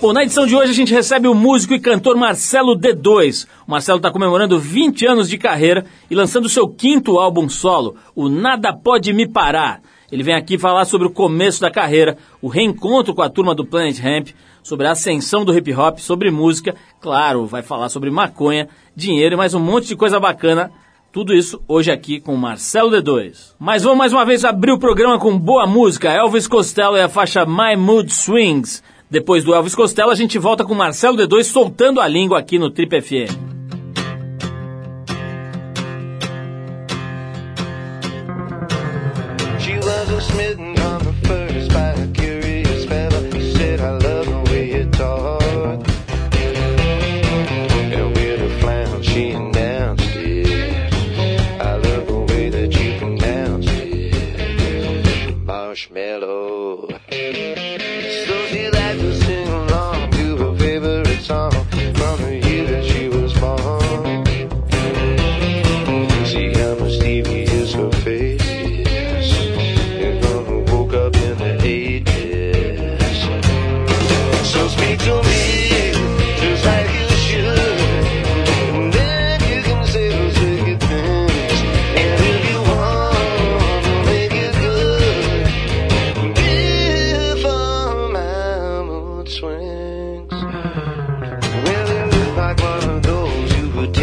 Bom, 0.00 0.14
na 0.14 0.22
edição 0.22 0.46
de 0.46 0.56
hoje 0.56 0.70
a 0.70 0.74
gente 0.74 0.94
recebe 0.94 1.28
o 1.28 1.34
músico 1.34 1.74
e 1.74 1.78
cantor 1.78 2.16
Marcelo 2.16 2.74
D2. 2.74 3.46
O 3.68 3.70
Marcelo 3.70 3.98
está 3.98 4.10
comemorando 4.10 4.58
20 4.58 5.04
anos 5.04 5.28
de 5.28 5.36
carreira 5.36 5.84
e 6.10 6.14
lançando 6.14 6.48
seu 6.48 6.66
quinto 6.66 7.18
álbum 7.18 7.50
solo, 7.50 7.96
o 8.16 8.26
Nada 8.26 8.72
Pode 8.72 9.12
Me 9.12 9.28
Parar. 9.28 9.82
Ele 10.10 10.22
vem 10.22 10.34
aqui 10.34 10.56
falar 10.56 10.86
sobre 10.86 11.06
o 11.06 11.10
começo 11.10 11.60
da 11.60 11.70
carreira, 11.70 12.16
o 12.40 12.48
reencontro 12.48 13.14
com 13.14 13.20
a 13.20 13.28
turma 13.28 13.54
do 13.54 13.62
Planet 13.62 13.98
Ramp, 13.98 14.28
sobre 14.62 14.86
a 14.86 14.92
ascensão 14.92 15.44
do 15.44 15.54
hip 15.54 15.70
hop, 15.74 15.98
sobre 15.98 16.30
música, 16.30 16.74
claro, 16.98 17.44
vai 17.44 17.60
falar 17.60 17.90
sobre 17.90 18.10
maconha, 18.10 18.70
dinheiro 18.96 19.34
e 19.34 19.36
mais 19.36 19.52
um 19.52 19.60
monte 19.60 19.88
de 19.88 19.96
coisa 19.96 20.18
bacana. 20.18 20.72
Tudo 21.12 21.34
isso 21.34 21.60
hoje 21.68 21.90
aqui 21.90 22.20
com 22.20 22.34
Marcelo 22.36 22.90
D2. 22.90 23.54
Mas 23.58 23.82
vamos 23.82 23.98
mais 23.98 24.14
uma 24.14 24.24
vez 24.24 24.46
abrir 24.46 24.72
o 24.72 24.78
programa 24.78 25.18
com 25.18 25.38
boa 25.38 25.66
música. 25.66 26.08
Elvis 26.08 26.46
Costello 26.46 26.96
e 26.96 27.02
a 27.02 27.08
faixa 27.08 27.44
My 27.44 27.76
Mood 27.76 28.10
Swings. 28.10 28.82
Depois 29.10 29.42
do 29.42 29.52
Elvis 29.52 29.74
Costello, 29.74 30.10
a 30.10 30.14
gente 30.14 30.38
volta 30.38 30.64
com 30.64 30.72
Marcelo 30.72 31.16
D2 31.16 31.42
soltando 31.42 32.00
a 32.00 32.06
língua 32.06 32.38
aqui 32.38 32.60
no 32.60 32.70
Trip 32.70 33.00
FM. 33.00 33.59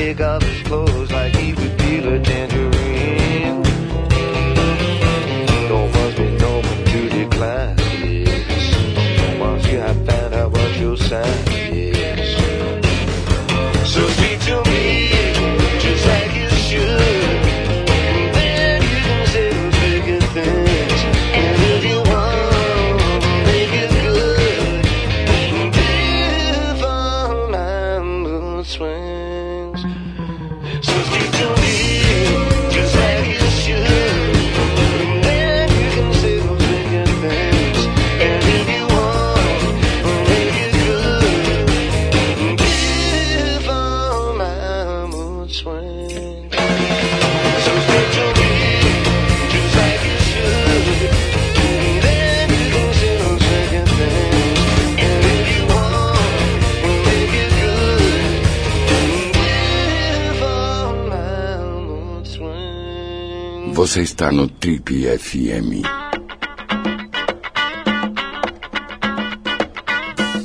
Você 0.07 0.46
está 64.17 64.31
no 64.31 64.47
Trip 64.47 65.05
FM. 65.19 65.85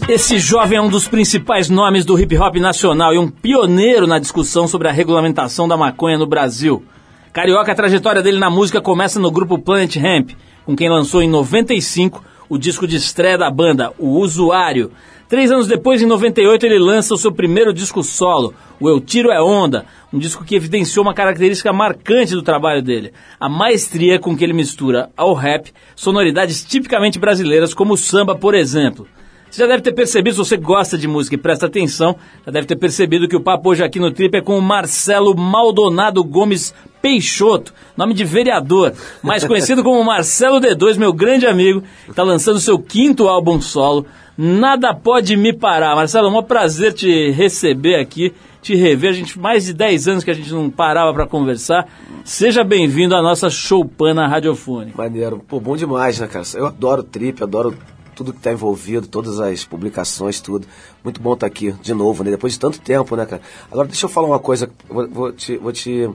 Esse 0.07 0.39
jovem 0.39 0.77
é 0.77 0.83
um 0.83 0.91
dos 0.91 1.09
principais 1.09 1.71
nomes 1.71 2.05
do 2.05 2.21
hip 2.21 2.37
hop 2.37 2.57
nacional 2.57 3.15
e 3.15 3.19
um 3.19 3.31
pioneiro 3.31 4.07
na 4.07 4.19
discussão 4.19 4.69
sobre 4.69 4.89
a 4.89 4.93
regulamentação 4.93 5.67
da 5.67 5.75
maconha 5.75 6.19
no 6.19 6.27
Brasil. 6.27 6.85
Carioca, 7.33 7.73
a 7.73 7.75
trajetória 7.75 8.21
dele 8.21 8.39
na 8.39 8.51
música 8.51 8.79
começa 8.79 9.19
no 9.19 9.31
grupo 9.31 9.59
Planet 9.59 9.97
Hemp, 9.97 10.33
com 10.67 10.77
quem 10.77 10.91
lançou 10.91 11.23
em 11.23 11.31
95 11.31 12.23
o 12.51 12.59
disco 12.59 12.87
de 12.87 12.97
estreia 12.97 13.39
da 13.39 13.51
banda, 13.51 13.91
O 13.99 14.19
Usuário. 14.19 14.91
Três 15.33 15.51
anos 15.51 15.67
depois, 15.67 16.03
em 16.03 16.05
98, 16.05 16.67
ele 16.67 16.79
lança 16.79 17.15
o 17.15 17.17
seu 17.17 17.33
primeiro 17.33 17.73
disco 17.73 18.03
solo, 18.03 18.53
o 18.79 18.87
Eu 18.87 19.01
Tiro 19.01 19.31
é 19.31 19.43
Onda, 19.43 19.87
um 20.13 20.19
disco 20.19 20.45
que 20.45 20.55
evidenciou 20.55 21.03
uma 21.03 21.15
característica 21.15 21.73
marcante 21.73 22.35
do 22.35 22.43
trabalho 22.43 22.83
dele, 22.83 23.15
a 23.41 23.49
maestria 23.49 24.19
com 24.19 24.37
que 24.37 24.45
ele 24.45 24.53
mistura 24.53 25.09
ao 25.17 25.33
rap 25.33 25.73
sonoridades 25.97 26.63
tipicamente 26.63 27.19
brasileiras, 27.19 27.73
como 27.73 27.95
o 27.95 27.97
samba, 27.97 28.37
por 28.37 28.55
exemplo. 28.55 29.09
Você 29.53 29.61
já 29.61 29.67
deve 29.67 29.83
ter 29.83 29.93
percebido, 29.93 30.35
se 30.35 30.39
você 30.39 30.57
gosta 30.57 30.97
de 30.97 31.07
música 31.07 31.35
e 31.35 31.39
presta 31.39 31.67
atenção, 31.67 32.17
já 32.47 32.51
deve 32.51 32.67
ter 32.67 32.75
percebido 32.75 33.29
que 33.29 33.37
o 33.37 33.41
papo 33.41 33.69
hoje 33.69 33.85
aqui 33.85 34.01
no 34.01 34.11
Trip 34.11 34.35
é 34.35 34.41
com 34.41 34.57
o 34.57 34.63
Marcelo 34.63 35.37
Maldonado 35.37 36.25
Gomes 36.25 36.75
Peixoto, 37.03 37.75
nome 37.95 38.15
de 38.15 38.25
vereador, 38.25 38.95
mais 39.23 39.45
conhecido 39.45 39.85
como 39.85 40.03
Marcelo 40.03 40.59
D2, 40.59 40.97
meu 40.97 41.13
grande 41.13 41.47
amigo, 41.47 41.83
está 42.09 42.23
lançando 42.23 42.59
seu 42.61 42.79
quinto 42.79 43.29
álbum 43.29 43.61
solo, 43.61 44.07
Nada 44.39 44.95
Pode 44.95 45.37
Me 45.37 45.53
Parar. 45.53 45.97
Marcelo, 45.97 46.29
é 46.29 46.31
um 46.31 46.43
prazer 46.43 46.95
te 46.95 47.31
receber 47.33 47.97
aqui 47.97 48.33
te 48.63 48.75
rever. 48.75 49.11
A 49.11 49.13
gente, 49.13 49.39
mais 49.39 49.67
de 49.67 49.75
10 49.75 50.09
anos 50.09 50.25
que 50.25 50.31
a 50.31 50.35
gente 50.35 50.51
não 50.51 50.71
parava 50.71 51.13
para 51.13 51.27
conversar. 51.27 51.87
Seja 52.25 52.65
bem-vindo 52.65 53.15
à 53.15 53.21
nossa 53.21 53.51
choupana 53.51 54.27
radiofônica. 54.27 54.97
Maneiro. 54.97 55.43
Pô, 55.47 55.61
bom 55.61 55.77
demais, 55.77 56.21
né, 56.21 56.27
cara? 56.27 56.45
Eu 56.55 56.67
adoro 56.69 57.03
trip, 57.03 57.43
adoro 57.43 57.77
tudo 58.15 58.33
que 58.33 58.39
está 58.39 58.53
envolvido, 58.53 59.07
todas 59.07 59.41
as 59.41 59.65
publicações, 59.65 60.41
tudo. 60.41 60.67
Muito 61.03 61.21
bom 61.21 61.35
estar 61.35 61.47
tá 61.47 61.53
aqui 61.53 61.73
de 61.73 61.95
novo, 61.95 62.23
né? 62.25 62.31
Depois 62.31 62.53
de 62.53 62.59
tanto 62.59 62.81
tempo, 62.81 63.17
né, 63.17 63.27
cara? 63.27 63.43
Agora 63.71 63.89
deixa 63.89 64.07
eu 64.07 64.11
falar 64.11 64.29
uma 64.29 64.39
coisa, 64.39 64.71
vou, 64.89 65.09
vou, 65.09 65.33
te, 65.33 65.57
vou 65.57 65.73
te, 65.73 66.09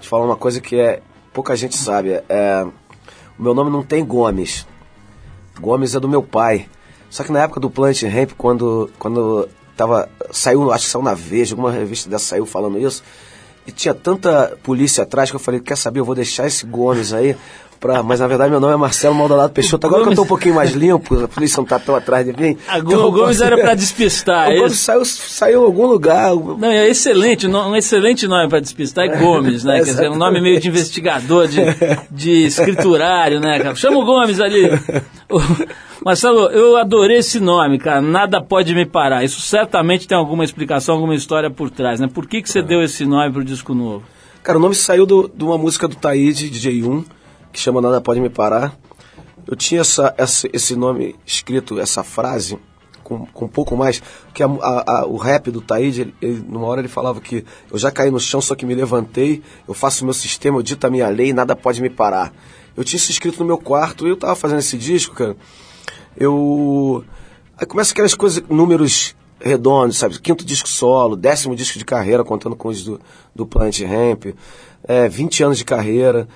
te, 0.00 0.08
falar 0.08 0.24
uma 0.24 0.36
coisa 0.36 0.60
que 0.60 0.76
é 0.76 1.02
pouca 1.32 1.56
gente 1.56 1.76
sabe. 1.76 2.22
É, 2.28 2.66
o 3.38 3.42
meu 3.42 3.54
nome 3.54 3.70
não 3.70 3.82
tem 3.82 4.04
Gomes. 4.04 4.66
Gomes 5.60 5.94
é 5.94 6.00
do 6.00 6.08
meu 6.08 6.22
pai. 6.22 6.68
Só 7.08 7.22
que 7.22 7.32
na 7.32 7.42
época 7.42 7.60
do 7.60 7.70
Plant 7.70 8.02
Ramp, 8.02 8.32
quando, 8.36 8.90
quando 8.98 9.48
tava, 9.76 10.08
saiu, 10.30 10.72
acho 10.72 10.86
que 10.86 10.90
saiu 10.90 11.02
na 11.02 11.14
Veja, 11.14 11.54
alguma 11.54 11.70
revista 11.70 12.10
dessa 12.10 12.24
saiu 12.24 12.46
falando 12.46 12.78
isso, 12.78 13.02
e 13.66 13.72
tinha 13.72 13.94
tanta 13.94 14.56
polícia 14.62 15.02
atrás 15.02 15.30
que 15.30 15.36
eu 15.36 15.40
falei, 15.40 15.60
quer 15.60 15.76
saber, 15.76 16.00
eu 16.00 16.04
vou 16.04 16.14
deixar 16.14 16.46
esse 16.46 16.64
Gomes 16.64 17.12
aí, 17.12 17.36
pra, 17.86 18.02
mas 18.02 18.20
na 18.20 18.26
verdade 18.26 18.50
meu 18.50 18.60
nome 18.60 18.74
é 18.74 18.76
Marcelo 18.76 19.14
Maldonado 19.14 19.52
Peixoto, 19.52 19.86
agora 19.86 20.02
Gomes... 20.02 20.14
que 20.16 20.20
eu 20.20 20.24
tô 20.24 20.26
um 20.26 20.28
pouquinho 20.28 20.54
mais 20.54 20.72
limpo, 20.72 21.24
a 21.24 21.28
polícia 21.28 21.58
não 21.58 21.64
tá 21.64 21.78
tão 21.78 21.94
atrás 21.94 22.26
de 22.26 22.32
mim. 22.32 22.56
A 22.68 22.78
então, 22.78 23.10
Gomes 23.10 23.40
era 23.40 23.56
para 23.56 23.74
despistar. 23.76 24.50
O 24.50 24.56
Gomes 24.56 24.78
saiu, 24.78 25.04
saiu 25.04 25.62
em 25.62 25.64
algum 25.64 25.86
lugar. 25.86 26.34
Não, 26.34 26.68
é 26.68 26.88
excelente, 26.88 27.46
um 27.46 27.76
excelente 27.76 28.26
nome 28.26 28.48
para 28.48 28.60
despistar 28.60 29.06
é 29.06 29.16
Gomes, 29.16 29.64
né? 29.64 29.76
Quer 29.76 29.84
dizer, 29.84 30.10
um 30.10 30.16
nome 30.16 30.40
meio 30.40 30.60
de 30.60 30.68
investigador, 30.68 31.46
de, 31.46 31.60
de 32.10 32.46
escriturário, 32.46 33.40
né, 33.40 33.58
cara? 33.60 33.74
Chama 33.76 33.98
o 33.98 34.04
Gomes 34.04 34.40
ali. 34.40 34.68
Marcelo, 36.04 36.46
eu 36.50 36.76
adorei 36.76 37.18
esse 37.18 37.40
nome, 37.40 37.78
cara. 37.78 38.00
Nada 38.00 38.40
pode 38.40 38.74
me 38.74 38.84
parar. 38.84 39.24
Isso 39.24 39.40
certamente 39.40 40.06
tem 40.06 40.16
alguma 40.16 40.44
explicação, 40.44 40.94
alguma 40.94 41.14
história 41.14 41.50
por 41.50 41.70
trás, 41.70 42.00
né? 42.00 42.08
Por 42.12 42.26
que, 42.26 42.42
que 42.42 42.50
você 42.50 42.60
é. 42.60 42.62
deu 42.62 42.82
esse 42.82 43.04
nome 43.04 43.32
pro 43.32 43.44
disco 43.44 43.74
novo? 43.74 44.04
Cara, 44.42 44.58
o 44.58 44.60
nome 44.60 44.74
saiu 44.74 45.04
do, 45.04 45.28
de 45.34 45.42
uma 45.42 45.58
música 45.58 45.88
do 45.88 45.96
Taíde, 45.96 46.48
DJ1, 46.50 47.04
que 47.56 47.62
chama 47.62 47.80
Nada 47.80 48.02
Pode 48.02 48.20
Me 48.20 48.28
Parar. 48.28 48.76
Eu 49.46 49.56
tinha 49.56 49.80
essa, 49.80 50.14
essa, 50.18 50.46
esse 50.52 50.76
nome 50.76 51.16
escrito, 51.24 51.80
essa 51.80 52.04
frase, 52.04 52.58
com, 53.02 53.24
com 53.24 53.46
um 53.46 53.48
pouco 53.48 53.74
mais, 53.74 54.02
que 54.34 54.42
a, 54.42 54.46
a, 54.46 54.98
a, 55.00 55.06
o 55.06 55.16
rap 55.16 55.50
do 55.50 55.62
Taíde, 55.62 56.02
ele, 56.02 56.14
ele, 56.20 56.44
numa 56.46 56.66
hora 56.66 56.82
ele 56.82 56.88
falava 56.88 57.18
que 57.18 57.46
eu 57.70 57.78
já 57.78 57.90
caí 57.90 58.10
no 58.10 58.20
chão, 58.20 58.42
só 58.42 58.54
que 58.54 58.66
me 58.66 58.74
levantei, 58.74 59.42
eu 59.66 59.72
faço 59.72 60.02
o 60.02 60.04
meu 60.04 60.12
sistema, 60.12 60.58
eu 60.58 60.62
dito 60.62 60.86
a 60.86 60.90
minha 60.90 61.08
lei, 61.08 61.32
nada 61.32 61.56
pode 61.56 61.80
me 61.80 61.88
parar. 61.88 62.30
Eu 62.76 62.84
tinha 62.84 62.98
isso 62.98 63.10
escrito 63.10 63.38
no 63.38 63.46
meu 63.46 63.56
quarto, 63.56 64.06
e 64.06 64.10
eu 64.10 64.18
tava 64.18 64.36
fazendo 64.36 64.58
esse 64.58 64.76
disco, 64.76 65.14
cara, 65.14 65.34
eu 66.14 67.02
Aí 67.56 67.64
começa 67.64 67.92
aquelas 67.92 68.14
coisas, 68.14 68.44
números 68.50 69.16
redondos, 69.40 69.96
sabe? 69.96 70.20
Quinto 70.20 70.44
disco 70.44 70.68
solo, 70.68 71.16
décimo 71.16 71.56
disco 71.56 71.78
de 71.78 71.86
carreira, 71.86 72.22
contando 72.22 72.54
com 72.54 72.68
os 72.68 72.84
do, 72.84 73.00
do 73.34 73.46
Planet 73.46 73.80
Ramp, 73.80 74.26
é, 74.84 75.08
20 75.08 75.42
anos 75.42 75.56
de 75.56 75.64
carreira. 75.64 76.28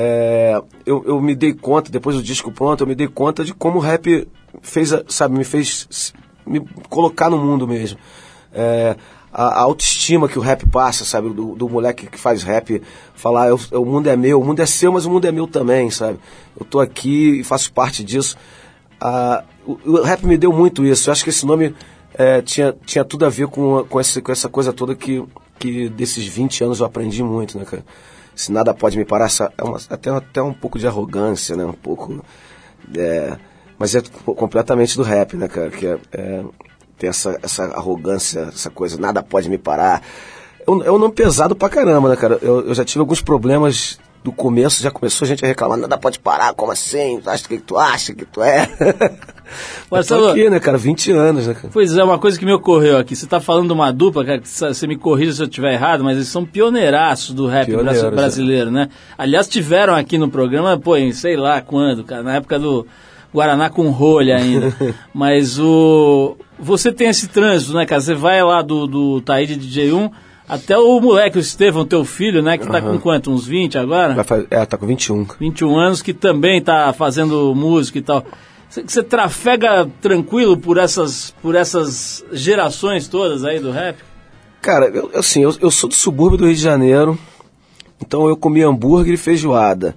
É, 0.00 0.62
eu, 0.86 1.02
eu 1.04 1.20
me 1.20 1.34
dei 1.34 1.52
conta, 1.52 1.90
depois 1.90 2.14
do 2.14 2.22
disco 2.22 2.52
pronto, 2.52 2.84
eu 2.84 2.86
me 2.86 2.94
dei 2.94 3.08
conta 3.08 3.44
de 3.44 3.52
como 3.52 3.78
o 3.78 3.80
rap 3.80 4.28
fez, 4.62 4.90
sabe, 5.08 5.36
me 5.36 5.42
fez 5.42 6.14
me 6.46 6.60
colocar 6.88 7.28
no 7.28 7.36
mundo 7.36 7.66
mesmo. 7.66 7.98
É, 8.52 8.94
a, 9.32 9.44
a 9.44 9.60
autoestima 9.62 10.28
que 10.28 10.38
o 10.38 10.42
rap 10.42 10.64
passa, 10.68 11.04
sabe, 11.04 11.30
do, 11.30 11.56
do 11.56 11.68
moleque 11.68 12.06
que 12.06 12.16
faz 12.16 12.44
rap, 12.44 12.80
falar 13.12 13.48
eu- 13.48 13.58
eu- 13.72 13.82
o 13.82 13.86
mundo 13.86 14.06
é 14.08 14.16
meu, 14.16 14.40
o 14.40 14.44
mundo 14.44 14.60
é 14.60 14.66
seu, 14.66 14.92
mas 14.92 15.04
o 15.04 15.10
mundo 15.10 15.26
é 15.26 15.32
meu 15.32 15.48
também, 15.48 15.90
sabe? 15.90 16.20
Eu 16.58 16.64
tô 16.64 16.78
aqui 16.78 17.40
e 17.40 17.44
faço 17.44 17.72
parte 17.72 18.04
disso. 18.04 18.36
Ah, 19.00 19.42
o, 19.66 19.78
o 19.84 20.02
rap 20.02 20.24
me 20.24 20.38
deu 20.38 20.52
muito 20.52 20.84
isso. 20.84 21.08
Eu 21.08 21.12
acho 21.12 21.24
que 21.24 21.30
esse 21.30 21.44
nome 21.44 21.74
é, 22.14 22.40
tinha, 22.40 22.72
tinha 22.86 23.04
tudo 23.04 23.26
a 23.26 23.28
ver 23.28 23.48
com, 23.48 23.84
com, 23.84 24.00
esse, 24.00 24.22
com 24.22 24.30
essa 24.30 24.48
coisa 24.48 24.72
toda 24.72 24.94
que, 24.94 25.24
que 25.58 25.88
desses 25.88 26.24
20 26.24 26.62
anos 26.62 26.78
eu 26.78 26.86
aprendi 26.86 27.20
muito, 27.22 27.58
né, 27.58 27.64
cara? 27.64 27.84
Se 28.38 28.52
nada 28.52 28.72
pode 28.72 28.96
me 28.96 29.04
parar, 29.04 29.28
é 29.58 29.64
uma, 29.64 29.78
até, 29.90 30.10
até 30.10 30.40
um 30.40 30.52
pouco 30.52 30.78
de 30.78 30.86
arrogância, 30.86 31.56
né? 31.56 31.64
Um 31.64 31.72
pouco. 31.72 32.24
é, 32.96 33.36
mas 33.76 33.94
é 33.96 34.00
co- 34.24 34.34
completamente 34.34 34.96
do 34.96 35.02
rap, 35.02 35.36
né, 35.36 35.48
cara? 35.48 35.70
Que 35.70 35.86
é, 35.86 35.98
é, 36.12 36.44
tem 36.96 37.10
essa, 37.10 37.36
essa 37.42 37.64
arrogância, 37.64 38.40
essa 38.54 38.70
coisa, 38.70 38.96
nada 39.00 39.22
pode 39.22 39.48
me 39.50 39.58
parar. 39.58 40.02
É 40.66 40.70
um, 40.70 40.82
é 40.84 40.90
um 40.92 40.98
nome 40.98 41.14
pesado 41.14 41.56
pra 41.56 41.68
caramba, 41.68 42.08
né, 42.10 42.16
cara? 42.16 42.38
Eu, 42.40 42.68
eu 42.68 42.74
já 42.74 42.84
tive 42.84 43.00
alguns 43.00 43.20
problemas 43.20 43.98
do 44.24 44.32
começo, 44.32 44.82
já 44.82 44.90
começou 44.90 45.24
a 45.24 45.28
gente 45.28 45.44
a 45.44 45.48
reclamar, 45.48 45.78
nada 45.78 45.96
pode 45.96 46.18
parar, 46.18 46.52
como 46.52 46.72
assim? 46.72 47.20
Tu 47.22 47.30
acha 47.30 47.44
o 47.44 47.48
que 47.48 47.58
tu 47.58 47.78
acha 47.78 48.12
que 48.14 48.24
tu 48.24 48.42
é? 48.42 48.68
Marcelo- 49.90 50.28
aqui, 50.28 50.50
né, 50.50 50.60
cara? 50.60 50.76
20 50.76 51.12
anos, 51.12 51.46
né, 51.46 51.54
cara? 51.54 51.68
Pois 51.72 51.96
é, 51.96 52.02
uma 52.04 52.18
coisa 52.18 52.38
que 52.38 52.44
me 52.44 52.52
ocorreu 52.52 52.98
aqui. 52.98 53.16
Você 53.16 53.24
está 53.24 53.40
falando 53.40 53.68
de 53.68 53.72
uma 53.72 53.92
dupla, 53.92 54.24
cara, 54.24 54.38
que 54.40 54.48
você 54.48 54.86
me 54.86 54.96
corrija 54.96 55.32
se 55.32 55.40
eu 55.42 55.46
estiver 55.46 55.72
errado, 55.72 56.04
mas 56.04 56.16
eles 56.16 56.28
são 56.28 56.44
pioneiraços 56.44 57.34
do 57.34 57.46
rap 57.46 57.66
Pioneiros, 57.66 58.00
brasi- 58.02 58.14
brasileiro, 58.16 58.70
né? 58.70 58.88
Aliás, 59.16 59.48
tiveram 59.48 59.94
aqui 59.94 60.18
no 60.18 60.28
programa, 60.28 60.78
pô, 60.78 60.96
em 60.96 61.12
sei 61.12 61.36
lá 61.36 61.60
quando, 61.62 62.04
cara, 62.04 62.22
na 62.22 62.34
época 62.36 62.58
do 62.58 62.86
Guaraná 63.32 63.70
com 63.70 63.88
rolha 63.90 64.36
ainda. 64.36 64.74
mas 65.14 65.58
o. 65.58 66.36
Você 66.58 66.92
tem 66.92 67.08
esse 67.08 67.28
trânsito, 67.28 67.72
né, 67.72 67.86
cara? 67.86 68.00
Você 68.00 68.14
vai 68.14 68.42
lá 68.42 68.60
do, 68.62 68.86
do 68.86 69.20
Taíde 69.20 69.56
DJ1 69.56 70.10
até 70.48 70.76
o 70.78 71.00
moleque, 71.00 71.36
o 71.38 71.40
Estevão, 71.40 71.84
teu 71.84 72.04
filho, 72.04 72.42
né, 72.42 72.56
que 72.58 72.66
tá 72.66 72.80
com 72.80 72.98
quanto? 72.98 73.30
Uns 73.30 73.46
20 73.46 73.76
agora? 73.78 74.14
Vai 74.14 74.24
fa- 74.24 74.44
É, 74.50 74.64
tá 74.64 74.76
com 74.76 74.86
21. 74.86 75.26
21 75.38 75.76
anos, 75.76 76.00
que 76.02 76.14
também 76.14 76.58
está 76.58 76.92
fazendo 76.92 77.54
música 77.54 77.98
e 77.98 78.02
tal. 78.02 78.24
Você, 78.68 78.82
você 78.82 79.02
trafega 79.02 79.88
tranquilo 80.00 80.56
por 80.56 80.76
essas, 80.78 81.34
por 81.42 81.54
essas 81.54 82.24
gerações 82.32 83.08
todas 83.08 83.44
aí 83.44 83.58
do 83.60 83.70
rap? 83.70 83.96
Cara, 84.60 84.86
eu, 84.86 85.10
assim, 85.14 85.42
eu, 85.42 85.54
eu 85.60 85.70
sou 85.70 85.88
do 85.88 85.94
subúrbio 85.94 86.38
do 86.38 86.44
Rio 86.46 86.54
de 86.54 86.60
Janeiro, 86.60 87.18
então 88.00 88.26
eu 88.28 88.36
comia 88.36 88.66
hambúrguer 88.68 89.14
e 89.14 89.16
feijoada. 89.16 89.94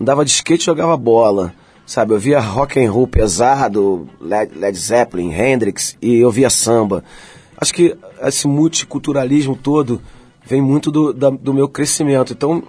Andava 0.00 0.24
de 0.24 0.30
skate 0.30 0.62
e 0.62 0.66
jogava 0.66 0.96
bola. 0.96 1.52
Sabe, 1.86 2.14
eu 2.14 2.18
via 2.20 2.38
rock 2.38 2.78
and 2.78 2.90
roll 2.92 3.06
pesado, 3.08 4.06
Led, 4.20 4.56
Led 4.56 4.78
Zeppelin, 4.78 5.32
Hendrix, 5.32 5.96
e 6.00 6.16
eu 6.16 6.30
via 6.30 6.48
samba. 6.48 7.02
Acho 7.60 7.74
que 7.74 7.96
esse 8.22 8.46
multiculturalismo 8.46 9.54
todo 9.56 10.00
vem 10.46 10.62
muito 10.62 10.90
do, 10.90 11.12
da- 11.12 11.30
do 11.30 11.52
meu 11.52 11.68
crescimento. 11.68 12.32
Então, 12.32 12.62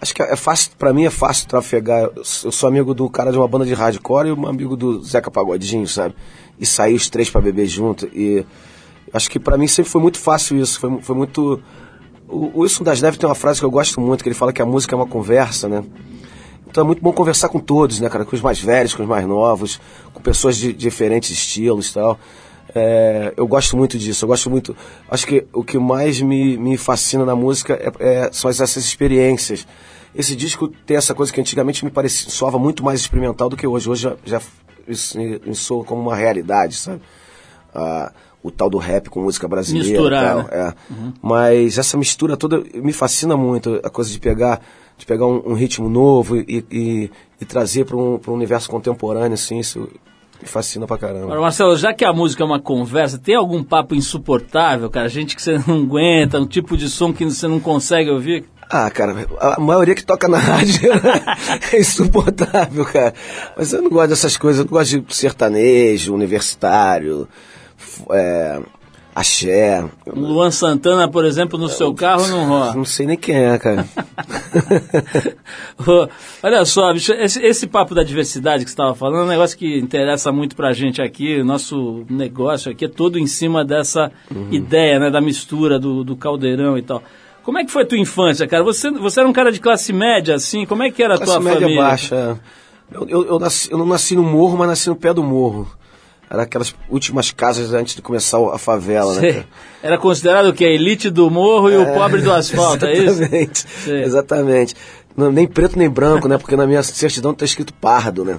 acho 0.00 0.14
que 0.14 0.22
é 0.22 0.36
fácil, 0.36 0.72
pra 0.78 0.92
mim 0.92 1.04
é 1.04 1.10
fácil 1.10 1.48
trafegar. 1.48 2.10
Eu 2.14 2.24
sou 2.52 2.68
amigo 2.68 2.92
do 2.94 3.08
cara 3.08 3.32
de 3.32 3.38
uma 3.38 3.48
banda 3.48 3.64
de 3.64 3.72
hardcore 3.74 4.28
e 4.28 4.32
um 4.32 4.46
amigo 4.46 4.76
do 4.76 5.02
Zeca 5.02 5.30
Pagodinho, 5.30 5.88
sabe? 5.88 6.14
E 6.58 6.66
sair 6.66 6.94
os 6.94 7.08
três 7.08 7.30
pra 7.30 7.40
beber 7.40 7.66
junto. 7.66 8.06
E 8.14 8.44
acho 9.12 9.30
que 9.30 9.38
pra 9.40 9.56
mim 9.56 9.66
sempre 9.66 9.90
foi 9.90 10.00
muito 10.02 10.18
fácil 10.18 10.58
isso. 10.60 10.78
Foi, 10.78 11.00
foi 11.00 11.16
muito. 11.16 11.62
O 12.28 12.60
Wilson 12.60 12.84
das 12.84 13.00
Neves 13.00 13.18
tem 13.18 13.28
uma 13.28 13.34
frase 13.34 13.58
que 13.58 13.64
eu 13.66 13.70
gosto 13.70 14.00
muito, 14.00 14.22
que 14.22 14.28
ele 14.28 14.36
fala 14.36 14.52
que 14.52 14.62
a 14.62 14.66
música 14.66 14.94
é 14.94 14.96
uma 14.96 15.06
conversa, 15.06 15.68
né? 15.68 15.82
Então 16.68 16.84
é 16.84 16.86
muito 16.86 17.02
bom 17.02 17.12
conversar 17.12 17.48
com 17.48 17.58
todos, 17.58 17.98
né, 17.98 18.08
cara? 18.08 18.24
Com 18.24 18.36
os 18.36 18.42
mais 18.42 18.60
velhos, 18.60 18.94
com 18.94 19.02
os 19.02 19.08
mais 19.08 19.26
novos, 19.26 19.80
com 20.12 20.20
pessoas 20.20 20.56
de 20.56 20.72
diferentes 20.72 21.30
estilos 21.30 21.88
e 21.90 21.94
tal. 21.94 22.16
É, 22.74 23.32
eu 23.36 23.46
gosto 23.46 23.76
muito 23.76 23.98
disso, 23.98 24.24
eu 24.24 24.28
gosto 24.28 24.48
muito. 24.50 24.76
Acho 25.10 25.26
que 25.26 25.46
o 25.52 25.64
que 25.64 25.78
mais 25.78 26.20
me, 26.20 26.56
me 26.56 26.76
fascina 26.76 27.24
na 27.24 27.34
música 27.34 27.74
é, 27.74 27.92
é- 28.26 28.30
são 28.32 28.50
essas 28.50 28.76
experiências. 28.76 29.66
Esse 30.14 30.34
disco 30.34 30.68
tem 30.68 30.96
essa 30.96 31.14
coisa 31.14 31.32
que 31.32 31.40
antigamente 31.40 31.84
me 31.84 31.90
parecia, 31.90 32.30
soava 32.30 32.58
muito 32.58 32.84
mais 32.84 33.00
experimental 33.00 33.48
do 33.48 33.56
que 33.56 33.66
hoje. 33.66 33.88
Hoje 33.88 34.02
já, 34.02 34.16
já 34.24 34.40
isso 34.88 35.18
me, 35.18 35.54
soa 35.54 35.84
como 35.84 36.00
uma 36.02 36.16
realidade, 36.16 36.74
sabe? 36.76 37.00
Ah, 37.74 38.12
o 38.42 38.50
tal 38.50 38.70
do 38.70 38.78
rap 38.78 39.08
com 39.10 39.20
música 39.20 39.46
brasileira 39.46 39.88
Misturar, 39.88 40.34
tal. 40.34 40.42
né? 40.44 40.48
É. 40.52 40.74
Mas 41.22 41.78
essa 41.78 41.96
mistura 41.96 42.36
toda 42.36 42.62
me 42.74 42.92
fascina 42.92 43.36
muito, 43.36 43.80
a 43.84 43.90
coisa 43.90 44.10
de 44.10 44.18
pegar, 44.18 44.60
de 44.96 45.06
pegar 45.06 45.26
um, 45.26 45.50
um 45.50 45.54
ritmo 45.54 45.88
novo 45.88 46.36
e, 46.36 46.64
e, 46.70 47.10
e 47.40 47.44
trazer 47.44 47.84
para 47.84 47.96
um, 47.96 48.18
pra 48.18 48.32
um 48.32 48.34
universo 48.34 48.68
contemporâneo, 48.70 49.34
assim, 49.34 49.58
isso 49.58 49.88
me 50.40 50.48
fascina 50.48 50.86
pra 50.86 50.96
caramba. 50.98 51.24
Agora, 51.24 51.40
Marcelo, 51.40 51.76
já 51.76 51.92
que 51.92 52.04
a 52.04 52.12
música 52.12 52.42
é 52.42 52.46
uma 52.46 52.60
conversa, 52.60 53.18
tem 53.18 53.34
algum 53.34 53.62
papo 53.62 53.94
insuportável, 53.94 54.88
cara? 54.88 55.08
Gente 55.08 55.36
que 55.36 55.42
você 55.42 55.60
não 55.66 55.82
aguenta, 55.82 56.40
um 56.40 56.46
tipo 56.46 56.76
de 56.76 56.88
som 56.88 57.12
que 57.12 57.24
você 57.24 57.46
não 57.46 57.60
consegue 57.60 58.10
ouvir? 58.10 58.44
Ah, 58.72 58.88
cara, 58.88 59.26
a 59.40 59.60
maioria 59.60 59.96
que 59.96 60.04
toca 60.04 60.28
na 60.28 60.38
rádio 60.38 60.92
é 61.72 61.80
insuportável, 61.80 62.84
cara. 62.84 63.12
Mas 63.56 63.72
eu 63.72 63.82
não 63.82 63.90
gosto 63.90 64.10
dessas 64.10 64.36
coisas, 64.36 64.60
eu 64.60 64.64
não 64.64 64.70
gosto 64.70 65.00
de 65.00 65.14
sertanejo, 65.14 66.14
universitário, 66.14 67.28
é, 68.10 68.60
axé. 69.14 69.84
Luan 70.06 70.50
Santana, 70.50 71.08
por 71.08 71.24
exemplo, 71.24 71.58
no 71.58 71.68
seu 71.68 71.94
carro 71.94 72.26
não 72.28 72.46
rola. 72.48 72.74
Não 72.74 72.84
sei 72.84 73.06
nem 73.06 73.16
quem 73.16 73.36
é, 73.36 73.58
cara. 73.58 73.86
Olha 76.42 76.64
só, 76.64 76.92
bicho, 76.92 77.12
esse, 77.12 77.42
esse 77.44 77.66
papo 77.66 77.94
da 77.94 78.02
diversidade 78.02 78.64
que 78.64 78.70
você 78.70 78.74
estava 78.74 78.94
falando 78.94 79.22
é 79.22 79.24
um 79.24 79.28
negócio 79.28 79.56
que 79.56 79.78
interessa 79.78 80.32
muito 80.32 80.56
pra 80.56 80.72
gente 80.72 81.00
aqui. 81.02 81.40
O 81.40 81.44
nosso 81.44 82.04
negócio 82.08 82.70
aqui 82.70 82.84
é 82.84 82.88
todo 82.88 83.18
em 83.18 83.26
cima 83.26 83.64
dessa 83.64 84.10
Uhum. 84.34 84.48
ideia, 84.50 84.98
né, 84.98 85.10
da 85.10 85.20
mistura 85.20 85.78
do, 85.78 86.04
do 86.04 86.16
caldeirão 86.16 86.78
e 86.78 86.82
tal. 86.82 87.02
Como 87.42 87.58
é 87.58 87.64
que 87.64 87.72
foi 87.72 87.82
a 87.82 87.86
tua 87.86 87.98
infância, 87.98 88.46
cara? 88.46 88.62
Você, 88.62 88.90
você 88.90 89.20
era 89.20 89.28
um 89.28 89.32
cara 89.32 89.50
de 89.50 89.60
classe 89.60 89.92
média, 89.92 90.34
assim? 90.34 90.66
Como 90.66 90.82
é 90.82 90.90
que 90.90 91.02
era 91.02 91.14
a 91.14 91.16
Classe 91.16 91.32
tua 91.32 91.40
média 91.40 91.60
família? 91.60 91.82
baixa. 91.82 92.14
é. 92.14 92.36
Eu, 92.96 93.08
eu, 93.08 93.26
eu, 93.26 93.38
nasci- 93.38 93.70
eu 93.70 93.78
não 93.78 93.86
nasci 93.86 94.16
no 94.16 94.22
morro, 94.22 94.58
mas 94.58 94.68
nasci 94.68 94.88
no 94.88 94.96
pé 94.96 95.14
do 95.14 95.22
morro. 95.22 95.70
Era 96.30 96.44
aquelas 96.44 96.72
últimas 96.88 97.32
casas 97.32 97.74
antes 97.74 97.96
de 97.96 98.02
começar 98.02 98.38
a 98.54 98.56
favela, 98.56 99.14
né? 99.14 99.20
Sei. 99.20 99.32
cara? 99.32 99.46
Era 99.82 99.98
considerado 99.98 100.46
o 100.46 100.52
que? 100.52 100.64
A 100.64 100.68
elite 100.68 101.10
do 101.10 101.28
morro 101.28 101.68
e 101.68 101.76
o 101.76 101.84
pobre 101.86 102.22
do 102.22 102.32
asfalto, 102.32 102.86
é 102.86 102.92
isso? 102.96 103.22
Exatamente. 103.22 103.66
Exatamente. 103.88 104.76
Não, 105.16 105.32
nem 105.32 105.46
preto 105.48 105.76
nem 105.76 105.88
branco, 105.88 106.28
né? 106.28 106.38
Porque 106.38 106.54
na 106.54 106.68
minha 106.68 106.84
certidão 106.84 107.34
tá 107.34 107.44
escrito 107.44 107.74
pardo, 107.74 108.24
né? 108.24 108.36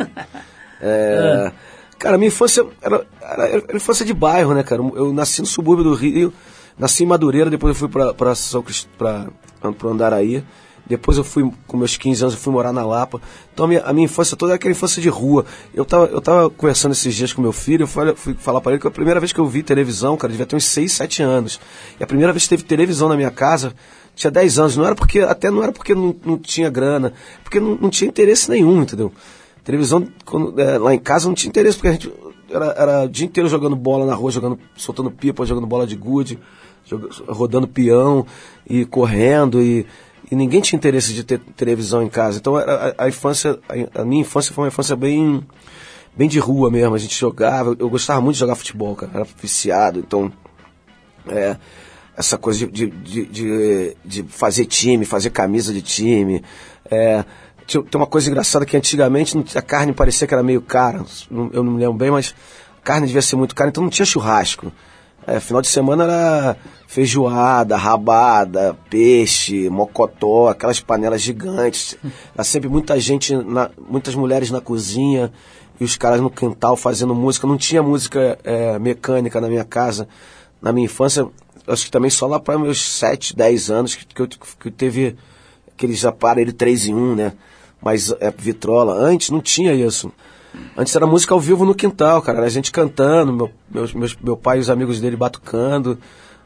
É, 0.82 1.52
Cara, 2.00 2.18
minha 2.18 2.30
infância 2.30 2.66
era, 2.82 3.06
era, 3.22 3.48
era 3.48 3.76
infância 3.78 4.04
de 4.04 4.14
bairro, 4.14 4.56
né, 4.56 4.64
cara? 4.64 4.82
Eu 4.82 5.14
nasci 5.14 5.42
no 5.42 5.46
subúrbio 5.46 5.84
do 5.84 5.94
Rio, 5.94 6.34
nasci 6.76 7.04
em 7.04 7.06
Madureira, 7.06 7.48
depois 7.48 7.76
eu 7.76 7.80
fui 7.80 7.90
pra, 7.90 8.12
pra 8.12 8.34
São 8.34 8.64
Crist... 8.64 8.88
pra, 8.98 9.28
pro 9.78 9.90
Andaraí. 9.90 10.44
Depois 10.92 11.18
eu 11.18 11.24
fui, 11.24 11.52
com 11.68 11.78
meus 11.78 11.98
15 11.98 12.22
anos, 12.24 12.34
eu 12.36 12.40
fui 12.40 12.54
morar 12.54 12.72
na 12.72 12.86
Lapa. 12.86 13.22
Então 13.54 13.66
a 13.66 13.68
minha, 13.68 13.82
a 13.82 13.92
minha 13.94 14.06
infância 14.06 14.38
toda 14.38 14.52
era 14.52 14.56
aquela 14.58 14.72
infância 14.72 15.02
de 15.02 15.10
rua. 15.10 15.46
Eu 15.74 15.84
tava, 15.86 16.06
eu 16.06 16.22
tava 16.22 16.50
conversando 16.50 16.92
esses 16.92 17.14
dias 17.16 17.34
com 17.34 17.42
meu 17.42 17.52
filho, 17.52 17.84
eu 17.84 17.88
fui, 17.88 18.14
fui 18.16 18.34
falar 18.36 18.62
pra 18.62 18.72
ele 18.74 18.82
que 18.82 18.88
a 18.88 18.92
primeira 18.92 19.20
vez 19.20 19.32
que 19.34 19.40
eu 19.40 19.46
vi 19.48 19.64
televisão, 19.64 20.16
cara, 20.18 20.32
devia 20.32 20.46
ter 20.46 20.56
uns 20.56 20.66
6, 20.66 20.92
7 20.92 21.24
anos. 21.24 21.60
E 22.00 22.04
a 22.04 22.08
primeira 22.08 22.32
vez 22.32 22.44
que 22.44 22.50
teve 22.50 22.64
televisão 22.64 23.10
na 23.10 23.16
minha 23.16 23.32
casa, 23.32 23.74
tinha 24.16 24.30
10 24.30 24.60
anos. 24.60 24.78
Não 24.78 24.86
era 24.86 24.96
porque, 24.96 25.20
até 25.22 25.50
não 25.50 25.64
era 25.64 25.72
porque 25.72 25.96
não, 25.96 26.16
não 26.26 26.38
tinha 26.38 26.70
grana, 26.70 27.14
porque 27.44 27.60
não, 27.60 27.76
não 27.76 27.90
tinha 27.90 28.08
interesse 28.10 28.50
nenhum, 28.50 28.82
entendeu? 28.82 29.12
Televisão, 29.64 30.08
quando, 30.26 30.60
é, 30.60 30.78
lá 30.78 30.94
em 30.94 31.00
casa 31.00 31.28
não 31.28 31.36
tinha 31.36 31.50
interesse, 31.50 31.78
porque 31.78 31.88
a 31.88 31.92
gente 31.92 32.12
era, 32.50 32.66
era 32.78 33.04
o 33.06 33.08
dia 33.10 33.26
inteiro 33.26 33.48
jogando 33.48 33.76
bola 33.76 34.06
na 34.06 34.14
rua, 34.16 34.32
jogando, 34.32 34.60
soltando 34.76 35.12
pipa, 35.12 35.46
jogando 35.46 35.68
bola 35.68 35.86
de 35.86 35.96
gude, 35.96 36.40
joga- 36.84 37.10
rodando 37.28 37.68
peão 37.68 38.26
e 38.68 38.86
correndo 38.86 39.62
e, 39.62 39.86
e 40.32 40.36
ninguém 40.36 40.62
tinha 40.62 40.78
interesse 40.78 41.14
de 41.14 41.24
ter 41.26 41.40
televisão 41.58 42.02
em 42.02 42.08
casa. 42.10 42.38
Então 42.40 42.56
a, 42.56 42.96
a 42.98 43.08
infância, 43.10 43.60
a, 43.68 44.02
a 44.02 44.06
minha 44.06 44.22
infância 44.22 44.54
foi 44.54 44.64
uma 44.64 44.68
infância 44.70 44.96
bem, 44.96 45.46
bem 46.16 46.30
de 46.30 46.40
rua 46.40 46.72
mesmo. 46.72 46.96
A 46.96 46.98
gente 46.98 47.20
jogava, 47.20 47.76
eu 47.78 47.90
gostava 47.90 48.22
muito 48.22 48.36
de 48.36 48.40
jogar 48.40 48.56
futebol, 48.56 48.96
cara, 48.96 49.12
era 49.14 49.28
viciado, 49.42 50.00
então 50.00 50.32
é, 51.28 51.58
essa 52.16 52.38
coisa 52.38 52.66
de, 52.66 52.88
de, 52.90 53.26
de, 53.26 53.98
de- 54.06 54.24
fazer 54.24 54.66
time, 54.66 55.06
fazer 55.06 55.30
camisa 55.32 55.74
de 55.74 55.82
time. 55.82 56.42
É, 56.90 57.24
tem 57.68 57.84
uma 57.96 58.08
coisa 58.08 58.30
engraçada 58.30 58.66
que 58.66 58.76
antigamente 58.76 59.38
a 59.58 59.62
carne 59.62 59.94
parecia 59.94 60.28
que 60.28 60.34
era 60.34 60.44
meio 60.44 60.62
cara, 60.62 61.06
eu 61.30 61.64
não 61.64 61.74
me 61.74 61.80
lembro 61.80 61.94
bem, 61.98 62.12
mas 62.12 62.34
carne 62.84 63.08
devia 63.08 63.22
ser 63.22 63.36
muito 63.36 63.54
cara, 63.56 63.70
então 63.70 63.84
não 63.84 63.90
tinha 63.90 64.06
churrasco. 64.06 64.72
É, 65.26 65.40
final 65.40 65.62
de 65.62 65.68
semana 65.68 66.04
era 66.04 66.58
feijoada, 66.92 67.78
rabada, 67.78 68.78
peixe, 68.90 69.70
mocotó, 69.70 70.50
aquelas 70.50 70.82
panelas 70.82 71.22
gigantes. 71.22 71.98
Era 72.36 72.44
sempre 72.44 72.68
muita 72.68 73.00
gente, 73.00 73.34
na- 73.34 73.72
muitas 73.90 74.14
mulheres 74.14 74.52
na 74.52 74.60
cozinha. 74.60 75.32
e 75.80 75.84
os 75.86 75.96
caras 75.96 76.20
no 76.20 76.30
quintal 76.30 76.76
fazendo 76.76 77.16
música. 77.16 77.48
Não 77.48 77.58
tinha 77.58 77.82
música 77.82 78.38
é, 78.44 78.78
mecânica 78.78 79.40
na 79.40 79.48
minha 79.48 79.64
casa. 79.64 80.06
Na 80.62 80.72
minha 80.74 80.86
infância, 80.86 81.26
acho 81.66 81.86
que 81.86 81.90
também 81.92 82.12
só 82.12 82.28
lá 82.28 82.40
para 82.42 82.60
meus 82.60 82.80
7, 83.00 83.36
10 83.36 83.72
anos 83.72 83.96
que, 83.96 84.06
que, 84.06 84.22
eu, 84.22 84.28
que 84.60 84.70
teve 84.70 85.16
aqueles 85.74 86.04
aparelhos 86.06 86.54
3 86.56 86.88
em 86.90 86.94
1, 86.94 87.16
né? 87.16 87.34
Mas 87.82 88.14
é, 88.20 88.30
vitrola. 88.38 88.94
Antes 88.94 89.30
não 89.32 89.40
tinha 89.42 89.74
isso. 89.74 90.12
Antes 90.78 90.94
era 90.96 91.08
música 91.08 91.34
ao 91.34 91.40
vivo 91.40 91.64
no 91.66 91.74
quintal, 91.74 92.22
cara. 92.22 92.40
Era 92.40 92.48
a 92.48 92.52
gente 92.52 92.70
cantando, 92.72 93.34
meu, 93.34 93.50
meus, 93.96 94.16
meu 94.22 94.36
pai 94.38 94.58
e 94.58 94.60
os 94.62 94.70
amigos 94.70 95.00
dele 95.00 95.16
batucando. 95.16 95.98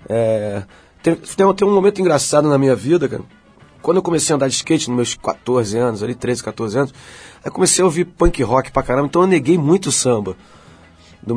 É, 0.07 0.63
tem, 1.01 1.15
tem, 1.15 1.53
tem 1.53 1.67
um 1.67 1.73
momento 1.73 2.01
engraçado 2.01 2.47
na 2.49 2.57
minha 2.57 2.75
vida, 2.75 3.07
cara. 3.07 3.23
Quando 3.81 3.97
eu 3.97 4.03
comecei 4.03 4.33
a 4.33 4.35
andar 4.35 4.47
de 4.47 4.55
skate, 4.55 4.89
nos 4.89 4.95
meus 4.95 5.13
14 5.13 5.77
anos, 5.77 6.01
ali 6.01 6.15
13, 6.15 6.43
14 6.43 6.79
anos, 6.79 6.93
aí 7.43 7.51
comecei 7.51 7.83
a 7.83 7.85
ouvir 7.85 8.05
punk 8.05 8.41
rock 8.41 8.71
pra 8.71 8.81
caramba, 8.81 9.07
então 9.07 9.21
eu 9.21 9.27
neguei 9.27 9.57
muito 9.57 9.91
samba. 9.91 10.35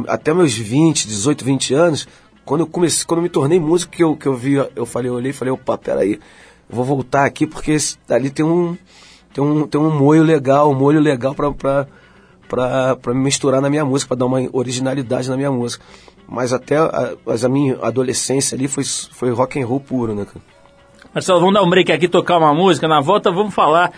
Até 0.07 0.33
meus 0.33 0.55
20, 0.55 1.07
18, 1.07 1.45
20 1.45 1.75
anos, 1.75 2.09
quando 2.47 2.63
eu 2.63 2.67
comecei, 2.67 3.05
quando 3.05 3.19
eu 3.19 3.23
me 3.25 3.29
tornei 3.29 3.61
músico, 3.61 3.93
que 3.93 4.03
eu, 4.03 4.17
que 4.17 4.27
eu 4.27 4.35
vi, 4.35 4.55
eu 4.75 4.87
falei, 4.87 5.11
eu 5.11 5.15
olhei 5.15 5.31
e 5.31 5.35
falei, 5.35 5.53
opa, 5.53 5.77
peraí, 5.77 6.19
vou 6.69 6.85
voltar 6.85 7.27
aqui 7.27 7.47
porque 7.47 7.73
esse, 7.73 7.99
ali 8.09 8.31
tem 8.31 8.45
um, 8.45 8.75
tem 9.35 9.45
um, 9.45 9.67
tem 9.67 9.79
um 9.79 9.91
molho 9.91 10.23
legal, 10.23 10.71
um 10.71 10.75
molho 10.75 11.01
legal 11.01 11.35
pra, 11.35 11.53
pra, 11.53 11.87
pra, 12.49 12.97
pra 12.97 13.13
misturar 13.13 13.61
na 13.61 13.69
minha 13.69 13.85
música, 13.85 14.09
pra 14.09 14.17
dar 14.17 14.25
uma 14.25 14.49
originalidade 14.53 15.29
na 15.29 15.37
minha 15.37 15.53
música. 15.53 15.85
Mas 16.29 16.53
até 16.53 16.77
a, 16.77 17.15
a 17.27 17.49
minha 17.49 17.79
adolescência 17.81 18.55
ali 18.55 18.69
foi, 18.69 18.85
foi 18.85 19.31
rock 19.31 19.61
and 19.61 19.67
roll 19.67 19.81
puro, 19.81 20.15
né, 20.15 20.27
cara? 20.27 20.45
Marcelo, 21.15 21.41
vamos 21.41 21.55
dar 21.55 21.63
um 21.63 21.71
break 21.71 21.91
aqui, 21.91 22.07
tocar 22.07 22.37
uma 22.37 22.53
música. 22.53 22.87
Na 22.87 23.01
volta 23.01 23.31
vamos 23.31 23.55
falar 23.55 23.91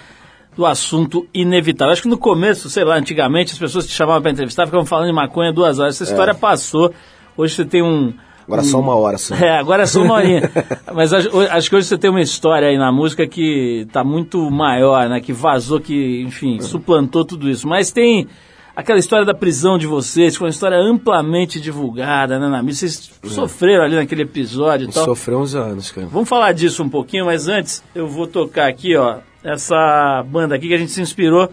do 0.56 0.64
assunto 0.64 1.26
inevitável. 1.34 1.92
Acho 1.92 2.02
que 2.02 2.08
no 2.08 2.18
começo, 2.18 2.70
sei 2.70 2.84
lá, 2.84 2.96
antigamente, 2.96 3.52
as 3.52 3.58
pessoas 3.58 3.84
que 3.84 3.92
chamavam 3.92 4.22
para 4.22 4.30
entrevistar 4.30 4.66
ficavam 4.66 4.86
falando 4.86 5.08
de 5.08 5.12
maconha 5.12 5.52
duas 5.52 5.80
horas. 5.80 5.96
Essa 5.96 6.04
história 6.04 6.30
é. 6.30 6.34
passou. 6.34 6.92
Hoje 7.36 7.54
você 7.54 7.64
tem 7.64 7.82
um. 7.82 8.14
Agora 8.46 8.62
um... 8.62 8.64
só 8.64 8.78
uma 8.78 8.94
hora 8.94 9.18
só. 9.18 9.34
É, 9.42 9.58
agora 9.58 9.82
é 9.82 9.86
só 9.86 10.00
uma 10.00 10.14
horinha. 10.14 10.50
Mas 10.94 11.12
acho, 11.12 11.28
acho, 11.40 11.68
que 11.68 11.76
hoje 11.76 11.88
você 11.88 11.98
tem 11.98 12.10
uma 12.10 12.20
história 12.20 12.68
aí 12.68 12.78
na 12.78 12.92
música 12.92 13.26
que 13.26 13.84
está 13.86 14.04
muito 14.04 14.50
maior, 14.50 15.08
né? 15.08 15.20
Que 15.20 15.32
vazou, 15.32 15.80
que, 15.80 16.22
enfim, 16.22 16.60
suplantou 16.60 17.24
tudo 17.24 17.50
isso. 17.50 17.66
Mas 17.66 17.90
tem 17.90 18.28
aquela 18.74 18.98
história 18.98 19.24
da 19.24 19.34
prisão 19.34 19.78
de 19.78 19.86
vocês, 19.86 20.36
foi 20.36 20.46
uma 20.46 20.50
história 20.50 20.78
amplamente 20.78 21.60
divulgada 21.60 22.38
né, 22.38 22.48
na 22.48 22.62
mídia. 22.62 22.88
Vocês 22.88 23.10
é. 23.24 23.28
sofreram 23.28 23.84
ali 23.84 23.96
naquele 23.96 24.22
episódio 24.22 24.88
e 24.88 24.92
tal. 24.92 25.04
Sofreu 25.04 25.40
uns 25.40 25.54
anos, 25.54 25.90
cara. 25.90 26.06
Vamos 26.06 26.28
falar 26.28 26.52
disso 26.52 26.82
um 26.82 26.88
pouquinho, 26.88 27.26
mas 27.26 27.48
antes 27.48 27.82
eu 27.94 28.06
vou 28.06 28.26
tocar 28.26 28.68
aqui, 28.68 28.96
ó, 28.96 29.18
essa 29.42 30.24
banda 30.28 30.54
aqui 30.54 30.68
que 30.68 30.74
a 30.74 30.78
gente 30.78 30.92
se 30.92 31.00
inspirou 31.00 31.50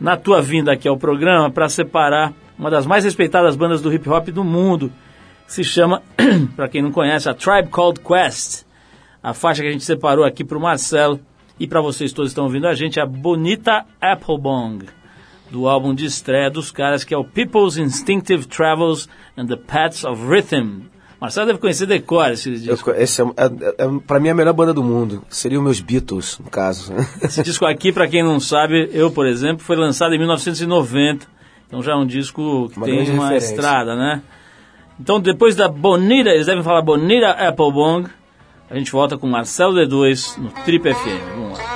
na 0.00 0.16
tua 0.16 0.42
vinda 0.42 0.72
aqui 0.72 0.88
ao 0.88 0.96
programa 0.96 1.50
para 1.50 1.68
separar 1.68 2.32
uma 2.58 2.70
das 2.70 2.86
mais 2.86 3.04
respeitadas 3.04 3.56
bandas 3.56 3.80
do 3.80 3.92
hip 3.92 4.08
hop 4.08 4.28
do 4.28 4.44
mundo, 4.44 4.92
que 5.46 5.52
se 5.52 5.64
chama, 5.64 6.02
para 6.54 6.68
quem 6.68 6.82
não 6.82 6.92
conhece, 6.92 7.28
a 7.28 7.34
Tribe 7.34 7.68
Called 7.68 8.00
Quest. 8.00 8.64
A 9.22 9.32
faixa 9.32 9.62
que 9.62 9.68
a 9.68 9.72
gente 9.72 9.84
separou 9.84 10.24
aqui 10.24 10.44
para 10.44 10.58
o 10.58 10.60
Marcelo 10.60 11.20
e 11.58 11.66
para 11.66 11.80
vocês 11.80 12.12
todos 12.12 12.30
que 12.30 12.32
estão 12.32 12.44
ouvindo 12.44 12.66
a 12.66 12.74
gente 12.74 12.98
é 12.98 13.02
a 13.02 13.06
Bonita 13.06 13.84
Applebong 14.00 15.01
do 15.52 15.68
álbum 15.68 15.94
de 15.94 16.06
estreia 16.06 16.50
dos 16.50 16.70
caras, 16.70 17.04
que 17.04 17.12
é 17.12 17.16
o 17.16 17.22
People's 17.22 17.76
Instinctive 17.76 18.46
Travels 18.46 19.06
and 19.36 19.46
the 19.46 19.56
Paths 19.56 20.02
of 20.02 20.26
Rhythm. 20.26 20.84
Marcelo 21.20 21.46
deve 21.46 21.58
conhecer 21.58 21.86
decor 21.86 22.32
esse 22.32 22.50
disco. 22.50 22.90
Eu, 22.90 23.00
esse 23.00 23.20
é, 23.20 23.24
é, 23.24 23.84
é 23.84 23.98
para 24.06 24.18
mim, 24.18 24.30
a 24.30 24.34
melhor 24.34 24.54
banda 24.54 24.72
do 24.72 24.82
mundo. 24.82 25.22
Seriam 25.28 25.62
meus 25.62 25.78
Beatles, 25.78 26.40
no 26.42 26.50
caso. 26.50 26.92
Esse 27.22 27.44
disco 27.44 27.64
aqui, 27.64 27.92
para 27.92 28.08
quem 28.08 28.24
não 28.24 28.40
sabe, 28.40 28.90
eu, 28.92 29.08
por 29.08 29.24
exemplo, 29.24 29.62
foi 29.62 29.76
lançado 29.76 30.14
em 30.14 30.18
1990. 30.18 31.28
Então 31.68 31.80
já 31.80 31.92
é 31.92 31.94
um 31.94 32.06
disco 32.06 32.68
que 32.70 32.76
uma 32.76 32.86
tem 32.86 33.10
uma 33.10 33.28
referência. 33.28 33.54
estrada, 33.54 33.94
né? 33.94 34.20
Então, 34.98 35.20
depois 35.20 35.54
da 35.54 35.68
Bonita, 35.68 36.30
eles 36.30 36.46
devem 36.46 36.62
falar 36.62 36.82
Bonita 36.82 37.30
Applebong, 37.30 38.08
a 38.68 38.76
gente 38.76 38.90
volta 38.90 39.16
com 39.16 39.26
Marcelo 39.26 39.74
D2 39.74 40.38
no 40.38 40.50
Trip 40.64 40.92
FM. 40.92 41.36
Vamos 41.36 41.58
lá. 41.58 41.71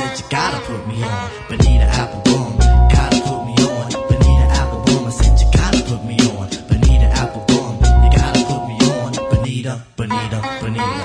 Said 0.00 0.18
you 0.18 0.24
gotta 0.30 0.58
put 0.66 0.86
me 0.88 1.02
on. 1.02 1.30
Bonita 1.48 1.84
Applebaum, 1.84 2.56
gotta 2.88 3.20
put 3.20 3.44
me 3.44 3.54
on. 3.68 3.90
Bonita 4.08 4.46
Applebaum, 4.60 5.06
I 5.06 5.10
said 5.10 5.38
you 5.40 5.46
gotta 5.52 5.82
put 5.84 6.02
me 6.04 6.16
on. 6.32 6.48
Bonita 6.68 7.06
Applebaum, 7.22 7.74
you 8.04 8.10
gotta 8.16 8.40
put 8.50 8.62
me 8.70 8.76
on. 8.96 9.10
Bonita, 9.30 9.74
Bonita, 9.96 10.38
Bonita. 10.60 11.04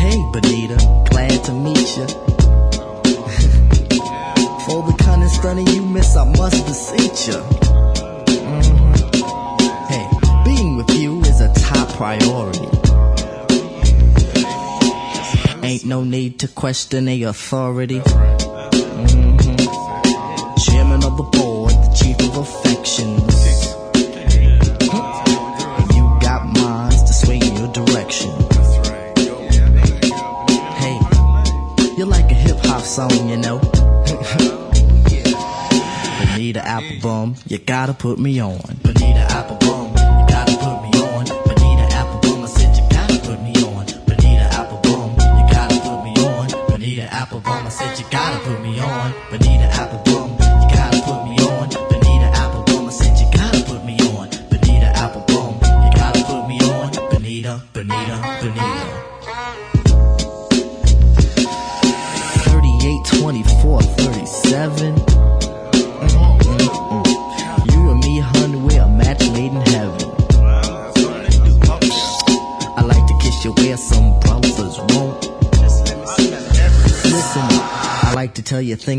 Hey, 0.00 0.16
Bonita, 0.32 0.76
glad 1.10 1.44
to 1.44 1.52
meet 1.52 1.88
you. 1.96 2.06
For 4.64 4.80
the 4.88 4.94
kind 4.98 5.22
of 5.22 5.30
stunning 5.30 5.66
you 5.68 5.82
miss, 5.84 6.16
I 6.16 6.24
must 6.24 6.64
beseech 6.66 7.28
you. 7.28 7.40
Mm-hmm. 8.48 8.92
Hey, 9.92 10.06
being 10.44 10.76
with 10.76 10.90
you 10.96 11.20
is 11.22 11.40
a 11.40 11.48
top 11.54 11.88
priority. 11.96 12.61
Ain't 15.82 15.88
no 15.88 16.04
need 16.04 16.38
to 16.38 16.46
question 16.46 17.06
the 17.06 17.24
authority. 17.24 17.98
Mm-hmm. 17.98 19.56
Chairman 20.62 21.02
of 21.02 21.16
the 21.16 21.24
board, 21.24 21.72
the 21.72 21.92
chief 21.92 22.20
of 22.20 22.36
affections. 22.36 23.34
You 25.96 26.04
got 26.20 26.46
minds 26.56 27.02
to 27.02 27.12
sway 27.12 27.38
in 27.38 27.56
your 27.56 27.66
direction. 27.72 28.30
Hey, 30.78 31.00
you're 31.98 32.06
like 32.06 32.30
a 32.30 32.34
hip 32.34 32.58
hop 32.64 32.82
song, 32.82 33.28
you 33.28 33.38
know. 33.38 33.58
Bonita 36.20 36.60
Applebum, 36.60 37.36
you 37.50 37.58
gotta 37.58 37.92
put 37.92 38.20
me 38.20 38.40
on. 38.40 38.60
Bonita 38.84 39.26
Applebum. 39.30 39.51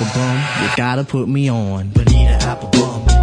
Bonita 0.00 0.14
Applebum, 0.14 0.62
you 0.62 0.76
gotta 0.76 1.04
put 1.04 1.28
me 1.28 1.50
on. 1.50 1.90
Bonita 1.90 2.38
Applebum, 2.40 3.10
you 3.12 3.19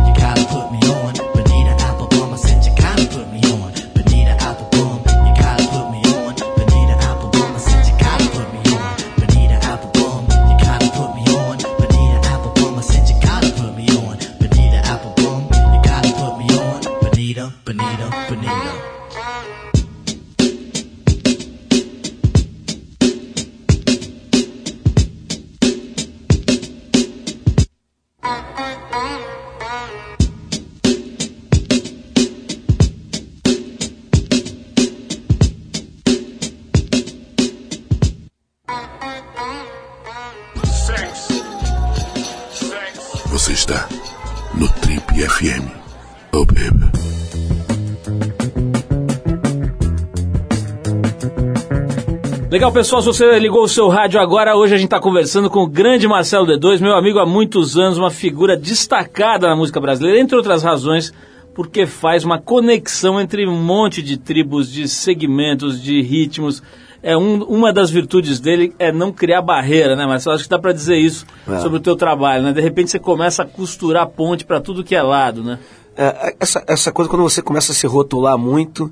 Legal, 52.67 52.81
pessoal, 52.83 53.01
se 53.01 53.07
você 53.07 53.39
ligou 53.39 53.63
o 53.63 53.67
seu 53.69 53.87
rádio 53.87 54.19
agora, 54.19 54.53
hoje 54.57 54.73
a 54.73 54.77
gente 54.77 54.87
está 54.87 54.99
conversando 54.99 55.49
com 55.49 55.63
o 55.63 55.67
grande 55.67 56.05
Marcelo 56.05 56.45
D2, 56.45 56.81
meu 56.81 56.95
amigo 56.97 57.17
há 57.17 57.25
muitos 57.25 57.77
anos, 57.77 57.97
uma 57.97 58.11
figura 58.11 58.57
destacada 58.57 59.47
na 59.47 59.55
música 59.55 59.79
brasileira, 59.79 60.19
entre 60.19 60.35
outras 60.35 60.63
razões, 60.63 61.13
porque 61.55 61.85
faz 61.85 62.25
uma 62.25 62.37
conexão 62.41 63.21
entre 63.21 63.47
um 63.47 63.55
monte 63.55 64.01
de 64.01 64.17
tribos, 64.17 64.69
de 64.69 64.85
segmentos, 64.85 65.81
de 65.81 66.01
ritmos. 66.01 66.61
É 67.01 67.15
um, 67.15 67.41
uma 67.43 67.71
das 67.71 67.89
virtudes 67.89 68.37
dele 68.37 68.73
é 68.77 68.91
não 68.91 69.13
criar 69.13 69.41
barreira, 69.41 69.95
né, 69.95 70.05
Marcelo? 70.05 70.35
Acho 70.35 70.43
que 70.43 70.49
dá 70.49 70.59
para 70.59 70.73
dizer 70.73 70.97
isso 70.97 71.25
É. 71.47 71.59
sobre 71.59 71.77
o 71.77 71.81
teu 71.81 71.95
trabalho, 71.95 72.43
né? 72.43 72.51
De 72.51 72.59
repente 72.59 72.91
você 72.91 72.99
começa 72.99 73.43
a 73.43 73.45
costurar 73.45 74.05
ponte 74.07 74.43
para 74.43 74.59
tudo 74.59 74.83
que 74.83 74.93
é 74.93 75.01
lado, 75.01 75.41
né? 75.41 75.57
É, 75.95 76.35
essa, 76.37 76.61
essa 76.67 76.91
coisa, 76.91 77.09
quando 77.09 77.23
você 77.23 77.41
começa 77.41 77.71
a 77.71 77.75
se 77.75 77.87
rotular 77.87 78.37
muito, 78.37 78.91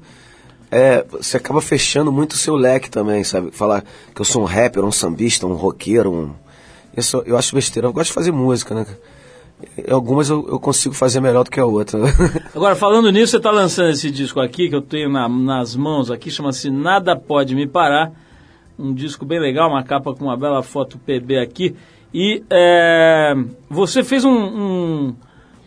é, 0.75 1.05
você 1.09 1.37
acaba 1.37 1.61
fechando 1.61 2.11
muito 2.11 2.33
o 2.33 2.37
seu 2.37 2.55
leque 2.55 2.89
também, 2.89 3.23
sabe? 3.23 3.51
Falar 3.51 3.83
que 4.13 4.21
eu 4.21 4.25
sou 4.25 4.41
um 4.41 4.45
rapper, 4.45 4.83
um 4.83 4.91
sambista, 4.91 5.47
um 5.47 5.53
roqueiro, 5.53 6.11
um... 6.11 6.31
Isso 6.97 7.21
eu 7.25 7.37
acho 7.37 7.55
besteira. 7.55 7.87
Eu 7.87 7.93
gosto 7.93 8.07
de 8.09 8.13
fazer 8.13 8.31
música, 8.31 8.73
né? 8.75 8.85
Algumas 9.89 10.29
eu, 10.29 10.45
eu 10.49 10.59
consigo 10.59 10.93
fazer 10.93 11.19
melhor 11.21 11.43
do 11.43 11.49
que 11.51 11.59
a 11.59 11.65
outra. 11.65 11.99
Agora, 12.53 12.75
falando 12.75 13.09
nisso, 13.11 13.31
você 13.31 13.37
está 13.37 13.51
lançando 13.51 13.89
esse 13.89 14.11
disco 14.11 14.39
aqui, 14.39 14.67
que 14.69 14.75
eu 14.75 14.81
tenho 14.81 15.09
na- 15.09 15.27
nas 15.29 15.75
mãos 15.75 16.11
aqui, 16.11 16.29
chama-se 16.29 16.69
Nada 16.69 17.15
Pode 17.15 17.55
Me 17.55 17.65
Parar. 17.67 18.11
Um 18.77 18.93
disco 18.93 19.25
bem 19.25 19.39
legal, 19.39 19.69
uma 19.69 19.83
capa 19.83 20.13
com 20.13 20.25
uma 20.25 20.35
bela 20.37 20.61
foto 20.61 20.97
PB 20.99 21.37
aqui. 21.39 21.73
E 22.13 22.43
é, 22.49 23.33
você 23.69 24.03
fez 24.03 24.23
um- 24.25 24.29
um- 24.31 25.15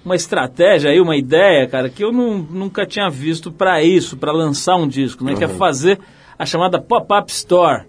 uma 0.08 0.16
estratégia 0.16 0.90
aí, 0.90 1.00
uma 1.00 1.16
ideia, 1.16 1.66
cara, 1.68 1.88
que 1.90 2.02
eu 2.02 2.10
não- 2.10 2.38
nunca 2.38 2.86
tinha 2.86 3.10
visto 3.10 3.52
para 3.52 3.82
isso, 3.82 4.16
para 4.16 4.32
lançar 4.32 4.76
um 4.76 4.88
disco, 4.88 5.22
né? 5.22 5.34
Que 5.34 5.44
é 5.44 5.48
fazer 5.48 5.98
a 6.38 6.46
chamada 6.46 6.80
Pop-Up 6.80 7.30
Store. 7.30 7.84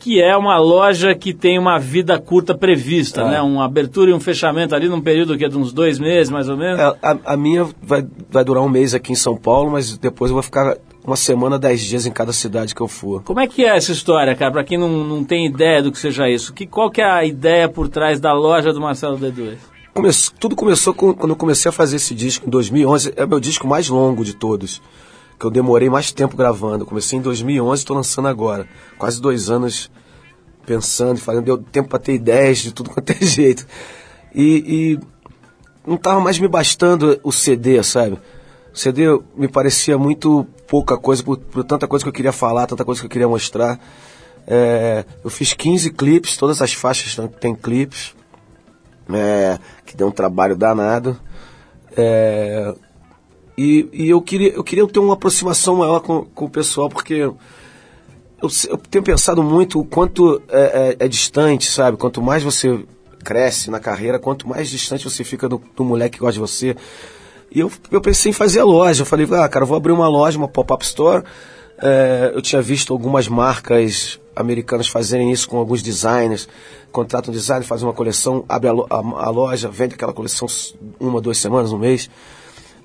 Que 0.00 0.20
é 0.20 0.36
uma 0.36 0.58
loja 0.58 1.14
que 1.14 1.32
tem 1.32 1.56
uma 1.60 1.78
vida 1.78 2.18
curta 2.18 2.52
prevista, 2.58 3.20
É. 3.20 3.30
né? 3.30 3.40
Uma 3.40 3.64
abertura 3.64 4.10
e 4.10 4.12
um 4.12 4.18
fechamento 4.18 4.74
ali 4.74 4.88
num 4.88 5.00
período 5.00 5.38
que 5.38 5.44
é 5.44 5.48
de 5.48 5.56
uns 5.56 5.72
dois 5.72 6.00
meses, 6.00 6.28
mais 6.28 6.48
ou 6.48 6.56
menos. 6.56 6.80
É, 6.80 6.96
a, 7.00 7.16
a 7.24 7.36
minha 7.36 7.68
vai, 7.80 8.04
vai 8.28 8.44
durar 8.44 8.64
um 8.64 8.68
mês 8.68 8.94
aqui 8.94 9.12
em 9.12 9.14
São 9.14 9.36
Paulo, 9.36 9.70
mas 9.70 9.96
depois 9.96 10.32
eu 10.32 10.34
vou 10.34 10.42
ficar 10.42 10.76
uma 11.06 11.14
semana, 11.14 11.56
dez 11.56 11.80
dias 11.82 12.04
em 12.04 12.10
cada 12.10 12.32
cidade 12.32 12.74
que 12.74 12.80
eu 12.80 12.88
for. 12.88 13.22
Como 13.22 13.38
é 13.38 13.46
que 13.46 13.64
é 13.64 13.76
essa 13.76 13.92
história, 13.92 14.34
cara? 14.34 14.50
Pra 14.50 14.64
quem 14.64 14.76
não, 14.76 14.88
não 15.04 15.22
tem 15.22 15.46
ideia 15.46 15.80
do 15.80 15.92
que 15.92 15.98
seja 15.98 16.28
isso, 16.28 16.52
que, 16.52 16.66
qual 16.66 16.90
que 16.90 17.00
é 17.00 17.04
a 17.08 17.24
ideia 17.24 17.68
por 17.68 17.88
trás 17.88 18.18
da 18.18 18.32
loja 18.32 18.72
do 18.72 18.80
Marcelo 18.80 19.16
D2? 19.16 19.56
Tudo 20.38 20.56
começou 20.56 20.94
com- 20.94 21.12
quando 21.12 21.30
eu 21.32 21.36
comecei 21.36 21.68
a 21.68 21.72
fazer 21.72 21.96
esse 21.96 22.14
disco 22.14 22.46
em 22.46 22.50
2011. 22.50 23.12
É 23.14 23.24
o 23.24 23.28
meu 23.28 23.38
disco 23.38 23.66
mais 23.66 23.88
longo 23.88 24.24
de 24.24 24.34
todos. 24.34 24.80
Que 25.38 25.44
eu 25.44 25.50
demorei 25.50 25.90
mais 25.90 26.10
tempo 26.10 26.36
gravando. 26.36 26.86
Comecei 26.86 27.18
em 27.18 27.22
2011 27.22 27.80
e 27.80 27.82
estou 27.82 27.96
lançando 27.96 28.28
agora. 28.28 28.66
Quase 28.98 29.20
dois 29.20 29.50
anos 29.50 29.90
pensando, 30.64 31.18
fazendo. 31.18 31.44
Deu 31.44 31.58
tempo 31.58 31.90
para 31.90 31.98
ter 31.98 32.14
ideias 32.14 32.58
de 32.58 32.72
tudo 32.72 32.88
quanto 32.90 33.10
é 33.10 33.24
jeito. 33.24 33.66
E, 34.34 34.98
e 34.98 35.00
não 35.86 35.96
estava 35.96 36.20
mais 36.20 36.38
me 36.38 36.48
bastando 36.48 37.20
o 37.22 37.30
CD, 37.30 37.82
sabe? 37.82 38.18
O 38.72 38.78
CD 38.78 39.02
me 39.36 39.46
parecia 39.46 39.98
muito 39.98 40.46
pouca 40.66 40.96
coisa, 40.96 41.22
por, 41.22 41.36
por 41.36 41.62
tanta 41.64 41.86
coisa 41.86 42.02
que 42.02 42.08
eu 42.08 42.12
queria 42.14 42.32
falar, 42.32 42.66
tanta 42.66 42.84
coisa 42.84 42.98
que 42.98 43.06
eu 43.06 43.10
queria 43.10 43.28
mostrar. 43.28 43.78
É, 44.46 45.04
eu 45.22 45.28
fiz 45.28 45.52
15 45.52 45.90
clipes, 45.90 46.38
todas 46.38 46.62
as 46.62 46.72
faixas 46.72 47.14
têm 47.38 47.54
clipes 47.54 48.14
é, 49.18 49.58
que 49.84 49.96
deu 49.96 50.06
um 50.08 50.12
trabalho 50.12 50.56
danado. 50.56 51.18
É, 51.96 52.74
e 53.56 53.88
e 53.92 54.08
eu, 54.08 54.20
queria, 54.22 54.52
eu 54.52 54.64
queria 54.64 54.86
ter 54.86 54.98
uma 54.98 55.14
aproximação 55.14 55.76
maior 55.76 56.00
com, 56.00 56.24
com 56.24 56.44
o 56.46 56.50
pessoal, 56.50 56.88
porque 56.88 57.14
eu, 57.14 57.36
eu 58.42 58.76
tenho 58.90 59.04
pensado 59.04 59.42
muito 59.42 59.78
o 59.80 59.84
quanto 59.84 60.42
é, 60.48 60.96
é- 61.00 61.04
é 61.04 61.08
distante, 61.08 61.70
sabe? 61.70 61.96
Quanto 61.96 62.20
mais 62.22 62.42
você 62.42 62.84
cresce 63.22 63.70
na 63.70 63.78
carreira, 63.78 64.18
quanto 64.18 64.48
mais 64.48 64.68
distante 64.68 65.08
você 65.08 65.22
fica 65.22 65.48
do, 65.48 65.62
do 65.76 65.84
moleque 65.84 66.16
que 66.16 66.20
gosta 66.20 66.32
de 66.34 66.40
você. 66.40 66.76
E 67.54 67.60
eu, 67.60 67.70
eu 67.90 68.00
pensei 68.00 68.30
em 68.30 68.32
fazer 68.32 68.60
a 68.60 68.64
loja. 68.64 69.02
Eu 69.02 69.06
falei, 69.06 69.28
ah, 69.32 69.48
cara, 69.48 69.62
eu 69.64 69.68
vou 69.68 69.76
abrir 69.76 69.92
uma 69.92 70.08
loja, 70.08 70.38
uma 70.38 70.48
pop-up 70.48 70.82
store. 70.84 71.22
É, 71.78 72.32
eu 72.34 72.40
tinha 72.42 72.62
visto 72.62 72.92
algumas 72.92 73.28
marcas 73.28 74.18
americanas 74.34 74.88
fazerem 74.88 75.30
isso 75.30 75.48
com 75.48 75.58
alguns 75.58 75.82
designers. 75.82 76.48
Contratam 76.90 77.32
um 77.32 77.36
designer, 77.36 77.64
fazem 77.64 77.86
uma 77.86 77.92
coleção, 77.94 78.44
abre 78.48 78.68
a, 78.68 78.72
lo- 78.72 78.86
a- 78.90 79.24
a 79.26 79.30
loja, 79.30 79.68
vende 79.68 79.94
aquela 79.94 80.12
coleção 80.12 80.46
uma, 81.00 81.20
duas 81.20 81.38
semanas, 81.38 81.72
um 81.72 81.78
mês. 81.78 82.08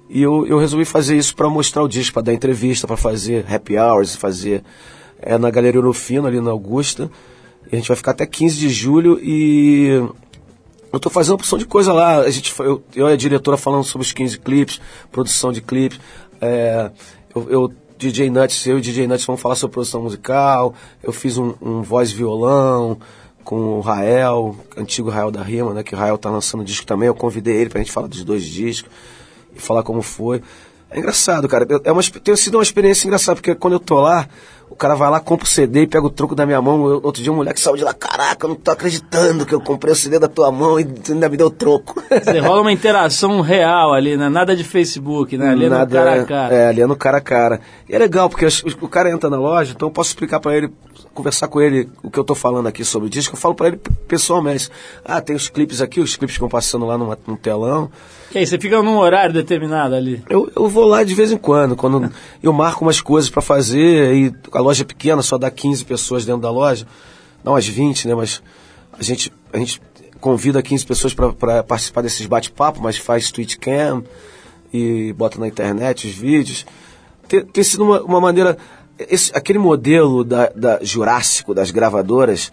E 0.10 0.21
eu, 0.21 0.47
eu 0.47 0.57
resolvi 0.57 0.86
fazer 0.86 1.17
isso 1.17 1.36
para 1.36 1.49
mostrar 1.49 1.83
o 1.83 1.88
disco, 1.88 2.13
para 2.13 2.23
dar 2.23 2.33
entrevista, 2.33 2.88
para 2.88 2.95
fazer 2.97 3.45
happy 3.53 3.77
hours, 3.77 4.15
fazer 4.15 4.63
é, 5.19 5.38
na 5.38 5.49
Galeria 5.51 5.79
Orofino, 5.81 6.27
ali 6.27 6.39
na 6.39 6.51
Augusta. 6.51 7.12
E 7.69 7.75
a 7.75 7.77
gente 7.77 7.88
vai 7.89 7.97
ficar 7.97 8.12
até 8.12 8.25
15 8.25 8.55
de 8.57 8.69
julho 8.69 9.19
e 9.21 9.88
eu 10.93 10.99
tô 11.01 11.10
fazendo 11.10 11.36
opção 11.36 11.57
de 11.60 11.65
coisa 11.65 11.91
lá. 11.91 12.19
A 12.19 12.29
gente, 12.29 12.53
eu, 12.60 12.81
eu 12.95 13.10
e 13.10 13.13
a 13.13 13.17
diretora 13.17 13.57
falando 13.57 13.83
sobre 13.83 14.05
os 14.05 14.13
15 14.13 14.39
clipes, 14.39 14.79
produção 15.12 15.51
de 15.51 15.62
clipes. 15.62 15.99
É, 16.39 16.89
eu, 17.36 17.47
eu, 17.49 17.73
DJ 17.97 18.29
Nuts, 18.29 18.65
eu 18.67 18.77
e 18.77 18.81
DJ 18.81 19.07
Nuts 19.07 19.25
vamos 19.25 19.41
falar 19.41 19.55
sobre 19.55 19.73
produção 19.73 20.03
musical. 20.03 20.73
Eu 21.01 21.12
fiz 21.12 21.38
um, 21.38 21.55
um 21.62 21.81
voz 21.81 22.12
violão 22.12 22.99
com 23.43 23.77
o 23.77 23.81
Rael, 23.81 24.55
antigo 24.75 25.10
Rael 25.10 25.31
da 25.31 25.41
Rima, 25.41 25.73
né? 25.73 25.83
Que 25.83 25.95
o 25.95 25.97
Rael 25.97 26.17
tá 26.17 26.29
lançando 26.29 26.63
disco 26.63 26.86
também. 26.86 27.07
Eu 27.07 27.15
convidei 27.15 27.55
ele 27.55 27.69
pra 27.69 27.79
gente 27.79 27.91
falar 27.91 28.07
dos 28.07 28.23
dois 28.23 28.43
discos 28.43 28.91
e 29.55 29.60
falar 29.60 29.83
como 29.83 30.01
foi. 30.01 30.43
É 30.89 30.99
engraçado, 30.99 31.47
cara. 31.47 31.65
É 31.83 31.91
uma, 31.91 32.03
tem 32.03 32.36
sido 32.36 32.55
uma 32.55 32.63
experiência 32.63 33.07
engraçada, 33.07 33.36
porque 33.36 33.55
quando 33.55 33.73
eu 33.73 33.79
tô 33.79 33.99
lá, 33.99 34.27
cara 34.77 34.95
vai 34.95 35.09
lá, 35.09 35.19
compra 35.19 35.45
o 35.45 35.49
CD 35.49 35.81
e 35.81 35.87
pega 35.87 36.05
o 36.05 36.09
troco 36.09 36.35
da 36.35 36.45
minha 36.45 36.61
mão. 36.61 36.81
Outro 37.03 37.21
dia 37.21 37.31
um 37.31 37.35
moleque 37.35 37.59
saiu 37.59 37.75
de 37.75 37.83
lá, 37.83 37.93
caraca, 37.93 38.45
eu 38.45 38.49
não 38.49 38.55
tô 38.55 38.71
acreditando 38.71 39.45
que 39.45 39.53
eu 39.53 39.59
comprei 39.59 39.91
o 39.91 39.95
CD 39.95 40.19
da 40.19 40.27
tua 40.27 40.51
mão 40.51 40.79
e 40.79 40.85
tu 40.85 41.13
ainda 41.13 41.27
me 41.27 41.35
deu 41.37 41.49
troco. 41.49 42.01
Você 42.09 42.39
rola 42.39 42.61
uma 42.61 42.71
interação 42.71 43.41
real 43.41 43.93
ali, 43.93 44.15
né? 44.15 44.29
Nada 44.29 44.55
de 44.55 44.63
Facebook, 44.63 45.37
né? 45.37 45.49
Ali 45.49 45.65
é 45.65 45.69
no 45.69 45.75
Nada, 45.75 45.95
cara 45.97 46.21
a 46.21 46.25
cara. 46.25 46.55
É, 46.55 46.67
ali 46.67 46.81
é 46.81 46.87
no 46.87 46.95
cara 46.95 47.17
a 47.17 47.21
cara. 47.21 47.59
E 47.89 47.95
é 47.95 47.97
legal, 47.99 48.29
porque 48.29 48.45
o 48.81 48.87
cara 48.87 49.09
entra 49.11 49.29
na 49.29 49.37
loja, 49.37 49.73
então 49.75 49.87
eu 49.87 49.91
posso 49.91 50.09
explicar 50.09 50.39
pra 50.39 50.55
ele, 50.55 50.69
conversar 51.13 51.47
com 51.47 51.59
ele 51.59 51.89
o 52.03 52.11
que 52.11 52.19
eu 52.19 52.23
tô 52.23 52.35
falando 52.35 52.67
aqui 52.67 52.83
sobre 52.83 53.07
o 53.07 53.09
disco. 53.09 53.35
Eu 53.35 53.39
falo 53.39 53.55
pra 53.55 53.67
ele 53.67 53.79
pessoalmente. 54.07 54.69
Ah, 55.03 55.19
tem 55.19 55.35
os 55.35 55.49
clipes 55.49 55.81
aqui, 55.81 55.99
os 55.99 56.15
clipes 56.15 56.35
que 56.35 56.39
vão 56.39 56.49
passando 56.49 56.85
lá 56.85 56.97
numa, 56.97 57.17
num 57.25 57.35
telão. 57.35 57.89
E 58.33 58.39
aí, 58.39 58.45
você 58.45 58.59
fica 58.59 58.81
num 58.83 58.97
horário 58.97 59.33
determinado 59.33 59.95
ali. 59.95 60.21
Eu, 60.29 60.51
eu 60.55 60.67
vou 60.67 60.85
lá 60.85 61.03
de 61.03 61.15
vez 61.15 61.31
em 61.31 61.37
quando, 61.37 61.75
quando 61.75 62.11
eu 62.43 62.53
marco 62.53 62.83
umas 62.83 63.01
coisas 63.01 63.29
pra 63.29 63.41
fazer 63.41 64.13
e 64.13 64.33
a 64.51 64.61
loja 64.67 64.84
é 64.84 64.86
pequena, 64.86 65.21
só 65.21 65.38
dá 65.38 65.49
15 65.49 65.86
pessoas 65.86 66.25
dentro 66.25 66.41
da 66.41 66.51
loja, 66.51 66.86
dá 67.43 67.51
umas 67.51 67.67
20, 67.67 68.08
né, 68.08 68.15
mas 68.15 68.41
a 68.97 69.03
gente, 69.03 69.32
a 69.53 69.58
gente 69.58 69.82
convida 70.19 70.62
15 70.62 70.86
pessoas 70.86 71.13
pra 71.13 71.63
participar 71.63 72.01
desses 72.01 72.25
bate-papo, 72.25 72.80
mas 72.82 72.97
faz 72.97 73.32
Twitch 73.32 73.56
Cam 73.58 74.03
e 74.73 75.13
bota 75.13 75.39
na 75.39 75.47
internet 75.47 76.08
os 76.08 76.13
vídeos. 76.13 76.65
Tem, 77.27 77.45
tem 77.45 77.63
sido 77.63 77.84
uma, 77.84 78.01
uma 78.01 78.19
maneira, 78.21 78.58
esse- 78.99 79.32
aquele 79.36 79.60
modelo 79.60 80.23
da, 80.23 80.49
da 80.56 80.80
Jurássico, 80.84 81.53
das 81.53 81.71
gravadoras, 81.71 82.51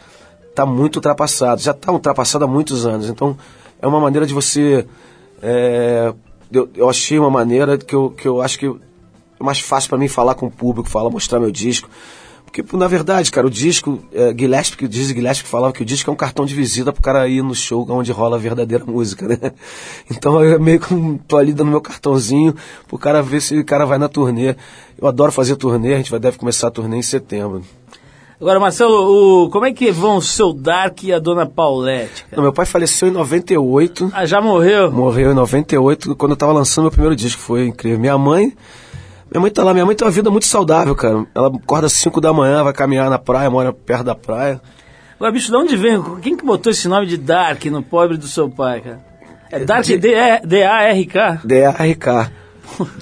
tá 0.55 0.65
muito 0.67 0.97
ultrapassado, 0.97 1.61
já 1.61 1.71
está 1.73 1.91
ultrapassado 1.93 2.45
há 2.45 2.49
muitos 2.49 2.87
anos, 2.87 3.09
então 3.09 3.37
é 3.81 3.87
uma 3.87 4.01
maneira 4.01 4.27
de 4.27 4.35
você 4.35 4.87
é, 5.43 6.13
eu, 6.53 6.69
eu 6.75 6.89
achei 6.89 7.19
uma 7.19 7.31
maneira 7.31 7.77
que 7.77 7.95
eu, 7.95 8.11
que 8.11 8.27
eu 8.29 8.41
acho 8.41 8.59
que 8.59 8.73
é 9.45 9.47
mais 9.47 9.61
fácil 9.61 9.89
para 9.89 9.99
mim 9.99 10.09
falar 10.09 10.35
com 10.35 10.47
o 10.47 10.51
público, 10.51 10.89
falar, 10.89 11.11
mostrar 11.11 11.39
meu 11.39 11.51
disco. 11.51 11.89
Porque, 12.45 12.77
na 12.77 12.87
verdade, 12.87 13.33
cara, 13.33 13.49
o 13.49 13.51
disco, 13.51 13.99
é, 14.13 14.33
Gillespie, 14.37 14.77
que 14.77 14.87
diz 14.87 15.09
Gillespie 15.09 15.43
que 15.43 15.51
falava 15.51 15.73
que 15.73 15.83
o 15.83 15.85
disco 15.85 16.09
é 16.09 16.13
um 16.13 16.17
cartão 16.17 16.47
de 16.47 16.55
visita 16.55 16.93
pro 16.93 17.03
cara 17.03 17.27
ir 17.27 17.43
no 17.43 17.55
show 17.55 17.85
onde 17.91 18.13
rola 18.13 18.37
a 18.37 18.39
verdadeira 18.39 18.85
música, 18.85 19.27
né? 19.27 19.39
Então 20.09 20.43
eu 20.43 20.61
meio 20.61 20.79
que 20.79 20.95
tô 21.27 21.37
ali 21.37 21.53
dando 21.53 21.71
meu 21.71 21.81
cartãozinho 21.81 22.55
pro 22.87 22.97
cara 22.97 23.21
ver 23.23 23.41
se 23.41 23.59
o 23.59 23.65
cara 23.65 23.85
vai 23.85 23.99
na 23.99 24.09
turnê. 24.09 24.55
Eu 24.97 25.09
adoro 25.09 25.33
fazer 25.33 25.57
turnê, 25.57 25.95
a 25.95 25.97
gente 25.97 26.13
vai, 26.13 26.21
deve 26.21 26.39
começar 26.39 26.69
a 26.69 26.71
turnê 26.71 26.97
em 26.97 27.03
setembro. 27.03 27.65
Agora, 28.41 28.61
Marcelo, 28.61 29.45
o, 29.45 29.51
como 29.51 29.65
é 29.65 29.73
que 29.73 29.91
vão 29.91 30.19
o 30.19 30.23
seu 30.23 30.53
Dark 30.53 31.03
e 31.03 31.13
a 31.13 31.19
Dona 31.19 31.47
Paulette? 31.47 32.27
Não, 32.31 32.43
meu 32.43 32.53
pai 32.53 32.67
faleceu 32.67 33.09
em 33.09 33.13
98. 33.13 34.11
Ah, 34.13 34.27
já 34.27 34.41
morreu? 34.41 34.93
Morreu 34.93 35.33
em 35.33 35.35
98, 35.35 36.15
quando 36.15 36.33
eu 36.33 36.37
tava 36.37 36.53
lançando 36.53 36.85
meu 36.85 36.91
primeiro 36.91 37.17
disco. 37.17 37.41
Foi 37.41 37.67
incrível. 37.67 37.99
Minha 37.99 38.19
mãe. 38.19 38.53
Minha 39.35 39.41
mãe 39.43 39.51
tá 39.51 39.65
lá. 39.65 39.75
Minha 39.75 39.85
mãe 39.85 39.97
tem 39.97 40.07
uma 40.07 40.13
vida 40.13 40.31
muito 40.31 40.47
saudável, 40.47 40.95
cara. 40.95 41.27
Ela 41.35 41.49
acorda 41.49 41.87
às 41.87 41.93
5 41.95 42.21
da 42.21 42.33
manhã, 42.33 42.63
vai 42.63 42.73
caminhar 42.73 43.11
na 43.11 43.19
praia, 43.19 43.51
mora 43.51 43.73
perto 43.73 44.05
da 44.05 44.15
praia. 44.15 44.61
Agora, 45.17 45.33
bicho, 45.33 45.51
de 45.51 45.57
onde 45.57 45.77
vem? 45.77 46.01
Quem 46.23 46.37
que 46.37 46.45
botou 46.45 46.71
esse 46.71 46.87
nome 46.89 47.07
de 47.07 47.17
Dark 47.17 47.65
no 47.67 47.83
pobre 47.83 48.17
do 48.17 48.27
seu 48.29 48.49
pai, 48.49 48.81
cara? 48.81 49.01
É 49.51 49.59
Dark 49.61 49.85
D-A-R-K? 49.85 51.41
D-A-R-K. 51.45 52.31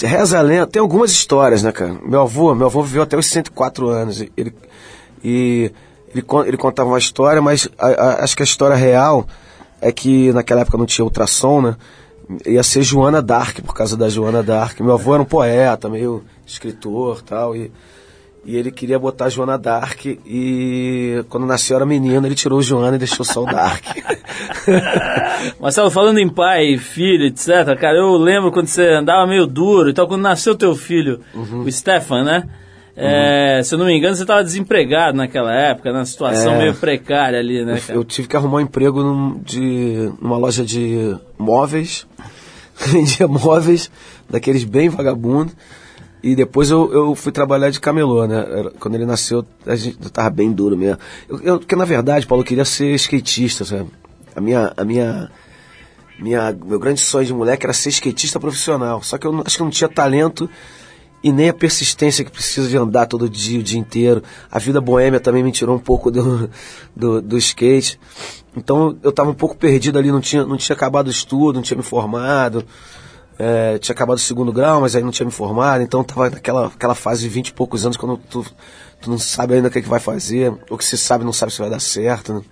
Reza 0.02 0.38
a 0.38 0.42
lenda. 0.42 0.66
Tem 0.66 0.80
algumas 0.80 1.10
histórias, 1.10 1.62
né, 1.62 1.70
cara? 1.72 1.96
Meu 2.04 2.22
avô, 2.22 2.54
meu 2.54 2.66
avô 2.66 2.82
viveu 2.82 3.02
até 3.02 3.16
os 3.16 3.26
104 3.26 3.88
anos. 3.88 4.20
e 4.20 4.32
Ele, 4.36 4.54
e 5.24 5.70
ele, 6.14 6.24
ele 6.46 6.56
contava 6.56 6.88
uma 6.90 6.98
história, 6.98 7.40
mas 7.40 7.68
a- 7.78 7.86
a- 7.88 8.24
acho 8.24 8.36
que 8.36 8.42
a 8.42 8.44
história 8.44 8.76
real 8.76 9.26
é 9.80 9.90
que 9.92 10.32
naquela 10.32 10.62
época 10.62 10.76
não 10.78 10.86
tinha 10.86 11.04
ultrassom, 11.04 11.60
né? 11.62 11.76
Ia 12.46 12.62
ser 12.62 12.82
Joana 12.82 13.20
Dark, 13.22 13.60
por 13.62 13.74
causa 13.74 13.96
da 13.96 14.08
Joana 14.08 14.42
Dark. 14.42 14.78
Meu 14.80 14.92
avô 14.94 15.14
era 15.14 15.22
um 15.22 15.26
poeta, 15.26 15.88
meio 15.88 16.22
escritor 16.46 17.22
tal, 17.22 17.54
e, 17.56 17.70
e 18.44 18.56
ele 18.56 18.70
queria 18.70 18.98
botar 18.98 19.28
Joana 19.28 19.56
Dark, 19.58 20.04
e 20.06 21.24
quando 21.28 21.46
nasceu 21.46 21.76
era 21.76 21.86
menina, 21.86 22.26
ele 22.26 22.34
tirou 22.34 22.60
Joana 22.62 22.96
e 22.96 22.98
deixou 22.98 23.24
só 23.24 23.42
o 23.42 23.46
Dark. 23.46 23.84
Marcelo, 25.60 25.90
falando 25.90 26.18
em 26.18 26.28
pai, 26.28 26.76
filho, 26.78 27.26
etc., 27.26 27.76
cara, 27.78 27.96
eu 27.98 28.12
lembro 28.16 28.50
quando 28.52 28.66
você 28.66 28.88
andava 28.88 29.26
meio 29.26 29.46
duro 29.46 29.90
e 29.90 29.92
tal, 29.92 30.06
quando 30.06 30.22
nasceu 30.22 30.54
teu 30.54 30.74
filho, 30.74 31.20
Uhum. 31.34 31.62
o 31.62 31.72
Stefan, 31.72 32.24
né? 32.24 32.48
É, 32.94 33.62
Se 33.64 33.74
eu 33.74 33.78
não 33.78 33.86
me 33.86 33.96
engano, 33.96 34.14
você 34.14 34.20
estava 34.22 34.44
desempregado 34.44 35.16
naquela 35.16 35.50
época, 35.54 35.90
na 35.92 36.04
situação 36.04 36.52
É. 36.54 36.58
meio 36.58 36.74
precária 36.74 37.38
ali, 37.38 37.64
né, 37.64 37.80
cara? 37.80 37.98
Eu 37.98 38.04
tive 38.04 38.28
que 38.28 38.36
arrumar 38.36 38.58
um 38.58 38.60
emprego 38.60 39.02
num- 39.02 39.40
de, 39.42 40.12
numa 40.20 40.36
loja 40.36 40.62
de 40.62 41.16
móveis, 41.38 42.06
vendia 42.90 43.26
móveis, 43.28 43.90
daqueles 44.28 44.64
bem 44.64 44.88
vagabundos. 44.88 45.54
E 46.22 46.36
depois 46.36 46.70
eu, 46.70 46.92
eu 46.92 47.14
fui 47.16 47.32
trabalhar 47.32 47.70
de 47.70 47.80
camelô, 47.80 48.26
né? 48.28 48.44
Quando 48.78 48.94
ele 48.94 49.04
nasceu, 49.04 49.44
a 49.66 49.74
gente 49.74 49.96
tava 50.10 50.30
bem 50.30 50.52
duro 50.52 50.76
mesmo. 50.76 50.98
Eu, 51.28 51.40
eu- 51.40 51.58
porque 51.58 51.74
na 51.74 51.84
verdade, 51.84 52.26
Paulo, 52.26 52.42
eu 52.42 52.46
queria 52.46 52.64
ser 52.64 52.94
skatista, 52.94 53.64
sabe? 53.64 53.86
A 54.36 54.40
minha, 54.40 54.72
a 54.76 54.84
minha, 54.84 55.30
minha, 56.20 56.56
meu 56.64 56.78
grande 56.78 57.00
sonho 57.00 57.26
de 57.26 57.34
moleque 57.34 57.66
era 57.66 57.72
ser 57.72 57.88
skatista 57.88 58.38
profissional. 58.38 59.02
Só 59.02 59.18
que 59.18 59.26
eu 59.26 59.42
acho 59.44 59.56
que 59.56 59.62
eu 59.62 59.64
não 59.64 59.70
tinha 59.72 59.88
talento 59.88 60.48
e 61.22 61.32
nem 61.32 61.48
a 61.48 61.54
persistência 61.54 62.24
que 62.24 62.30
precisa 62.30 62.68
de 62.68 62.76
andar 62.76 63.06
todo 63.06 63.28
dia, 63.28 63.60
o 63.60 63.62
dia 63.62 63.78
inteiro. 63.78 64.22
A 64.50 64.58
vida 64.58 64.80
boêmia 64.80 65.20
também 65.20 65.42
me 65.42 65.52
tirou 65.52 65.76
um 65.76 65.78
pouco 65.78 66.10
do, 66.10 66.50
do, 66.96 67.22
do 67.22 67.38
skate. 67.38 67.98
Então 68.56 68.96
eu 69.02 69.10
estava 69.10 69.30
um 69.30 69.34
pouco 69.34 69.56
perdido 69.56 69.98
ali, 69.98 70.10
não 70.10 70.20
tinha, 70.20 70.44
não 70.44 70.56
tinha 70.56 70.74
acabado 70.74 71.06
o 71.06 71.10
estudo, 71.10 71.56
não 71.56 71.62
tinha 71.62 71.76
me 71.76 71.82
formado. 71.82 72.64
É, 73.38 73.78
tinha 73.78 73.94
acabado 73.94 74.18
o 74.18 74.20
segundo 74.20 74.52
grau, 74.52 74.80
mas 74.80 74.94
aí 74.94 75.02
não 75.02 75.10
tinha 75.10 75.26
me 75.26 75.32
formado. 75.32 75.82
Então 75.82 76.02
estava 76.02 76.28
naquela 76.28 76.66
aquela 76.66 76.94
fase 76.94 77.22
de 77.22 77.28
20 77.28 77.48
e 77.48 77.52
poucos 77.52 77.84
anos, 77.84 77.96
quando 77.96 78.16
tu, 78.28 78.44
tu 79.00 79.10
não 79.10 79.18
sabe 79.18 79.54
ainda 79.54 79.68
o 79.68 79.70
que, 79.70 79.78
é 79.78 79.82
que 79.82 79.88
vai 79.88 80.00
fazer. 80.00 80.52
Ou 80.68 80.76
que 80.76 80.84
se 80.84 80.98
sabe, 80.98 81.24
não 81.24 81.32
sabe 81.32 81.52
se 81.52 81.60
vai 81.60 81.70
dar 81.70 81.80
certo. 81.80 82.34
Né? 82.34 82.42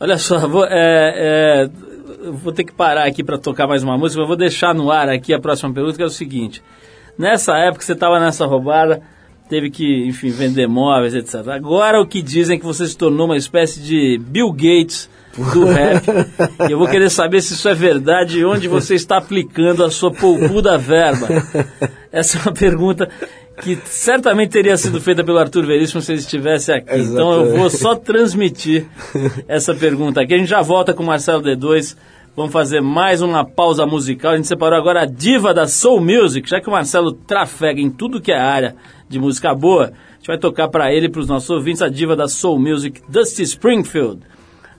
Olha 0.00 0.18
só, 0.18 0.46
vou, 0.48 0.64
é, 0.66 1.14
é, 1.16 1.70
vou 2.30 2.52
ter 2.52 2.64
que 2.64 2.72
parar 2.72 3.06
aqui 3.06 3.22
para 3.22 3.38
tocar 3.38 3.66
mais 3.66 3.82
uma 3.82 3.96
música, 3.96 4.20
mas 4.20 4.28
vou 4.28 4.36
deixar 4.36 4.74
no 4.74 4.90
ar 4.90 5.08
aqui 5.08 5.32
a 5.32 5.38
próxima 5.38 5.72
pergunta, 5.72 5.96
que 5.96 6.02
é 6.02 6.06
o 6.06 6.10
seguinte. 6.10 6.62
Nessa 7.18 7.56
época 7.58 7.84
você 7.84 7.92
estava 7.92 8.18
nessa 8.18 8.46
roubada, 8.46 9.02
teve 9.48 9.70
que, 9.70 10.06
enfim, 10.06 10.30
vender 10.30 10.66
móveis, 10.66 11.14
etc. 11.14 11.48
Agora 11.48 12.00
o 12.00 12.06
que 12.06 12.22
dizem 12.22 12.56
é 12.56 12.58
que 12.58 12.64
você 12.64 12.86
se 12.86 12.96
tornou 12.96 13.26
uma 13.26 13.36
espécie 13.36 13.80
de 13.80 14.18
Bill 14.18 14.50
Gates 14.52 15.08
do 15.52 15.66
rap. 15.70 16.04
E 16.68 16.72
eu 16.72 16.78
vou 16.78 16.88
querer 16.88 17.10
saber 17.10 17.40
se 17.40 17.54
isso 17.54 17.68
é 17.68 17.74
verdade 17.74 18.38
e 18.38 18.44
onde 18.44 18.68
você 18.68 18.94
está 18.94 19.18
aplicando 19.18 19.84
a 19.84 19.90
sua 19.90 20.12
poupuda 20.12 20.78
verba. 20.78 21.28
Essa 22.10 22.38
é 22.38 22.42
uma 22.42 22.52
pergunta 22.52 23.08
que 23.60 23.78
certamente 23.84 24.50
teria 24.50 24.76
sido 24.76 25.00
feita 25.00 25.22
pelo 25.22 25.38
Arthur 25.38 25.64
Veríssimo 25.66 26.00
se 26.00 26.12
ele 26.12 26.20
estivesse 26.20 26.72
aqui. 26.72 26.98
Então 26.98 27.32
eu 27.32 27.56
vou 27.56 27.70
só 27.70 27.94
transmitir 27.94 28.86
essa 29.46 29.74
pergunta 29.74 30.20
aqui. 30.20 30.34
A 30.34 30.38
gente 30.38 30.48
já 30.48 30.62
volta 30.62 30.92
com 30.92 31.02
o 31.02 31.06
Marcelo 31.06 31.42
D2. 31.42 31.96
Vamos 32.36 32.52
fazer 32.52 32.80
mais 32.80 33.22
uma 33.22 33.44
pausa 33.44 33.86
musical. 33.86 34.32
A 34.32 34.36
gente 34.36 34.48
separou 34.48 34.76
agora 34.78 35.02
a 35.02 35.06
diva 35.06 35.54
da 35.54 35.68
Soul 35.68 36.00
Music, 36.00 36.48
já 36.48 36.60
que 36.60 36.68
o 36.68 36.72
Marcelo 36.72 37.12
trafega 37.12 37.80
em 37.80 37.88
tudo 37.90 38.20
que 38.20 38.32
é 38.32 38.38
área 38.38 38.74
de 39.08 39.20
música 39.20 39.54
boa. 39.54 39.84
A 40.10 40.16
gente 40.16 40.26
vai 40.26 40.38
tocar 40.38 40.68
para 40.68 40.92
ele 40.92 41.06
e 41.06 41.08
para 41.08 41.20
os 41.20 41.28
nossos 41.28 41.48
ouvintes 41.50 41.80
a 41.80 41.88
diva 41.88 42.16
da 42.16 42.26
Soul 42.26 42.58
Music, 42.58 43.00
Dusty 43.08 43.42
Springfield. 43.44 44.20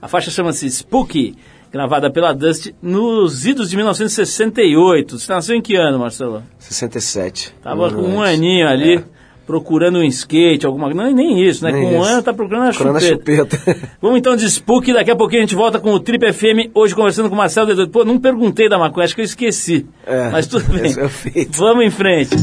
A 0.02 0.06
faixa 0.06 0.30
chama-se 0.30 0.68
Spooky, 0.70 1.34
gravada 1.72 2.10
pela 2.10 2.34
Dusty 2.34 2.74
nos 2.82 3.46
idos 3.46 3.70
de 3.70 3.76
1968. 3.76 5.18
Você 5.18 5.32
nasceu 5.32 5.56
em 5.56 5.62
que 5.62 5.76
ano, 5.76 5.98
Marcelo? 5.98 6.42
67. 6.58 7.54
Tava 7.62 7.90
com 7.90 8.02
um 8.02 8.22
aninho 8.22 8.68
ali, 8.68 8.96
É. 8.96 9.04
procurando 9.46 9.98
um 9.98 10.02
skate, 10.04 10.66
alguma 10.66 10.86
coisa. 10.90 11.02
Não, 11.02 11.12
nem 11.14 11.46
isso, 11.48 11.64
né? 11.64 11.72
Nem 11.72 11.82
com 11.82 11.88
um 11.96 12.00
isso. 12.02 12.10
ano 12.10 12.22
tá 12.22 12.34
procurando 12.34 12.64
a 12.64 12.70
Procurando 12.70 12.96
a 12.96 13.00
chupeta. 13.00 13.56
chupeta. 13.56 13.88
Vamos 14.02 14.18
então 14.18 14.34
de 14.36 14.44
Spook, 14.46 14.92
daqui 14.92 15.10
a 15.10 15.16
pouquinho 15.16 15.42
a 15.42 15.46
gente 15.46 15.54
volta 15.54 15.78
com 15.78 15.92
o 15.92 16.00
Trip 16.00 16.32
FM, 16.32 16.70
hoje 16.74 16.94
conversando 16.94 17.28
com 17.28 17.34
o 17.34 17.38
Marcelo 17.38 17.70
D2. 17.72 17.90
Pô, 17.90 18.04
não 18.04 18.18
perguntei 18.18 18.68
da 18.68 18.78
maconha, 18.78 19.04
acho 19.04 19.14
que 19.14 19.20
eu 19.20 19.24
esqueci. 19.24 19.86
É, 20.06 20.30
Mas 20.30 20.46
tudo 20.46 20.64
bem. 20.76 20.92
é 20.98 21.04
o 21.04 21.08
feito. 21.08 21.56
Vamos 21.58 21.84
em 21.84 21.90
frente. 21.90 22.34